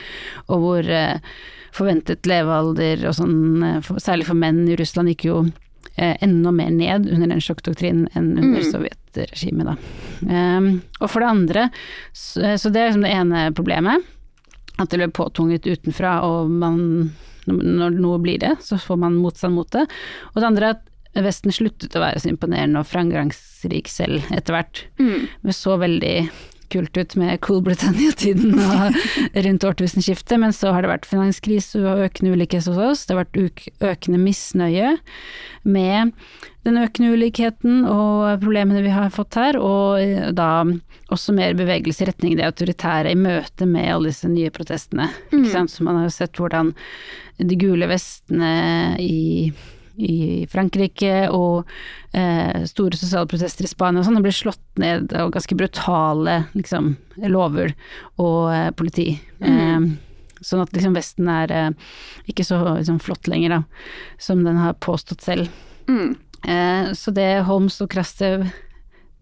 og 0.49 0.65
hvor 0.65 0.89
uh, 0.89 1.37
forventet 1.77 2.25
levealder 2.25 3.05
og 3.05 3.13
sånn, 3.19 3.37
uh, 3.61 3.77
for, 3.85 4.01
særlig 4.01 4.25
for 4.31 4.41
menn 4.41 4.65
i 4.65 4.79
Russland, 4.81 5.13
gikk 5.13 5.29
jo 5.29 5.39
enda 5.97 6.51
mer 6.53 6.69
ned 6.69 7.07
under 7.09 7.27
den 7.33 7.41
sjokkdoktrinen 7.41 8.07
enn 8.15 8.33
under 8.37 8.61
Mm. 8.61 8.71
sovjetregimet, 8.71 9.65
da. 9.65 9.75
Ehm, 10.29 10.81
og 11.01 11.09
for 11.09 11.19
det 11.23 11.29
andre, 11.29 11.69
så, 12.13 12.53
så 12.57 12.69
det 12.71 12.81
er 12.81 12.91
liksom 12.91 13.05
det 13.07 13.15
ene 13.15 13.45
problemet, 13.57 14.03
at 14.77 14.89
det 14.89 14.99
ble 15.01 15.07
påtvunget 15.09 15.65
utenfra, 15.65 16.19
og 16.23 16.51
man, 16.53 17.11
når 17.47 17.95
noe 17.97 18.19
blir 18.21 18.37
det, 18.39 18.55
så 18.61 18.77
får 18.77 18.99
man 19.01 19.15
motstand 19.17 19.55
mot 19.57 19.69
det. 19.73 19.87
Og 20.35 20.41
det 20.41 20.47
andre 20.51 20.65
er 20.69 20.77
at 20.77 20.83
Vesten 21.17 21.49
sluttet 21.49 21.95
å 21.97 22.01
være 22.03 22.19
så 22.21 22.29
imponerende 22.29 22.77
og 22.77 22.85
framgangsrik 22.85 23.87
selv 23.89 24.21
etter 24.29 24.53
hvert. 24.53 24.83
Mm. 25.01 25.23
Det 25.41 25.55
så 25.57 25.73
veldig 25.81 26.29
kult 26.73 26.97
ut 26.97 27.15
med 27.19 27.39
Cool 27.45 27.61
Britannia-tiden 27.65 28.57
rundt 29.47 29.67
årtusenskiftet, 29.67 30.37
men 30.41 30.55
så 30.55 30.73
har 30.75 30.83
det 30.83 30.91
vært 30.91 31.09
finanskrise 31.09 31.81
og 31.83 32.03
økende 32.07 32.35
ulikhet 32.35 32.67
hos 32.69 32.77
oss. 32.77 33.05
Det 33.05 33.15
har 33.15 33.25
vært 33.25 33.71
økende 33.93 34.21
misnøye 34.21 34.95
med 35.67 36.13
den 36.67 36.79
økende 36.81 37.13
ulikheten 37.15 37.85
og 37.87 38.41
problemene 38.43 38.83
vi 38.83 38.91
har 38.91 39.13
fått 39.13 39.37
her, 39.39 39.59
og 39.61 40.01
eh, 40.01 40.29
da 40.35 40.65
også 41.13 41.35
mer 41.35 41.55
bevegelse 41.55 42.03
i 42.03 42.09
retning 42.09 42.35
det 42.35 42.47
autoritære 42.49 43.13
i 43.13 43.19
møte 43.19 43.67
med 43.69 43.87
alle 43.93 44.11
disse 44.11 44.27
nye 44.31 44.51
protestene. 44.51 45.07
Sant? 45.53 45.71
Så 45.71 45.87
man 45.87 46.01
har 46.01 46.09
jo 46.09 46.17
sett 46.17 46.39
hvordan 46.39 46.73
de 47.37 47.59
gule 47.59 47.87
vestene 47.87 48.51
i 48.99 49.51
i 49.97 50.45
Frankrike 50.51 51.27
og 51.33 51.67
eh, 52.13 52.63
store 52.69 52.97
sosiale 52.99 53.29
protester 53.29 53.65
i 53.65 53.71
Spania 53.71 54.01
og 54.01 54.07
sånn, 54.07 54.19
det 54.19 54.25
ble 54.27 54.35
slått 54.35 54.81
ned 54.81 55.13
av 55.17 55.31
ganske 55.33 55.57
brutale 55.57 56.41
liksom, 56.53 56.93
lover 57.25 57.73
og 58.21 58.51
eh, 58.53 58.69
politi. 58.77 59.09
Eh, 59.41 59.89
sånn 60.41 60.63
at 60.63 60.73
liksom 60.75 60.95
Vesten 60.97 61.29
er 61.31 61.53
eh, 61.53 61.91
ikke 62.29 62.45
så 62.45 62.61
liksom, 62.77 63.01
flott 63.03 63.29
lenger, 63.29 63.57
da, 63.57 63.61
som 64.21 64.43
den 64.45 64.59
har 64.61 64.77
påstått 64.83 65.25
selv. 65.25 65.49
Mm. 65.89 66.15
Eh, 66.43 66.93
så 66.97 67.13
det 67.15 67.29
Holmes 67.47 67.79
og 67.81 67.91
Krastev 67.93 68.45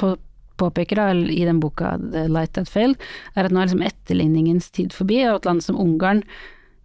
på, 0.02 0.16
påpeker 0.60 1.00
da, 1.00 1.10
i 1.14 1.44
den 1.48 1.62
boka 1.64 1.96
The 2.02 2.28
Light 2.32 2.56
That 2.58 2.72
Failed, 2.72 3.00
er 3.36 3.48
at 3.48 3.56
nå 3.56 3.62
er 3.62 3.70
liksom 3.70 3.86
etterligningens 3.86 4.70
tid 4.76 4.96
forbi, 4.96 5.24
og 5.30 5.40
at 5.40 5.50
land 5.50 5.64
som 5.66 5.80
Ungarn 5.80 6.26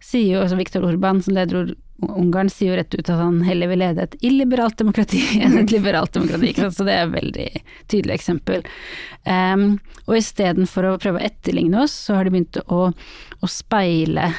sier 0.01 0.37
jo, 0.37 0.43
altså 0.43 0.57
Viktor 0.57 0.85
Orban 0.87 1.21
som 1.21 1.35
leder 1.37 1.75
Ungarn 2.01 2.49
sier 2.49 2.71
jo 2.71 2.77
rett 2.79 2.95
ut 2.95 3.09
at 3.09 3.19
han 3.19 3.41
heller 3.45 3.69
vil 3.71 3.81
lede 3.83 4.05
et 4.07 4.15
illiberalt 4.25 4.79
demokrati 4.81 5.21
enn 5.43 5.59
et 5.61 5.73
liberalt 5.73 6.13
demokrati, 6.17 6.51
ikke 6.51 6.67
sant? 6.67 6.77
så 6.79 6.87
det 6.87 6.95
er 6.97 7.03
et 7.05 7.17
veldig 7.17 7.49
tydelig 7.91 8.15
eksempel. 8.17 8.63
Um, 9.25 9.67
og 10.07 10.15
istedenfor 10.17 10.89
å 10.89 10.95
prøve 11.01 11.21
å 11.21 11.27
etterligne 11.27 11.83
oss, 11.83 11.93
så 12.07 12.17
har 12.17 12.25
de 12.25 12.33
begynt 12.33 12.61
å, 12.65 12.87
å 12.91 13.51
speile 13.51 14.31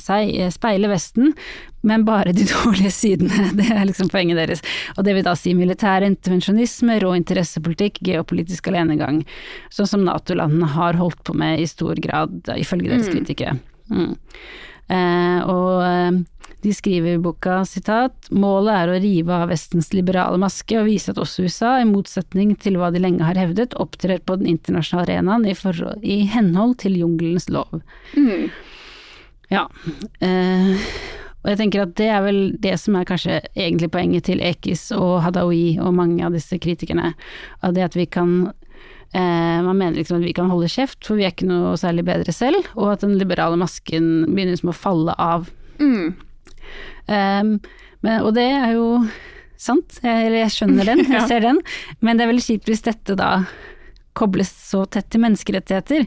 seg, 0.00 0.32
speile 0.50 0.88
Vesten, 0.90 1.32
men 1.86 2.04
bare 2.06 2.32
de 2.34 2.46
dårlige 2.54 2.90
sidene. 2.94 3.50
Det 3.54 3.68
er 3.70 3.84
liksom 3.88 4.10
poenget 4.12 4.40
deres. 4.40 4.64
Og 4.96 5.06
det 5.06 5.16
vil 5.16 5.26
da 5.26 5.36
si 5.38 5.54
militær 5.56 6.06
intervensjonisme, 6.06 6.98
rå 7.02 7.14
interessepolitikk, 7.18 8.02
geopolitisk 8.08 8.72
alenegang. 8.72 9.22
Sånn 9.74 9.90
som 9.90 10.06
Nato-landene 10.06 10.72
har 10.74 10.98
holdt 11.00 11.22
på 11.26 11.36
med 11.38 11.62
i 11.62 11.70
stor 11.70 12.00
grad, 12.02 12.40
ifølge 12.58 12.90
deres 12.90 13.10
kritikere. 13.12 13.58
Mm. 13.92 14.14
Eh, 14.92 15.40
og 15.48 15.82
eh, 15.84 16.18
de 16.64 16.72
skriver 16.72 17.16
i 17.16 17.20
boka 17.20 17.58
sitat 17.68 18.28
målet 18.32 18.74
er 18.74 18.92
å 18.92 19.00
rive 19.00 19.36
av 19.36 19.50
Vestens 19.52 19.90
liberale 19.96 20.38
maske 20.40 20.78
og 20.80 20.88
vise 20.88 21.12
at 21.12 21.20
også 21.20 21.44
USA, 21.44 21.74
i 21.80 21.88
motsetning 21.88 22.54
til 22.60 22.78
hva 22.80 22.90
de 22.92 23.02
lenge 23.04 23.24
har 23.24 23.36
hevdet, 23.40 23.76
opptrer 23.80 24.22
på 24.24 24.38
den 24.40 24.48
internasjonale 24.54 25.18
arenaen 25.18 25.44
i, 25.48 25.56
forhold- 25.56 26.04
i 26.04 26.22
henhold 26.32 26.78
til 26.84 26.96
jungelens 27.00 27.50
lov. 27.52 27.82
Mm. 28.16 28.48
Ja. 29.52 29.66
Eh, 30.24 30.88
og 31.44 31.50
jeg 31.52 31.60
tenker 31.60 31.84
at 31.84 31.96
det 32.00 32.08
er 32.08 32.22
vel 32.24 32.38
det 32.64 32.78
som 32.80 32.96
er 32.96 33.04
kanskje 33.08 33.42
egentlig 33.52 33.90
poenget 33.92 34.24
til 34.30 34.40
Ekis 34.40 34.86
og 34.96 35.18
Hadaoui 35.26 35.76
og 35.76 35.92
mange 35.96 36.24
av 36.24 36.32
disse 36.32 36.56
kritikerne. 36.56 37.12
Av 37.60 37.74
det 37.76 37.84
at 37.84 37.98
vi 37.98 38.06
kan 38.08 38.54
Man 39.14 39.76
mener 39.78 39.94
liksom 40.00 40.18
at 40.18 40.24
vi 40.26 40.32
kan 40.36 40.48
holde 40.50 40.66
kjeft, 40.72 40.98
for 41.06 41.14
vi 41.18 41.24
er 41.26 41.30
ikke 41.34 41.46
noe 41.46 41.76
særlig 41.78 42.02
bedre 42.08 42.32
selv, 42.34 42.66
og 42.74 42.92
at 42.96 43.04
den 43.06 43.14
liberale 43.20 43.56
masken 43.60 44.24
begynner 44.26 44.56
liksom 44.56 44.72
å 44.72 44.76
falle 44.76 45.14
av. 45.22 45.46
Mm. 45.78 46.14
Um, 47.06 47.52
men, 48.04 48.16
og 48.24 48.32
det 48.36 48.46
er 48.50 48.72
jo 48.74 48.88
sant, 49.60 50.00
jeg, 50.02 50.26
eller 50.26 50.40
jeg 50.44 50.54
skjønner 50.56 50.90
den, 50.90 51.04
jeg 51.12 51.20
Ja. 51.20 51.26
ser 51.30 51.44
den, 51.46 51.60
men 52.02 52.16
det 52.18 52.24
er 52.26 52.32
veldig 52.32 52.44
kjipt 52.48 52.68
hvis 52.72 52.82
dette 52.88 53.16
da 53.20 53.30
kobles 54.14 54.50
så 54.70 54.84
tett 54.86 55.08
til 55.10 55.22
menneskerettigheter. 55.24 56.04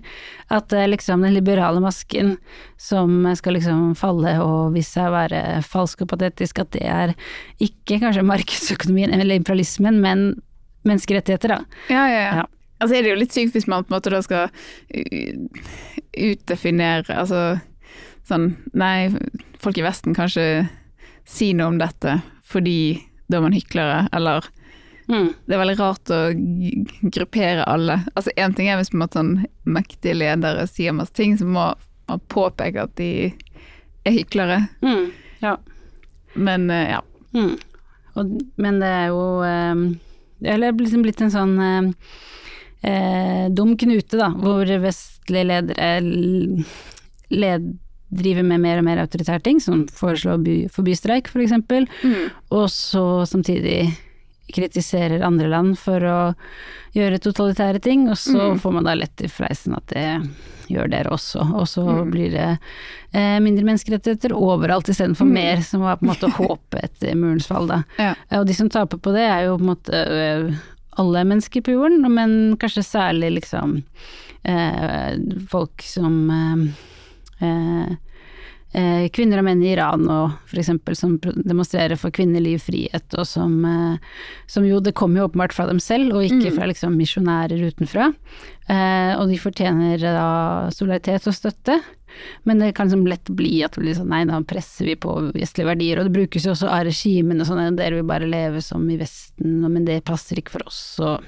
At 0.55 0.69
det 0.71 0.79
er 0.79 0.91
liksom 0.93 1.25
den 1.25 1.33
liberale 1.35 1.81
masken 1.83 2.37
som 2.79 3.25
skal 3.35 3.57
liksom 3.57 3.89
falle 3.99 4.37
og 4.39 4.75
vise 4.77 4.93
seg 4.95 5.09
å 5.09 5.15
være 5.17 5.41
falsk 5.67 6.05
og 6.05 6.11
patetisk, 6.13 6.61
at 6.63 6.71
det 6.77 6.85
er 6.87 7.11
ikke 7.59 7.99
kanskje 8.05 8.23
markedsøkonomien 8.29 9.11
eller 9.15 9.35
imperialismen, 9.41 9.99
men 10.03 10.29
menneskerettigheter, 10.87 11.57
da. 11.57 11.81
Ja, 11.91 12.05
ja, 12.07 12.21
ja. 12.21 12.35
Ja. 12.43 12.45
Altså 12.77 12.97
er 12.97 13.05
det 13.05 13.13
jo 13.13 13.19
litt 13.21 13.33
sykt 13.33 13.55
hvis 13.57 13.67
man 13.69 13.85
på 13.85 13.91
en 13.91 13.97
måte 13.97 14.13
da 14.13 14.21
skal 14.21 14.49
uh, 14.51 15.61
utdefinere 16.13 17.15
Altså 17.15 17.41
sånn 18.27 18.51
Nei, 18.77 19.09
folk 19.63 19.79
i 19.79 19.85
Vesten 19.85 20.17
kan 20.17 20.29
ikke 20.29 20.67
si 21.27 21.53
noe 21.57 21.73
om 21.73 21.79
dette 21.81 22.19
fordi 22.47 23.01
da 23.27 23.41
er 23.41 23.43
man 23.43 23.55
hyklere, 23.57 24.05
eller 24.15 24.45
Mm. 25.07 25.33
Det 25.45 25.55
er 25.55 25.61
veldig 25.61 25.75
rart 25.79 26.11
å 26.11 26.19
gruppere 27.15 27.63
alle. 27.63 28.01
Altså 28.13 28.31
Én 28.35 28.55
ting 28.55 28.67
er 28.67 28.79
hvis 28.79 28.91
på 28.91 28.97
en 28.97 29.03
måte 29.05 29.19
sånn 29.21 29.33
mektige 29.63 30.17
ledere 30.17 30.65
sier 30.67 30.95
masse 30.95 31.15
ting, 31.15 31.37
så 31.39 31.47
må 31.47 31.69
man 32.07 32.23
påpeke 32.31 32.83
at 32.83 32.95
de 32.99 33.29
er 34.07 34.15
hyklere. 34.15 34.65
Mm. 34.83 35.11
Ja. 35.43 35.55
Men 36.35 36.69
eh, 36.71 36.97
ja. 36.97 37.01
Mm. 37.35 37.55
Og, 38.19 38.35
men 38.59 38.81
det 38.81 38.89
er 38.89 39.07
jo 39.11 39.23
eh, 39.45 39.81
Eller 40.53 40.75
liksom 40.77 41.03
blitt 41.05 41.21
en 41.21 41.33
sånn 41.33 41.55
eh, 42.87 43.47
dum 43.51 43.75
knute, 43.79 44.17
da, 44.19 44.29
hvor 44.39 44.69
vestlige 44.83 45.43
ledere 45.49 45.91
led, 47.29 47.67
driver 48.07 48.45
med 48.47 48.61
mer 48.63 48.79
og 48.79 48.85
mer 48.87 49.01
autoritære 49.03 49.43
ting, 49.43 49.57
som 49.59 49.81
foreslår 49.91 50.37
å 50.37 50.43
by, 50.43 50.57
forby 50.71 50.93
streik, 50.95 51.27
for 51.27 51.43
eksempel, 51.43 51.87
og 52.55 52.69
så 52.71 53.01
samtidig 53.27 53.89
kritiserer 54.55 55.25
andre 55.27 55.49
land 55.51 55.73
for 55.75 55.99
å 56.07 56.19
gjøre 56.95 57.19
totalitære 57.19 57.81
ting, 57.83 58.05
og 58.09 58.15
så 58.17 58.53
får 58.63 58.71
man 58.77 58.87
da 58.87 58.93
lett 58.95 59.19
i 59.21 59.27
fleisen 59.27 59.75
at 59.75 59.91
det 59.91 60.05
gjør 60.71 60.87
dere 60.91 61.11
også, 61.11 61.43
og 61.59 61.67
så 61.67 61.83
blir 62.07 62.31
det 62.31 62.47
eh, 63.11 63.37
mindre 63.43 63.67
menneskerettigheter 63.67 64.33
overalt 64.35 64.87
istedenfor 64.91 65.27
mer, 65.27 65.59
som 65.67 65.83
var 65.83 65.99
på 65.99 66.07
en 66.07 66.13
måte 66.13 66.31
håpet 66.39 66.79
etter 66.87 67.15
murens 67.19 67.47
fall, 67.51 67.67
da. 67.67 67.81
Ja. 67.99 68.13
Eh, 68.29 68.39
Og 68.39 68.47
de 68.47 68.55
som 68.55 68.71
taper 68.71 68.99
på 69.03 69.11
det 69.15 69.27
er 69.27 69.45
jo 69.49 69.57
på 69.59 69.63
en 69.67 69.71
måte 69.73 70.01
eh, 70.07 70.57
alle 71.01 71.23
mennesker 71.27 71.63
på 71.65 71.75
jorden, 71.77 72.05
men 72.13 72.57
kanskje 72.61 72.85
særlig 72.85 73.31
liksom 73.39 73.79
eh, 74.43 75.17
folk 75.51 75.83
som 75.85 76.17
eh, 77.39 77.93
eh, 78.77 79.07
kvinner 79.13 79.41
og 79.41 79.47
menn 79.47 79.63
i 79.63 79.71
Iran 79.73 80.05
og 80.11 80.53
eksempel 80.57 80.95
som 80.97 81.17
demonstrerer 81.19 81.99
for 81.99 82.13
kvinneliv, 82.13 82.61
frihet, 82.67 83.07
og 83.17 83.27
som, 83.27 83.57
eh, 83.65 83.97
som 84.47 84.65
jo 84.67 84.79
det 84.83 84.95
kommer 84.97 85.21
jo 85.21 85.27
åpenbart 85.29 85.55
fra 85.55 85.67
dem 85.69 85.81
selv, 85.83 86.13
og 86.15 86.27
ikke 86.27 86.53
fra 86.55 86.69
liksom 86.69 86.95
misjonærer 86.99 87.65
utenfra. 87.71 88.11
Eh, 88.69 89.13
og 89.17 89.27
de 89.31 89.39
fortjener 89.41 90.01
da 90.01 90.29
solidaritet 90.75 91.27
og 91.27 91.35
støtte. 91.35 91.79
Men 92.43 92.59
det 92.59 92.71
kan 92.73 92.87
liksom 92.87 93.05
lett 93.05 93.29
bli 93.29 93.59
at 93.65 93.75
blir 93.77 93.93
sånn, 93.93 94.09
nei, 94.09 94.23
da 94.25 94.39
presser 94.47 94.87
vi 94.89 94.95
på 94.97 95.11
vestlige 95.35 95.67
verdier, 95.67 95.99
og 95.99 96.07
det 96.07 96.15
brukes 96.15 96.47
jo 96.47 96.55
også 96.55 96.69
av 96.71 96.87
regimene 96.87 97.45
sånn, 97.45 97.77
dere 97.77 97.99
vil 97.99 98.07
bare 98.09 98.29
leve 98.29 98.63
som 98.65 98.87
i 98.89 98.97
Vesten, 98.97 99.59
men 99.67 99.85
det 99.85 99.99
passer 100.07 100.39
ikke 100.39 100.55
for 100.55 100.65
oss, 100.71 100.81
og 101.03 101.21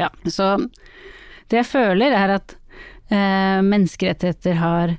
ja. 0.00 0.08
Så 0.26 0.56
det 1.52 1.60
jeg 1.60 1.68
føler 1.68 2.16
er 2.16 2.34
at 2.40 2.56
eh, 3.12 3.60
menneskerettigheter 3.62 4.58
har 4.58 4.96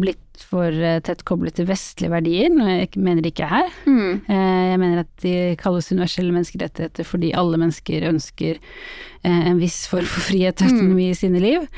blitt 0.00 0.42
for 0.50 0.66
eh, 0.74 0.98
tett 1.06 1.22
koblet 1.28 1.54
til 1.58 1.68
vestlige 1.68 2.10
verdier, 2.10 2.50
noe 2.50 2.72
jeg 2.80 2.90
mener 2.98 3.26
ikke 3.28 3.46
er 3.46 3.52
her. 3.52 3.72
Mm. 3.86 4.14
Eh, 4.26 4.62
Jeg 4.72 4.80
mener 4.82 5.02
at 5.04 5.10
de 5.22 5.34
kalles 5.60 5.90
universelle 5.92 6.34
menneskerettigheter 6.34 7.06
fordi 7.06 7.32
alle 7.38 7.60
mennesker 7.62 8.08
ønsker 8.10 8.58
eh, 8.58 9.42
en 9.50 9.60
viss 9.62 9.84
form 9.90 10.06
for 10.10 10.26
frihet 10.30 10.58
og 10.60 10.70
autonomi 10.72 11.10
i 11.12 11.18
sine 11.18 11.42
liv, 11.42 11.68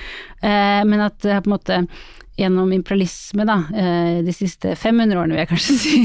men 0.42 1.00
at 1.04 1.18
det 1.24 1.32
er 1.34 1.42
på 1.44 1.50
en 1.50 1.56
måte 1.58 1.80
gjennom 2.36 2.72
imperialisme, 2.72 3.44
da, 3.48 3.56
eh, 3.74 4.22
de 4.24 4.32
siste 4.34 4.74
500 4.76 5.18
årene 5.18 5.34
vil 5.34 5.42
jeg 5.42 5.50
kanskje 5.52 5.76
si, 5.82 5.96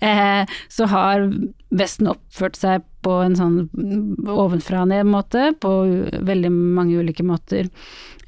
eh, 0.00 0.58
så 0.68 0.88
har 0.90 1.28
Vesten 1.76 2.06
oppført 2.08 2.56
seg 2.56 2.84
på 3.04 3.12
en 3.24 3.34
sånn 3.36 3.56
ovenfra 4.30 4.84
og 4.84 4.90
ned-måte, 4.92 5.48
på 5.60 5.72
veldig 6.24 6.50
mange 6.52 6.98
ulike 7.02 7.26
måter. 7.26 7.68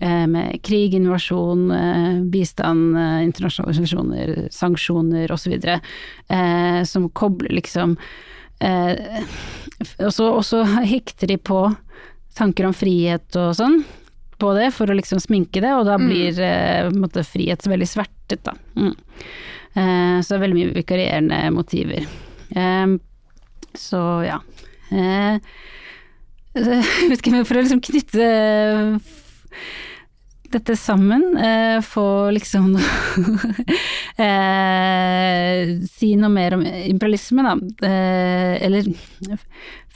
eh, 0.01 0.27
Med 0.27 0.59
krig, 0.63 0.95
invasjon, 0.95 1.71
eh, 1.71 2.19
bistand, 2.31 2.99
internasjonale 3.25 3.73
organisasjoner, 3.73 4.49
sanksjoner 4.53 5.33
osv. 5.33 5.55
Som 6.85 7.09
kobler 7.11 7.55
liksom 7.55 7.97
og 10.03 10.43
så 10.45 10.65
hekter 10.83 11.31
de 11.31 11.37
på 11.39 11.61
tanker 12.35 12.67
om 12.67 12.75
frihet 12.75 13.37
og 13.39 13.55
sånn 13.55 13.85
på 14.39 14.55
det 14.57 14.71
for 14.77 14.91
å 14.91 14.97
liksom 14.97 15.21
sminke 15.23 15.63
det, 15.65 15.73
og 15.75 15.87
da 15.89 15.97
blir 16.01 16.37
mm. 16.39 16.99
måte 17.03 17.25
frihet 17.27 17.65
så 17.65 17.73
veldig 17.73 17.89
svertet, 17.91 18.43
da. 18.47 18.55
Mm. 18.79 18.95
Eh, 19.75 20.17
så 20.23 20.33
det 20.33 20.39
er 20.39 20.45
veldig 20.45 20.59
mye 20.59 20.77
vikarierende 20.77 21.41
motiver. 21.55 22.07
Eh, 22.55 22.87
så 23.79 24.03
ja. 24.27 24.39
Eh, 24.91 25.37
for 27.49 27.59
å 27.59 27.63
liksom 27.63 27.83
knytte 27.85 28.29
dette 30.55 30.77
sammen, 30.79 31.25
eh, 31.37 31.79
få 31.85 32.31
liksom 32.35 32.73
eh, 34.27 35.73
Si 35.89 36.13
noe 36.19 36.31
mer 36.33 36.57
om 36.57 36.65
imperialisme, 36.65 37.45
da. 37.45 37.55
Eh, 37.89 38.55
eller 38.67 38.89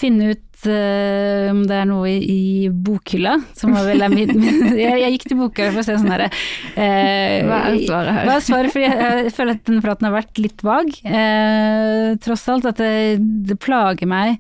finne 0.03 0.33
ut 0.33 0.67
eh, 0.67 1.51
om 1.53 1.63
det 1.69 1.79
er 1.79 1.89
noe 1.89 2.11
i, 2.11 2.19
i 2.19 2.69
bokhylla, 2.73 3.37
som 3.59 3.75
var 3.77 3.87
vel 3.89 4.05
min 4.13 4.33
jeg, 4.79 4.99
jeg 5.05 5.15
gikk 5.17 5.29
til 5.31 5.41
bokhylla 5.43 5.73
for 5.75 5.83
å 5.85 5.87
se 5.87 5.97
sånn 5.99 6.13
herre 6.13 6.29
eh, 6.75 7.39
Hva 7.47 7.63
er 7.71 7.81
svaret 7.87 8.17
her? 8.17 8.29
Hva 8.29 8.37
er 8.37 8.47
svaret? 8.49 8.75
For 8.75 8.85
jeg, 8.85 8.99
jeg 9.29 9.35
føler 9.37 9.59
at 9.59 9.65
denne 9.69 9.85
praten 9.85 10.09
har 10.09 10.17
vært 10.17 10.43
litt 10.43 10.67
vag, 10.67 10.93
eh, 11.07 12.13
tross 12.25 12.47
alt. 12.53 12.69
At 12.73 12.83
det, 12.83 13.19
det 13.49 13.59
plager 13.63 14.09
meg 14.11 14.39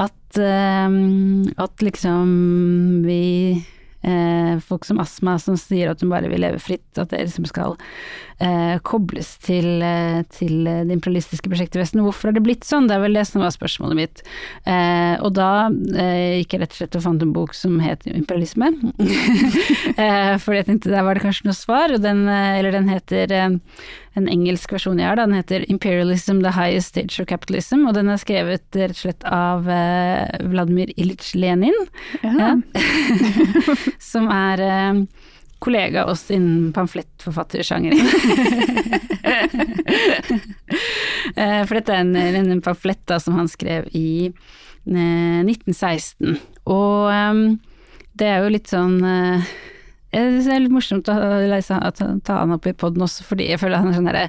at, 0.00 0.38
at 0.40 1.82
liksom 1.84 2.28
vi 3.04 3.20
folk 4.64 4.86
som 4.88 5.00
astma 5.02 5.34
som 5.42 5.58
sier 5.60 5.90
at 5.90 6.00
hun 6.00 6.12
bare 6.12 6.30
vil 6.32 6.40
leve 6.40 6.60
fritt, 6.62 6.88
at 6.96 7.10
det 7.12 7.20
liksom 7.26 7.44
skal 7.50 7.76
eh, 8.40 8.76
kobles 8.86 9.34
til, 9.44 9.82
eh, 9.84 10.22
til 10.32 10.64
det 10.66 10.96
imperialistiske 10.96 11.50
prosjektet 11.50 11.78
i 11.78 11.82
Vesten. 11.84 12.02
Hvorfor 12.04 12.30
har 12.30 12.36
det 12.38 12.44
blitt 12.46 12.66
sånn? 12.68 12.88
Det 12.88 12.96
er 12.96 13.04
vel 13.04 13.18
det 13.18 13.26
som 13.28 13.44
var 13.44 13.54
spørsmålet 13.54 13.98
mitt. 13.98 14.22
Eh, 14.64 15.14
og 15.20 15.34
da 15.38 15.68
eh, 15.70 16.40
gikk 16.40 16.56
jeg 16.56 16.64
rett 16.64 16.76
og 16.76 16.80
slett 16.80 17.00
og 17.00 17.06
fant 17.06 17.24
en 17.26 17.34
bok 17.36 17.56
som 17.56 17.78
het 17.84 18.06
Imperialisme. 18.10 18.72
eh, 20.02 20.36
fordi 20.40 20.60
jeg 20.62 20.68
tenkte 20.70 20.94
der 20.94 21.06
var 21.06 21.18
det 21.18 21.24
kanskje 21.26 21.50
noe 21.50 21.58
svar, 21.58 21.94
og 21.94 22.04
den, 22.04 22.26
eh, 22.28 22.58
eller 22.60 22.76
den 22.76 22.90
heter 22.90 23.36
eh, 23.36 23.58
en 24.18 24.26
engelsk 24.30 24.72
versjon 24.74 24.98
jeg 24.98 25.06
har, 25.06 25.18
da, 25.20 25.26
den 25.28 25.38
heter 25.38 25.64
'Imperialism 25.68 26.42
the 26.42 26.54
highest 26.56 26.88
stage 26.94 27.20
of 27.20 27.28
capitalism', 27.30 27.86
og 27.86 27.94
den 27.94 28.10
er 28.10 28.18
skrevet 28.18 28.64
eh, 28.74 28.88
rett 28.88 28.96
og 28.98 29.02
slett 29.04 29.24
av 29.24 29.68
eh, 29.70 30.46
Vladimir 30.50 30.90
Ilyich 30.96 31.34
Lenin, 31.34 31.76
Ja. 32.24 32.56
som 34.10 34.28
er 34.32 34.60
eh, 34.60 35.04
kollega 35.60 36.04
av 36.04 36.14
oss 36.14 36.26
innen 36.34 36.72
pamflettforfattersjangeren. 36.76 38.00
Eh, 41.36 41.60
For 41.68 41.76
dette 41.76 41.94
er 41.94 42.02
en, 42.02 42.16
en 42.50 42.62
pamflett 42.64 43.02
da, 43.08 43.20
som 43.22 43.36
han 43.38 43.46
skrev 43.48 43.86
i 43.96 44.26
eh, 44.26 45.40
1916, 45.44 46.38
og 46.72 47.06
um, 47.06 47.42
det 48.18 48.26
er 48.26 48.42
jo 48.42 48.50
litt 48.54 48.70
sånn 48.72 48.96
eh, 49.06 49.44
jeg 50.10 50.26
synes 50.26 50.46
det 50.48 50.54
er 50.56 50.62
litt 50.64 50.74
morsomt 50.74 51.08
å 51.12 51.16
lese, 51.46 51.76
ta, 51.94 52.36
han 52.40 52.54
opp 52.56 52.64
i 52.66 52.74
poden 52.74 53.04
også, 53.06 53.22
fordi 53.28 53.46
jeg 53.52 53.60
føler 53.62 53.78
han 53.78 53.92
er 53.92 53.98
sånn 53.98 54.08
herre 54.10 54.24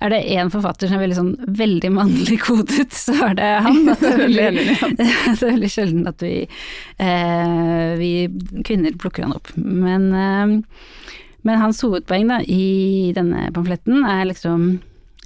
Er 0.00 0.12
det 0.14 0.20
én 0.32 0.52
forfatter 0.52 0.88
som 0.88 0.96
er 0.96 1.04
veldig 1.04 1.18
sånn 1.18 1.32
veldig 1.58 1.90
mannlig 1.92 2.38
kodet, 2.46 2.86
så 2.96 3.16
er 3.26 3.34
det 3.36 3.48
han. 3.66 3.80
At 3.92 4.00
det, 4.04 4.12
er 4.14 4.22
veldig, 4.24 4.76
det 5.00 5.08
er 5.08 5.40
veldig 5.42 5.70
sjelden 5.74 6.08
at 6.08 6.24
vi, 6.24 6.34
eh, 7.04 7.90
vi 8.00 8.12
kvinner 8.64 8.96
plukker 8.96 9.26
han 9.26 9.36
opp. 9.36 9.52
Men, 9.58 10.08
eh, 10.16 10.54
men 11.44 11.60
hans 11.60 11.82
hovedpoeng 11.84 12.30
da, 12.30 12.40
i 12.44 13.10
denne 13.16 13.50
pamfletten 13.56 14.06
er 14.08 14.30
liksom 14.30 14.70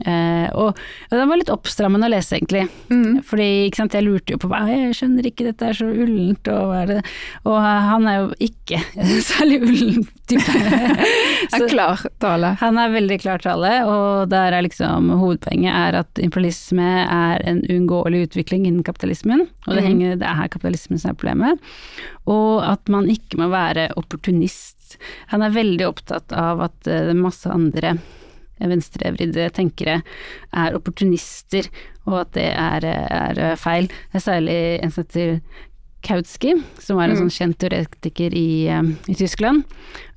eh, 0.07 0.49
og, 0.57 0.79
og 1.11 1.15
den 1.15 1.29
var 1.29 1.39
litt 1.41 1.53
oppstrammende 1.53 2.09
å 2.09 2.13
lese, 2.13 2.39
egentlig. 2.39 2.65
Fordi 3.29 3.49
ikke 3.67 3.83
sant, 3.83 3.97
jeg 3.97 4.07
lurte 4.07 4.35
jo 4.35 4.41
på 4.43 4.51
hva 4.51 4.63
jeg 4.71 4.97
skjønner 4.99 5.29
ikke, 5.29 5.47
dette 5.51 5.69
er 5.69 5.79
så 5.79 5.89
ullent, 5.89 6.51
og 6.53 6.71
hva 6.71 6.81
er 6.83 6.91
det 6.91 6.99
Og 7.49 7.59
han 7.61 8.09
er 8.09 8.19
jo 8.21 8.29
ikke 8.49 8.81
særlig 9.31 9.61
ullen 9.67 10.07
type. 10.31 10.57
er 11.53 11.67
klar 11.71 12.05
tale. 12.23 12.55
Han 12.63 12.81
er 12.81 12.95
veldig 12.97 13.19
klar 13.23 13.43
tale, 13.43 13.75
og 13.89 14.33
der 14.33 14.57
er 14.57 14.67
liksom 14.67 15.13
hovedpoenget 15.21 15.73
er 15.73 16.01
at 16.03 16.23
imperialisme 16.23 16.89
er 17.05 17.45
en 17.49 17.63
uunngåelig 17.69 18.29
utvikling 18.29 18.67
innen 18.69 18.87
kapitalismen, 18.87 19.47
og 19.67 19.77
det, 19.77 19.85
henger, 19.87 20.17
det 20.21 20.29
er 20.29 20.41
her 20.41 20.53
kapitalismen 20.53 21.01
som 21.03 21.13
er 21.13 21.19
problemet. 21.19 21.73
Og 22.31 22.63
at 22.65 22.89
man 22.93 23.11
ikke 23.11 23.41
må 23.41 23.51
være 23.53 23.91
opportunist. 23.99 24.97
Han 25.33 25.45
er 25.45 25.55
veldig 25.55 25.87
opptatt 25.89 26.35
av 26.37 26.61
at 26.69 26.89
eh, 26.89 27.07
det 27.09 27.15
er 27.15 27.23
masse 27.23 27.51
andre 27.51 27.97
venstrevridde 28.71 29.49
tenkere 29.57 30.01
er 30.53 30.77
opportunister, 30.79 31.69
og 32.07 32.21
at 32.21 32.33
det 32.37 32.49
er, 32.53 32.87
er 32.87 33.55
feil. 33.61 33.89
Det 33.89 34.21
er 34.21 34.27
særlig 34.27 34.57
en 34.83 34.95
som 34.95 35.05
heter 35.05 35.41
Kautsky, 36.03 36.57
som 36.83 36.99
var 36.99 37.11
en 37.11 37.19
sånn 37.21 37.33
kjent 37.33 37.59
teoretiker 37.63 38.35
i, 38.35 38.67
eh, 38.69 38.89
i 39.09 39.15
Tyskland, 39.19 39.63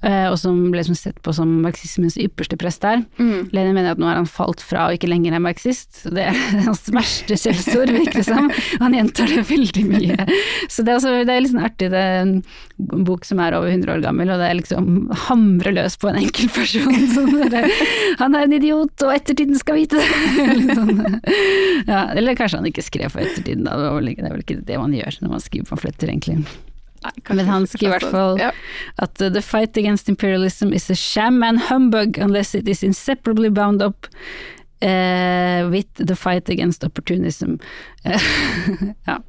uh, 0.05 0.31
og 0.31 0.37
som 0.41 0.57
ble 0.73 0.83
som 0.85 0.97
sett 0.97 1.17
på 1.25 1.33
som 1.33 1.49
marxismens 1.63 2.17
ypperste 2.21 2.57
prest 2.61 2.83
der. 2.85 3.03
Lenin 3.55 3.75
mener 3.75 3.93
at 3.93 4.01
nå 4.01 4.07
har 4.09 4.19
han 4.19 4.29
falt 4.29 4.61
fra 4.63 4.87
og 4.89 4.97
ikke 4.97 5.09
lenger 5.09 5.35
er 5.35 5.43
marxist. 5.43 6.03
Det 6.05 6.27
er 6.29 6.37
hans 6.67 6.85
verste 6.93 7.37
skjellsord, 7.39 7.93
virker 7.93 8.21
det 8.21 8.25
som. 8.27 8.49
Han 8.81 8.97
gjentar 8.97 9.29
det 9.31 9.45
veldig 9.49 9.85
mye. 9.89 10.27
Så 10.69 10.85
det 10.85 10.93
er, 10.93 10.99
også, 10.99 11.13
det 11.25 11.33
er 11.33 11.43
litt 11.43 11.53
sånn 11.53 11.65
artig, 11.65 11.91
det 11.93 12.01
er 12.01 12.21
en 12.23 12.35
bok 13.07 13.25
som 13.27 13.39
er 13.43 13.55
over 13.57 13.71
100 13.71 13.93
år 13.93 14.03
gammel, 14.03 14.31
og 14.33 14.41
det 14.41 14.49
er 14.49 14.59
liksom 14.59 14.89
hamre 15.27 15.73
løs 15.75 15.97
på 16.01 16.09
en 16.11 16.19
enkel 16.21 16.49
person. 16.53 16.91
Sånn 17.15 17.49
der, 17.51 17.69
han 18.19 18.35
er 18.35 18.47
en 18.47 18.55
idiot, 18.57 18.93
og 19.05 19.13
ettertiden 19.13 19.57
skal 19.59 19.79
vite 19.79 20.01
det! 20.01 20.75
Sånn, 20.77 21.03
ja, 21.87 22.01
eller 22.15 22.37
kanskje 22.37 22.59
han 22.59 22.69
ikke 22.69 22.85
skrev 22.85 23.13
for 23.13 23.23
ettertiden, 23.23 23.65
da. 23.67 23.77
Det, 23.79 24.15
er 24.15 24.33
vel 24.33 24.43
ikke 24.43 24.59
det 24.67 24.79
man 24.81 24.95
gjør 24.95 25.19
når 25.23 25.35
man 25.35 25.43
skriver 25.43 25.69
pamfletter, 25.75 26.07
egentlig. 26.07 26.45
Men 27.29 27.45
han 27.45 27.67
skriver 27.67 27.91
i 27.91 27.99
hvert 27.99 28.11
fall 28.11 28.39
Ja. 28.39 28.51
at 28.97 29.21
uh, 29.21 29.29
the 29.29 29.41
fight 29.41 29.77
against 29.77 30.09
imperialism 30.09 30.73
is 30.73 30.89
a 30.89 30.95
sham 30.95 31.43
and 31.43 31.59
humbug 31.69 32.17
unless 32.17 32.55
it 32.55 32.67
is 32.67 32.83
inseparably 32.83 33.49
bound 33.49 33.81
up 33.81 34.07
uh, 34.81 35.69
with 35.69 35.87
the 35.95 36.15
fight 36.15 36.49
against 36.49 36.83
opportunism. 36.83 37.59
ja. 39.05 39.19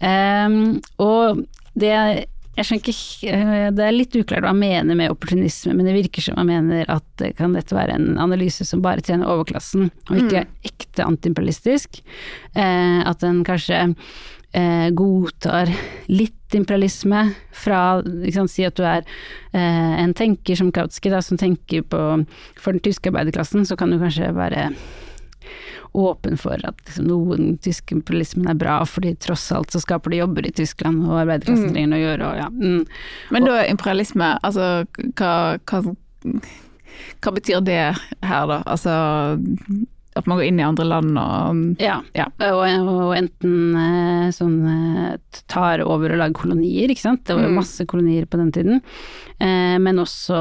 Um, 0.00 0.80
og 0.96 1.44
det 1.74 2.26
jeg 2.58 2.66
skjønner 2.66 2.88
ikke, 2.90 3.30
eh, 3.30 3.68
Det 3.72 3.84
er 3.84 3.94
litt 3.94 4.16
uklart 4.18 4.42
hva 4.44 4.50
han 4.52 4.58
mener 4.60 4.96
med 4.98 5.12
opportunisme, 5.12 5.72
men 5.76 5.86
det 5.86 5.94
virker 5.94 6.24
som 6.24 6.36
han 6.36 6.48
mener 6.50 6.88
at 6.92 7.04
det 7.22 7.34
kan 7.38 7.54
dette 7.56 7.76
være 7.76 7.94
en 7.96 8.18
analyse 8.20 8.66
som 8.66 8.82
bare 8.84 9.04
tjener 9.06 9.30
overklassen, 9.30 9.88
og 10.10 10.18
ikke 10.18 10.42
er 10.42 10.50
ekte 10.66 11.06
antiimperialistisk. 11.06 12.02
Eh, 12.52 13.00
at 13.06 13.22
den 13.22 13.44
kanskje 13.46 13.94
eh, 14.52 14.88
godtar 14.96 15.70
litt 16.10 16.54
imperialisme 16.56 17.28
fra 17.54 18.00
sant, 18.34 18.50
Si 18.50 18.64
at 18.66 18.78
du 18.78 18.82
er 18.86 19.04
eh, 19.54 19.94
en 20.02 20.14
tenker 20.16 20.58
som 20.58 20.72
Kautsky, 20.74 21.12
da, 21.12 21.22
som 21.22 21.38
tenker 21.38 21.84
på 21.86 22.00
For 22.58 22.74
den 22.74 22.82
tyske 22.82 23.12
arbeiderklassen, 23.12 23.66
så 23.66 23.78
kan 23.78 23.92
du 23.92 24.00
kanskje 24.00 24.32
være 24.34 24.70
åpen 25.92 26.36
for 26.38 26.54
at 26.54 26.78
liksom, 26.86 27.08
noen 27.10 27.56
tysk 27.62 27.90
imperialismen 27.94 28.46
er 28.50 28.58
bra, 28.58 28.76
fordi 28.86 29.16
tross 29.18 29.48
alt 29.54 29.72
så 29.74 29.80
skaper 29.82 30.12
det 30.12 30.20
jobber 30.20 30.46
i 30.46 30.52
Tyskland, 30.54 31.02
og 31.08 31.18
arbeiderklassen 31.24 31.72
trenger 31.74 31.90
noe 31.90 31.98
å 31.98 32.04
gjøre, 32.04 32.28
og 32.28 32.38
ja. 32.38 32.48
Mm. 32.54 32.84
Men 33.34 33.48
da 33.48 33.56
imperialisme, 33.66 34.28
altså 34.46 34.68
hva, 35.18 35.32
hva, 35.66 35.80
hva 37.18 37.34
betyr 37.34 37.64
det 37.66 37.80
her 38.22 38.46
da? 38.52 38.60
Altså 38.70 38.94
at 40.20 40.28
man 40.30 40.38
går 40.40 40.46
inn 40.50 40.60
i 40.60 40.66
andre 40.68 40.86
land 40.88 41.18
og 41.20 41.80
Ja. 41.82 41.98
Ja. 42.16 42.28
Og, 42.50 42.60
og 42.92 43.14
enten 43.16 43.56
eh, 43.80 44.28
sånn 44.36 44.60
eh, 44.70 45.16
tar 45.50 45.82
over 45.84 46.12
og 46.14 46.20
lager 46.22 46.38
kolonier, 46.44 46.92
ikke 46.92 47.06
sant. 47.08 47.24
Det 47.26 47.34
var 47.36 47.44
jo 47.48 47.50
Mm. 47.50 47.58
masse 47.60 47.86
kolonier 47.90 48.26
på 48.30 48.38
den 48.38 48.52
tiden. 48.54 48.80
Eh, 49.40 49.78
men 49.80 49.96
også 50.02 50.36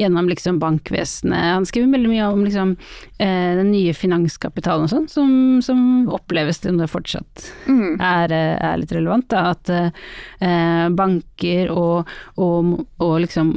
gjennom 0.00 0.28
liksom 0.30 0.58
bankvesenet. 0.62 1.36
Han 1.54 1.66
skriver 1.68 1.92
veldig 1.94 2.10
mye 2.10 2.28
om 2.32 2.42
liksom 2.46 2.72
eh, 3.20 3.52
den 3.60 3.70
nye 3.72 3.92
finanskapitalen 3.96 4.86
og 4.88 4.92
sånn, 4.92 5.08
som, 5.12 5.30
som 5.64 6.08
oppleves 6.14 6.60
til 6.64 6.78
det 6.80 6.88
fortsatt 6.92 7.50
Mm. 7.68 8.00
er, 8.00 8.32
er 8.32 8.76
litt 8.80 8.92
relevant. 8.92 9.28
Da. 9.28 9.50
At 9.54 9.70
eh, 9.70 10.88
banker 10.94 11.70
og, 11.72 12.08
og, 12.40 12.74
og 13.02 13.14
liksom 13.24 13.54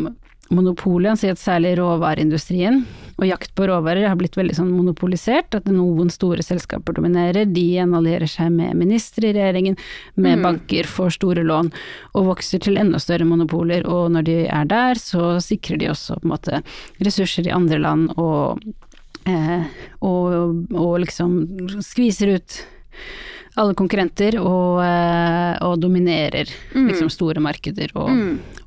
monopolet, 0.53 1.19
sier 1.19 1.35
at 1.35 1.41
særlig 1.41 1.75
råvareindustrien 1.79 2.83
og 3.17 3.25
jakt 3.25 3.53
på 3.57 3.65
råvarer 3.65 4.05
har 4.05 4.17
blitt 4.19 4.37
veldig 4.37 4.53
sånn 4.59 4.69
monopolisert, 4.75 5.55
at 5.57 5.69
noen 5.73 6.11
store 6.13 6.43
selskaper 6.45 6.93
dominerer, 6.99 7.49
de 7.49 7.65
allierer 7.81 8.29
seg 8.29 8.51
med 8.53 8.77
ministre 8.77 9.31
i 9.31 9.33
regjeringen, 9.33 9.77
med 10.21 10.43
banker, 10.45 10.85
får 10.85 11.15
store 11.17 11.45
lån 11.47 11.71
og 12.13 12.29
vokser 12.29 12.61
til 12.61 12.77
enda 12.77 13.01
større 13.01 13.25
monopoler, 13.25 13.87
og 13.89 14.11
når 14.13 14.27
de 14.29 14.37
er 14.45 14.69
der, 14.69 15.01
så 15.01 15.37
sikrer 15.43 15.81
de 15.81 15.89
også 15.93 16.19
på 16.19 16.27
en 16.27 16.35
måte 16.35 16.61
ressurser 17.01 17.49
i 17.49 17.55
andre 17.55 17.81
land 17.81 18.13
og, 18.21 18.61
eh, 19.25 19.65
og, 20.05 20.69
og 20.77 20.93
liksom 21.01 21.39
skviser 21.81 22.37
ut 22.37 22.61
alle 23.57 23.75
konkurrenter 23.77 24.37
og, 24.39 24.81
eh, 24.85 25.53
og 25.65 25.79
dominerer 25.81 26.49
liksom 26.75 27.09
store 27.13 27.41
markeder. 27.43 27.93
Og, 27.97 28.11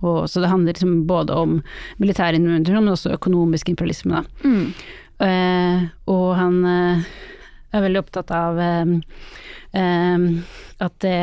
og, 0.00 0.24
så 0.30 0.42
det 0.42 0.50
handler 0.50 0.74
liksom 0.74 1.04
både 1.08 1.36
om 1.36 1.60
militær 2.02 2.36
intervensjon, 2.36 2.82
men 2.82 2.96
også 2.96 3.14
økonomisk 3.14 3.70
imperialisme. 3.72 4.24
Mm. 4.42 4.66
Uh, 5.20 5.82
og 6.08 6.28
han 6.38 6.54
uh, 6.64 7.08
er 7.76 7.82
veldig 7.84 8.00
opptatt 8.00 8.30
av 8.32 8.56
uh, 8.56 8.92
at 10.80 10.94
det 11.04 11.18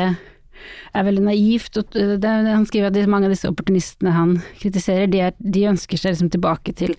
er 0.92 1.06
veldig 1.06 1.24
naivt. 1.28 1.78
Og 1.80 1.96
det, 2.22 2.34
han 2.48 2.66
skriver 2.68 2.90
at 2.90 2.96
de, 2.96 3.06
mange 3.10 3.28
av 3.28 3.34
disse 3.34 3.50
opportunistene 3.50 4.14
han 4.14 4.36
kritiserer, 4.60 5.08
de, 5.10 5.22
er, 5.28 5.36
de 5.38 5.66
ønsker 5.70 6.00
seg 6.00 6.14
liksom 6.14 6.32
tilbake 6.34 6.74
til 6.78 6.94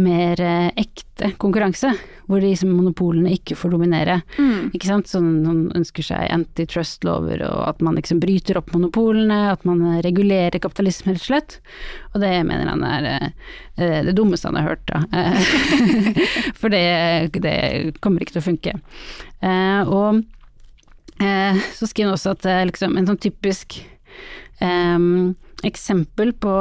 mer 0.00 0.40
eh, 0.42 0.68
ekte 0.76 1.32
konkurranse, 1.40 1.92
hvor 2.26 2.42
de 2.42 2.50
liksom, 2.50 2.72
monopolene 2.76 3.32
ikke 3.36 3.56
får 3.56 3.72
dominere. 3.72 4.18
Ikke 4.76 4.90
sant? 4.90 5.08
Sånn, 5.10 5.30
han 5.46 5.62
ønsker 5.78 6.04
seg 6.04 6.28
antitrust-lover, 6.34 7.44
og 7.48 7.62
at 7.70 7.84
man 7.84 7.96
liksom 7.96 8.20
bryter 8.22 8.60
opp 8.60 8.72
monopolene, 8.74 9.46
at 9.54 9.64
man 9.68 9.82
eh, 9.94 10.02
regulerer 10.06 10.60
kapitalisme, 10.62 11.14
rett 11.16 11.24
og 11.24 11.30
slett. 11.30 11.58
Og 12.14 12.22
det 12.24 12.32
mener 12.48 12.72
han 12.72 12.84
er 12.86 13.10
eh, 13.14 13.28
eh, 13.76 14.00
det 14.06 14.16
dummeste 14.16 14.50
han 14.50 14.60
har 14.60 14.72
hørt, 14.74 14.86
da. 14.90 15.04
Eh, 15.12 15.52
For 16.60 16.72
det, 16.72 16.86
det 17.40 17.58
kommer 18.04 18.24
ikke 18.24 18.36
til 18.36 18.44
å 18.44 18.48
funke. 18.50 18.78
Eh, 19.44 19.82
og 19.88 20.24
Eh, 21.22 21.58
så 21.72 21.88
skriver 21.88 22.10
han 22.10 22.18
også 22.18 22.34
at 22.36 22.46
er 22.50 22.68
liksom 22.68 22.96
en 22.98 23.08
sånn 23.08 23.20
typisk 23.22 23.78
eh, 24.60 25.08
eksempel 25.66 26.34
på 26.36 26.54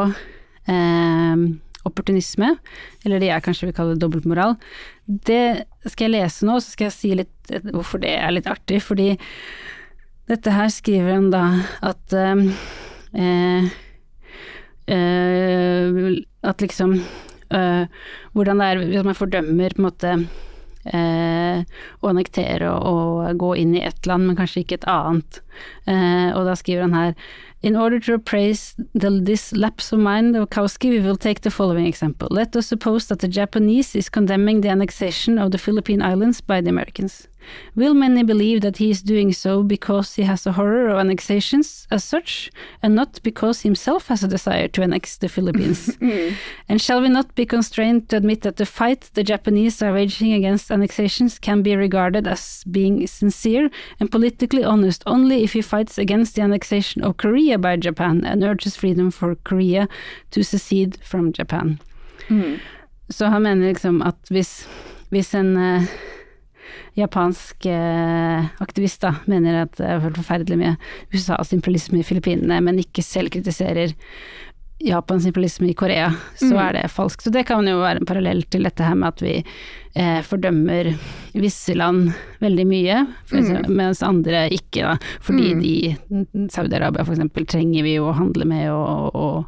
eh, 0.71 1.45
opportunisme, 1.85 2.55
eller 3.05 3.21
det 3.21 3.29
jeg 3.29 3.45
kanskje 3.45 3.69
vil 3.69 3.77
kalle 3.77 3.99
dobbeltmoral, 4.01 4.55
det 5.05 5.67
skal 5.85 6.07
jeg 6.07 6.15
lese 6.15 6.47
nå, 6.47 6.57
så 6.57 6.73
skal 6.73 6.89
jeg 6.89 6.95
si 6.95 7.13
litt 7.19 7.53
eh, 7.53 7.67
hvorfor 7.75 8.01
det 8.01 8.15
er 8.17 8.33
litt 8.33 8.49
artig, 8.49 8.81
fordi 8.85 9.13
dette 10.29 10.53
her 10.55 10.71
skriver 10.73 11.13
han 11.13 11.29
da 11.33 11.43
at 11.85 12.15
eh, 12.17 12.39
eh, 13.13 13.67
At 16.45 16.61
liksom 16.61 16.95
eh, 16.97 17.85
Hvordan 18.33 18.61
det 18.61 18.65
er 18.65 18.81
hvis 18.81 19.05
man 19.05 19.17
fordømmer 19.17 19.75
på 19.75 19.81
en 19.81 19.85
måte 19.85 20.15
eh, 20.93 21.63
å 22.01 22.11
annektere 22.11 22.69
og, 22.69 23.25
og 23.25 23.41
gå 23.41 23.55
inn 23.61 23.75
i 23.75 23.83
ett 23.85 24.05
land, 24.05 24.27
men 24.27 24.37
kanskje 24.39 24.63
ikke 24.63 24.79
et 24.81 24.87
annet. 24.91 25.41
Eh, 25.89 26.29
og 26.35 26.45
da 26.49 26.55
skriver 26.59 26.87
han 26.87 26.97
her 26.97 27.13
In 27.65 27.75
order 27.75 27.99
to 27.99 28.13
appraise 28.13 28.75
this 28.93 29.51
lapse 29.51 29.91
of 29.91 29.99
mind 29.99 30.35
of 30.35 30.51
Kauski, 30.51 30.91
we 30.91 30.99
will 30.99 31.15
take 31.15 31.41
the 31.41 31.49
following 31.49 31.87
example. 31.87 32.27
Let 32.29 32.55
us 32.55 32.67
suppose 32.67 33.07
that 33.07 33.19
the 33.19 33.27
Japanese 33.27 33.95
is 33.95 34.07
condemning 34.07 34.61
the 34.61 34.69
annexation 34.69 35.39
of 35.39 35.49
the 35.49 35.57
Philippine 35.57 36.03
Islands 36.03 36.41
by 36.41 36.61
the 36.61 36.69
Americans. 36.69 37.27
Will 37.75 37.93
many 37.93 38.23
believe 38.23 38.61
that 38.61 38.77
he 38.77 38.89
is 38.89 39.01
doing 39.01 39.33
so 39.33 39.63
because 39.63 40.15
he 40.15 40.23
has 40.23 40.45
a 40.45 40.51
horror 40.51 40.89
of 40.89 40.97
annexations 40.97 41.87
as 41.91 42.03
such, 42.03 42.51
and 42.81 42.95
not 42.95 43.19
because 43.23 43.61
himself 43.61 44.07
has 44.07 44.23
a 44.23 44.27
desire 44.27 44.67
to 44.69 44.83
annex 44.83 45.17
the 45.17 45.29
Philippines? 45.29 45.97
And 46.69 46.81
shall 46.81 47.01
we 47.01 47.09
not 47.09 47.35
be 47.35 47.45
constrained 47.45 48.09
to 48.09 48.17
admit 48.17 48.41
that 48.41 48.55
the 48.55 48.65
fight 48.65 49.09
the 49.13 49.23
Japanese 49.23 49.81
are 49.81 49.93
waging 49.93 50.33
against 50.33 50.71
annexations 50.71 51.39
can 51.39 51.61
be 51.61 51.75
regarded 51.75 52.27
as 52.27 52.63
being 52.71 53.07
sincere 53.07 53.69
and 53.99 54.11
politically 54.11 54.63
honest 54.63 55.03
only 55.05 55.43
if 55.43 55.53
he 55.53 55.61
fights 55.61 55.97
against 55.97 56.35
the 56.35 56.41
annexation 56.41 57.03
of 57.03 57.17
Korea 57.17 57.57
by 57.57 57.77
Japan 57.77 58.23
and 58.25 58.43
urges 58.43 58.75
freedom 58.75 59.11
for 59.11 59.35
Korea 59.43 59.87
to 60.31 60.43
secede 60.43 60.97
from 61.03 61.31
Japan? 61.33 61.79
Så 63.09 63.25
han 63.25 63.41
mener 63.43 63.67
liksom 63.67 64.01
at 64.01 64.15
hvis, 64.29 64.67
hvis 65.09 65.35
en 65.35 65.57
eh, 65.57 65.83
japansk 66.97 67.65
eh, 67.65 68.47
aktivist 68.63 69.01
da, 69.01 69.15
mener 69.27 69.63
at 69.65 69.75
det 69.77 69.85
er 69.89 69.99
for 70.03 70.11
forferdelig 70.21 70.57
med 70.57 70.87
USAs 71.13 71.53
imperialisme 71.53 71.99
i 71.99 72.07
Filippinene, 72.07 72.61
men 72.63 72.79
ikke 72.83 73.03
selv 73.05 73.29
kritiserer 73.35 73.93
Japans 74.83 75.23
imperialisme 75.25 75.69
i 75.71 75.73
Korea, 75.73 76.09
så 76.35 76.51
Mm. 76.51 76.59
er 76.59 76.73
det 76.73 76.91
falskt. 76.91 77.23
Så 77.23 77.31
det 77.31 77.45
kan 77.47 77.63
jo 77.65 77.77
være 77.79 78.01
en 78.01 78.05
parallell 78.05 78.41
til 78.51 78.63
dette 78.67 78.83
her 78.83 78.93
med 78.95 79.07
at 79.07 79.21
vi 79.23 79.43
eh, 79.95 80.19
fordømmer 80.21 80.89
visse 81.33 81.71
land 81.73 82.09
veldig 82.41 82.65
mye, 82.67 82.97
for 83.25 83.37
Mm. 83.39 83.69
mens 83.73 84.03
andre 84.03 84.49
ikke, 84.51 84.81
da. 84.83 84.97
Fordi 85.21 85.53
de, 85.61 85.97
Saudi-Arabia 86.51 87.05
eksempel, 87.07 87.45
trenger 87.47 87.83
vi 87.83 87.93
jo 87.95 88.09
å 88.09 88.17
handle 88.17 88.43
med, 88.45 88.67
og, 88.69 89.15
og, 89.15 89.45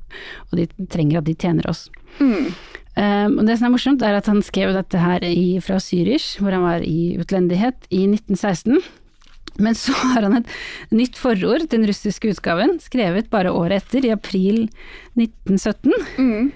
og 0.47 0.55
de 0.55 0.67
trenger 0.87 1.17
at 1.17 1.25
de 1.25 1.35
tjener 1.35 1.67
oss. 1.67 1.89
Mm. 2.21 2.53
Um, 2.97 3.37
og 3.37 3.45
det 3.45 3.59
som 3.59 3.67
er 3.67 3.73
morsomt, 3.75 4.01
er 4.01 4.17
at 4.17 4.29
han 4.29 4.39
skrev 4.45 4.73
dette 4.73 4.97
her 4.97 5.21
i, 5.27 5.59
fra 5.61 5.77
Zürich, 5.83 6.39
hvor 6.41 6.55
han 6.55 6.65
var 6.65 6.85
i 6.85 7.13
utlendighet, 7.21 7.77
i 7.93 8.07
1916. 8.09 8.79
Men 9.61 9.77
så 9.77 9.93
har 10.13 10.25
han 10.25 10.39
et 10.39 10.55
nytt 10.93 11.17
forord 11.17 11.65
til 11.65 11.73
den 11.75 11.89
russiske 11.89 12.31
utgaven, 12.33 12.77
skrevet 12.81 13.29
bare 13.33 13.53
året 13.53 13.85
etter, 13.85 14.05
i 14.05 14.13
april 14.13 14.65
1917. 15.17 15.93
Mm. 16.17 16.49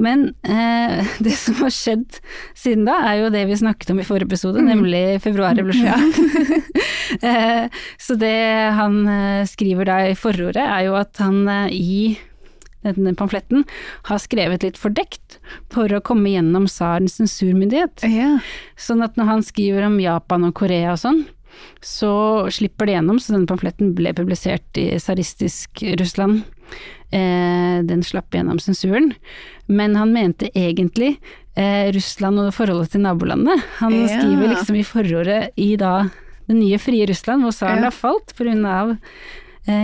Men 0.00 0.30
eh, 0.42 1.06
det 1.24 1.36
som 1.38 1.58
har 1.60 1.74
skjedd 1.74 2.20
siden 2.58 2.86
da, 2.88 2.96
er 3.10 3.24
jo 3.24 3.34
det 3.34 3.44
vi 3.50 3.58
snakket 3.60 3.92
om 3.94 4.00
i 4.02 4.06
forrige 4.06 4.30
episode, 4.30 4.62
nemlig 4.64 5.20
februarrevolusjonen. 5.24 6.66
eh, 7.30 7.82
så 8.00 8.18
det 8.20 8.40
han 8.78 9.02
eh, 9.06 9.44
skriver 9.50 9.90
da 9.90 10.00
i 10.08 10.18
forordet, 10.18 10.64
er 10.64 10.88
jo 10.88 10.98
at 11.00 11.22
han 11.22 11.44
eh, 11.46 11.78
i 11.78 12.02
denne 12.82 13.14
pamfletten 13.18 13.64
har 14.08 14.18
skrevet 14.22 14.62
litt 14.64 14.78
fordekt 14.80 15.38
for 15.72 15.90
å 15.92 16.00
komme 16.04 16.30
gjennom 16.32 16.66
tsarens 16.70 17.18
sensurmyndighet. 17.20 18.04
Ja. 18.08 18.38
Sånn 18.80 19.02
at 19.04 19.16
når 19.20 19.24
han 19.34 19.42
skriver 19.46 19.84
om 19.88 19.98
Japan 20.00 20.44
og 20.48 20.54
Korea 20.54 20.94
og 20.94 21.02
sånn, 21.02 21.24
så 21.84 22.46
slipper 22.52 22.86
det 22.88 22.94
gjennom, 22.96 23.18
så 23.20 23.34
denne 23.34 23.48
pamfletten 23.50 23.92
ble 23.98 24.12
publisert 24.16 24.78
i 24.80 24.94
tsaristisk 24.96 25.82
Russland. 26.00 26.44
Eh, 27.10 27.80
den 27.84 28.04
slapp 28.06 28.30
gjennom 28.32 28.60
sensuren. 28.62 29.12
Men 29.66 29.96
han 29.98 30.12
mente 30.14 30.48
egentlig 30.54 31.16
eh, 31.58 31.90
Russland 31.92 32.38
og 32.38 32.52
forholdet 32.54 32.92
til 32.94 33.02
nabolandene. 33.02 33.58
Han 33.80 33.92
Ja. 33.92 34.06
skriver 34.14 34.54
liksom 34.54 34.76
i 34.78 34.84
forordet 34.86 35.50
i 35.58 35.74
da 35.76 36.04
det 36.46 36.56
nye 36.56 36.78
frie 36.78 37.06
Russland, 37.06 37.42
hvor 37.42 37.52
tsaren 37.52 37.82
Ja. 37.82 37.90
har 37.90 37.94
falt 37.94 38.32
eh, 38.40 39.04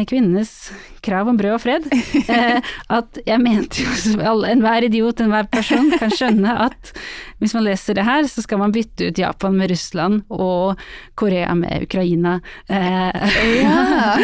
kvinnenes 0.09 0.73
krav 1.05 1.29
om 1.31 1.37
brød 1.39 1.53
og 1.55 1.61
fred, 1.63 1.85
eh, 2.33 2.59
at 2.99 3.19
jeg 3.27 3.39
mente 3.43 3.85
jo 3.85 3.93
som 4.01 4.23
enhver 4.49 4.87
idiot, 4.89 5.21
enhver 5.23 5.47
person 5.53 5.91
kan 6.01 6.11
skjønne 6.11 6.55
at 6.67 6.91
hvis 7.39 7.53
man 7.55 7.67
leser 7.67 7.95
det 7.99 8.07
her, 8.09 8.25
så 8.27 8.41
skal 8.43 8.59
man 8.63 8.73
bytte 8.73 9.11
ut 9.11 9.19
Japan 9.21 9.55
med 9.59 9.69
Russland 9.71 10.23
og 10.33 10.81
Korea 11.21 11.53
med 11.55 11.85
Ukraina. 11.87 12.39
Eh, 12.67 13.13
Ja. 13.61 14.17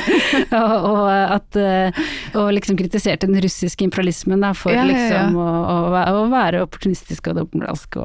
og, 0.60 0.74
og 0.90 1.08
at 1.10 1.56
eh, 1.56 2.00
Og 2.36 2.50
liksom 2.54 2.76
kritiserte 2.78 3.26
den 3.26 3.40
russiske 3.42 3.84
imperialismen 3.86 4.44
da, 4.44 4.52
for 4.56 4.74
Ja, 4.74 4.84
ja, 4.84 4.90
liksom 4.92 5.38
å, 5.40 5.48
å, 5.48 5.78
å 6.20 6.26
være 6.32 6.62
opportunistisk 6.66 7.30
og 7.32 7.40
dobbeltmoralsk. 7.40 7.96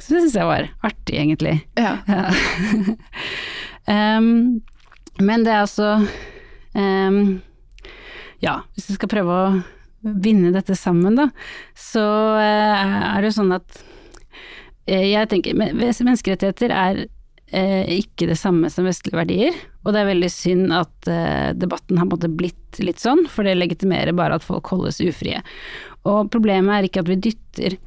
Så 0.00 0.14
det 0.16 0.24
syns 0.24 0.36
jeg 0.40 0.48
var 0.48 0.70
artig, 0.86 1.20
egentlig. 1.20 1.58
ja. 1.78 1.98
Ja. 2.08 2.24
Men 5.22 5.46
det 5.46 5.52
er 5.54 5.64
altså 5.64 5.90
um, 6.76 7.20
Ja, 8.44 8.60
hvis 8.76 8.90
vi 8.90 8.98
skal 8.98 9.12
prøve 9.12 9.36
å 9.36 9.50
binde 10.06 10.52
dette 10.54 10.76
sammen, 10.78 11.16
da, 11.18 11.30
så 11.74 12.04
uh, 12.36 12.86
er 13.16 13.22
det 13.22 13.32
jo 13.32 13.36
sånn 13.40 13.54
at 13.56 13.78
uh, 13.80 15.02
jeg 15.02 15.26
tenker 15.32 15.56
Menneskerettigheter 15.56 16.70
er 16.70 17.00
uh, 17.08 17.84
ikke 17.90 18.28
det 18.30 18.36
samme 18.38 18.70
som 18.70 18.86
vestlige 18.86 19.18
verdier, 19.18 19.56
og 19.82 19.96
det 19.96 20.02
er 20.02 20.10
veldig 20.12 20.30
synd 20.30 20.74
at 20.76 21.10
debatten 21.58 21.98
har 21.98 22.10
blitt 22.10 22.80
litt 22.82 23.02
sånn, 23.02 23.24
for 23.30 23.46
det 23.46 23.56
legitimerer 23.56 24.14
bare 24.18 24.38
at 24.38 24.46
folk 24.46 24.68
holdes 24.74 25.00
ufrie. 25.02 25.40
Og 26.06 26.30
problemet 26.30 26.74
er 26.74 26.88
ikke 26.88 27.02
at 27.02 27.10
vi 27.10 27.20
dytter 27.28 27.78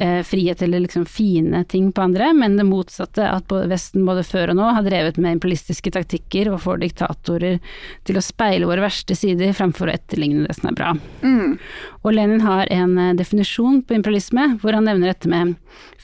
eh, 0.00 0.22
frihet 0.22 0.62
eller 0.62 0.80
liksom 0.80 1.04
fine 1.06 1.64
ting 1.64 1.92
på 1.92 2.02
andre, 2.02 2.32
men 2.34 2.56
det 2.56 2.66
motsatte, 2.68 3.26
at 3.28 3.46
både 3.50 3.68
Vesten 3.70 4.06
både 4.08 4.24
før 4.26 4.52
og 4.52 4.58
nå 4.58 4.70
har 4.76 4.86
drevet 4.86 5.20
med 5.20 5.36
imperialistiske 5.36 5.92
taktikker 5.94 6.50
og 6.50 6.62
får 6.64 6.80
diktatorer 6.84 7.60
til 8.08 8.18
å 8.18 8.24
speile 8.24 8.68
våre 8.70 8.84
verste 8.84 9.16
sider 9.18 9.52
fremfor 9.56 9.90
å 9.90 9.94
etterligne 9.94 10.46
det 10.48 10.56
som 10.58 10.70
er 10.72 10.78
bra. 10.78 10.94
Mm. 11.22 11.58
Og 12.00 12.10
Lenin 12.16 12.44
har 12.46 12.70
en 12.72 12.96
eh, 12.98 13.14
definisjon 13.20 13.82
på 13.84 13.98
imperialisme, 13.98 14.54
hvor 14.62 14.76
han 14.76 14.88
nevner 14.88 15.12
dette 15.12 15.30
med 15.30 15.54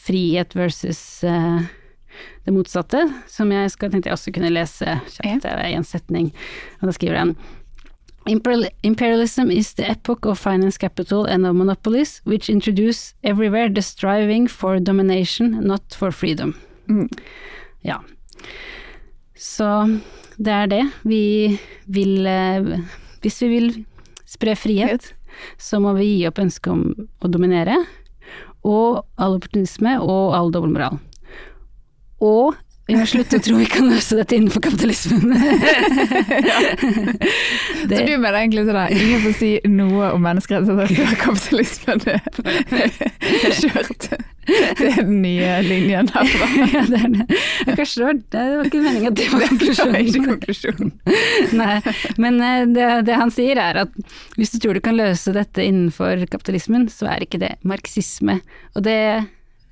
frihet 0.06 0.54
versus 0.58 1.02
eh, 1.26 1.66
det 2.46 2.54
motsatte, 2.54 3.02
som 3.28 3.50
jeg 3.52 3.72
skal, 3.74 3.90
tenkte 3.90 4.12
jeg 4.12 4.16
også 4.16 4.32
kunne 4.36 4.52
lese 4.54 4.98
kjapt 5.16 5.46
det 5.46 5.52
er 5.52 5.72
en 5.74 5.86
setning. 5.86 6.30
Og 6.80 6.90
da 6.90 6.94
skriver 6.94 7.24
han 7.24 7.34
Imperialism 8.26 9.50
is 9.50 9.74
the 9.74 9.88
epoch 9.88 10.26
of 10.26 10.38
finance 10.38 10.76
capital 10.76 11.26
and 11.26 11.46
of 11.46 11.54
monopolies, 11.54 12.20
which 12.24 12.50
introduce 12.50 13.14
everywhere 13.22 13.68
the 13.68 13.82
striving 13.82 14.48
for 14.48 14.80
domination, 14.80 15.60
not 15.66 15.94
for 15.94 16.10
freedom. 16.10 16.54
Mm. 16.88 17.08
Ja. 17.82 18.00
Så 19.36 20.00
det 20.36 20.52
er 20.52 20.66
det. 20.66 20.90
Vi 21.02 21.58
vil 21.86 22.26
eh, 22.26 22.80
Hvis 23.22 23.42
vi 23.42 23.48
vil 23.48 23.84
spre 24.26 24.56
frihet, 24.56 25.14
så 25.58 25.80
må 25.80 25.94
vi 25.96 26.06
gi 26.18 26.26
opp 26.28 26.38
ønsket 26.38 26.72
om 26.72 27.08
å 27.22 27.30
dominere, 27.30 27.78
og 28.66 29.04
all 29.18 29.38
opportunisme 29.38 29.96
og 30.02 30.34
all 30.34 30.50
dobbeltmoral. 30.54 30.98
Og 32.22 32.56
vi 32.86 32.94
må 32.94 33.02
slutte 33.08 33.40
å 33.40 33.42
tro 33.42 33.56
vi 33.58 33.64
kan 33.66 33.88
løse 33.90 34.14
dette 34.14 34.36
innenfor 34.36 34.60
kapitalismen. 34.62 35.32
Så 37.86 38.02
du 38.06 38.12
mener 38.18 38.34
egentlig 38.38 38.62
sånn 38.68 38.78
at 38.78 38.90
ingen 38.94 39.20
får 39.24 39.32
si 39.40 39.48
noe 39.70 40.10
om 40.14 40.22
menneskerettigheter 40.22 40.94
før 40.94 41.14
kapitalismen 41.24 42.00
er 42.06 42.20
kjørt? 43.58 44.02
Det 44.46 44.86
er 44.92 45.00
den 45.00 45.18
nye 45.24 45.50
linjen 45.66 46.06
herfra. 46.14 46.46
ja, 46.70 46.82
det 46.86 46.98
er 47.00 47.08
det. 47.16 47.24
Kanskje 47.74 47.98
det 47.98 48.06
var, 48.06 48.14
det 48.30 48.42
ikke 48.68 48.82
meningen 48.84 49.10
at 49.10 49.18
det 49.18 49.26
var 49.32 49.40
Det 49.42 49.48
var 49.80 49.98
ikke 50.04 50.22
konklusjonen. 50.28 50.30
konklusjonen. 50.30 50.90
Nei, 51.58 51.76
men 52.22 52.34
eh, 52.46 52.62
det, 52.70 52.86
det 53.08 53.14
han 53.18 53.30
sier 53.34 53.56
er 53.62 53.74
at 53.82 53.90
hvis 54.38 54.52
du 54.54 54.58
tror 54.62 54.74
du 54.78 54.82
kan 54.84 54.94
løse 54.98 55.30
dette 55.34 55.60
innenfor 55.66 56.22
kapitalismen, 56.30 56.86
så 56.92 57.04
er 57.10 57.18
ikke 57.26 57.42
det 57.42 57.56
marxisme. 57.66 58.34
Og 58.78 58.82
det 58.86 58.98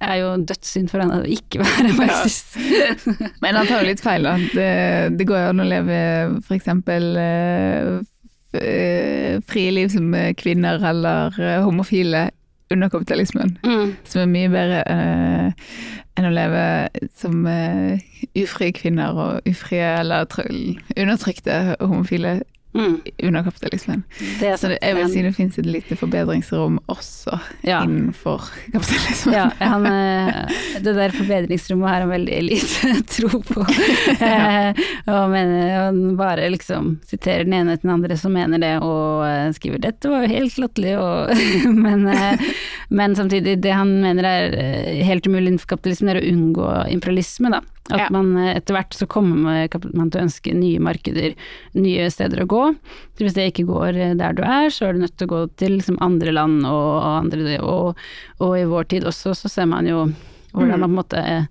er 0.06 0.20
jo 0.20 0.30
dødssynd 0.48 0.90
for 0.92 1.02
henne 1.02 1.20
å 1.22 1.28
ikke 1.36 1.60
være 1.64 1.94
marxist. 1.98 2.56
Men 3.42 3.60
han 3.60 3.68
tar 3.68 3.82
jo 3.82 3.90
litt 3.90 4.04
feil, 4.04 4.26
da. 4.26 4.36
Det, 4.54 4.70
det 5.18 5.28
går 5.28 5.42
jo 5.42 5.50
an 5.52 5.64
å 5.64 5.68
leve 5.68 5.98
eksempel 6.54 7.10
eh, 7.20 7.90
eh, 8.60 9.34
frie 9.48 9.74
liv 9.74 9.92
som 9.94 10.14
kvinner 10.40 10.82
eller 10.92 11.38
eh, 11.40 11.60
homofile 11.64 12.28
under 12.72 12.88
kapitalismen. 12.88 13.58
Mm. 13.64 13.94
Som 14.08 14.24
er 14.24 14.32
mye 14.32 14.50
bedre 14.52 14.80
uh, 14.88 15.68
enn 16.18 16.28
å 16.28 16.32
leve 16.34 16.64
som 17.18 17.44
uh, 17.46 17.94
ufrie 18.38 18.74
kvinner 18.74 19.18
og 19.20 19.50
ufrie 19.50 19.90
eller 20.00 20.26
undertrykte 20.96 21.76
homofile 21.82 22.38
Mm. 22.74 23.00
under 23.22 23.42
kapitalismen. 23.46 24.02
Det 24.40 24.56
Så 24.58 24.68
det, 24.68 24.78
jeg 24.82 24.96
vil 24.96 25.08
si 25.12 25.22
det 25.22 25.32
finnes 25.36 25.58
et 25.58 25.66
lite 25.66 25.96
forbedringsrom 25.96 26.80
også 26.90 27.38
Ja. 27.62 27.84
innenfor 27.84 28.42
kapitalismen. 28.72 29.34
Ja, 29.34 29.44
han, 29.60 29.86
eh, 29.86 30.48
det 30.82 30.94
der 30.96 31.14
forbedringsrommet 31.14 31.88
har 31.88 32.00
han 32.00 32.10
veldig 32.10 32.40
lite 32.42 32.94
tro 33.14 33.40
på. 33.42 33.62
ja. 34.20 34.72
og 35.06 35.30
mener, 35.30 35.70
han 35.86 36.16
bare 36.18 36.50
liksom 36.50 36.96
siterer 37.06 37.44
den 37.46 37.54
ene 37.60 37.76
etter 37.76 37.86
den 37.88 37.94
andre 37.94 38.16
som 38.18 38.34
mener 38.34 38.58
det, 38.58 38.74
og 38.82 39.22
eh, 39.28 39.52
skriver 39.54 39.78
'dette 39.78 40.10
var 40.10 40.26
jo 40.26 40.34
helt 40.34 40.58
latterlig', 40.58 41.70
men, 41.86 42.06
eh, 42.10 42.42
men 42.90 43.14
samtidig, 43.14 43.60
det 43.62 43.72
han 43.72 44.00
mener 44.02 44.24
er 44.24 44.58
eh, 44.58 45.04
helt 45.06 45.26
umulig 45.26 45.52
innenfor 45.54 45.76
kapitalismen, 45.76 46.10
er 46.16 46.20
å 46.22 46.26
unngå 46.32 46.68
imperialisme, 46.90 47.50
da. 47.54 47.60
At 47.92 48.00
Ja. 48.00 48.06
man 48.10 48.30
eh, 48.40 48.54
etter 48.56 48.72
hvert 48.78 48.94
så 48.96 49.04
kommer 49.06 49.68
man 49.92 50.08
til 50.10 50.20
å 50.20 50.24
ønske 50.24 50.54
nye 50.56 50.80
markeder, 50.80 51.34
nye 51.76 52.06
steder 52.10 52.40
å 52.40 52.46
gå. 52.48 52.62
Så 53.18 53.26
hvis 53.26 53.34
det 53.36 53.50
ikke 53.52 53.66
går 53.68 53.98
eh, 54.00 54.14
der 54.16 54.32
du 54.32 54.40
er, 54.42 54.70
så 54.72 54.86
er 54.88 54.94
du 54.96 55.02
nødt 55.04 55.16
til 55.20 55.28
å 55.28 55.32
gå 55.34 55.40
til 55.60 55.76
liksom 55.76 55.98
andre 56.00 56.32
land 56.32 56.64
og, 56.64 56.90
og 56.96 57.10
andre 57.18 57.58
og, 57.60 58.00
og 58.40 58.54
i 58.56 58.64
vår 58.70 58.88
tid 58.94 59.04
også, 59.10 59.34
så 59.36 59.50
ser 59.52 59.68
man 59.68 59.84
jo 59.90 60.06
hvordan 60.54 60.80
man 60.80 60.88
på 60.88 60.92
en 60.94 60.96
måte 61.02 61.20
eh, 61.28 61.44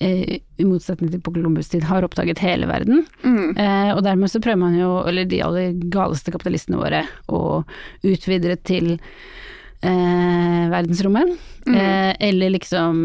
eh, 0.00 0.34
i 0.58 0.66
motsetning 0.66 1.12
til 1.12 1.20
på 1.22 1.30
Columbus' 1.36 1.70
tid, 1.70 1.84
har 1.86 2.02
oppdaget 2.02 2.42
hele 2.42 2.66
verden. 2.66 3.04
Mm. 3.22 3.54
Eh, 3.54 3.90
og 3.94 4.02
dermed 4.02 4.32
så 4.34 4.40
prøver 4.42 4.58
man 4.64 4.74
jo, 4.78 4.90
eller 5.06 5.28
de 5.30 5.42
aller 5.46 5.78
galeste 5.94 6.32
kapitalistene 6.34 6.80
våre, 6.80 7.04
å 7.30 7.62
utvide 8.02 8.50
det 8.50 8.62
til 8.66 8.96
eh, 9.82 10.64
verdensrommet. 10.74 11.36
Eh, 11.68 12.12
eller 12.30 12.50
liksom 12.56 13.04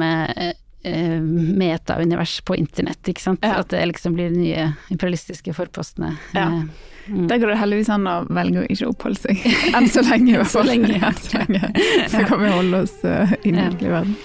eh, 0.84 1.20
meta-univers 1.64 2.40
på 2.46 2.56
internett, 2.60 3.02
ikke 3.10 3.24
sant. 3.24 3.44
Ja. 3.46 3.60
At 3.64 3.72
det 3.74 3.84
liksom 3.92 4.16
blir 4.18 4.30
de 4.34 4.42
nye 4.42 4.66
imperialistiske 4.94 5.54
forpostene. 5.58 6.16
Ja. 6.36 6.48
Eh, 6.48 7.14
mm. 7.14 7.26
Der 7.32 7.42
går 7.42 7.54
det 7.54 7.58
heldigvis 7.62 7.90
an 7.94 8.08
å 8.08 8.18
velge 8.34 8.64
å 8.64 8.68
ikke 8.72 8.92
oppholde 8.92 9.24
seg. 9.26 9.48
Enn 9.78 9.90
så 9.92 10.04
lenge, 10.08 10.36
i 10.36 10.38
hvert 10.40 10.54
fall. 10.54 10.70
Enn 10.74 10.86
så 11.24 11.42
lenge. 11.42 11.74
Så 12.14 12.28
kan 12.30 12.44
vi 12.44 12.54
holde 12.54 12.84
oss 12.86 13.00
uh, 13.04 13.34
i 13.44 13.56
Ja. 13.56 13.70
verden. 13.82 14.16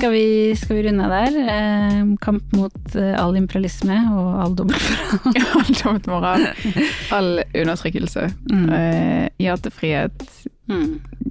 Skal 0.00 0.12
vi, 0.14 0.56
skal 0.56 0.76
vi 0.78 0.82
runde 0.86 1.04
der? 1.12 1.34
Eh, 1.52 2.04
kamp 2.24 2.52
mot 2.56 2.94
eh, 2.96 3.10
all 3.20 3.36
imperialisme 3.36 3.98
og 4.16 4.28
all 4.40 4.54
dobbeltmoral. 4.56 5.34
All 5.60 5.74
dobbeltmoral, 5.76 6.46
all 7.12 7.28
undertrykkelse. 7.52 8.24
Mm. 8.48 8.70
Eh, 8.78 9.26
ja 9.44 9.58
til 9.60 9.74
frihet. 9.76 10.24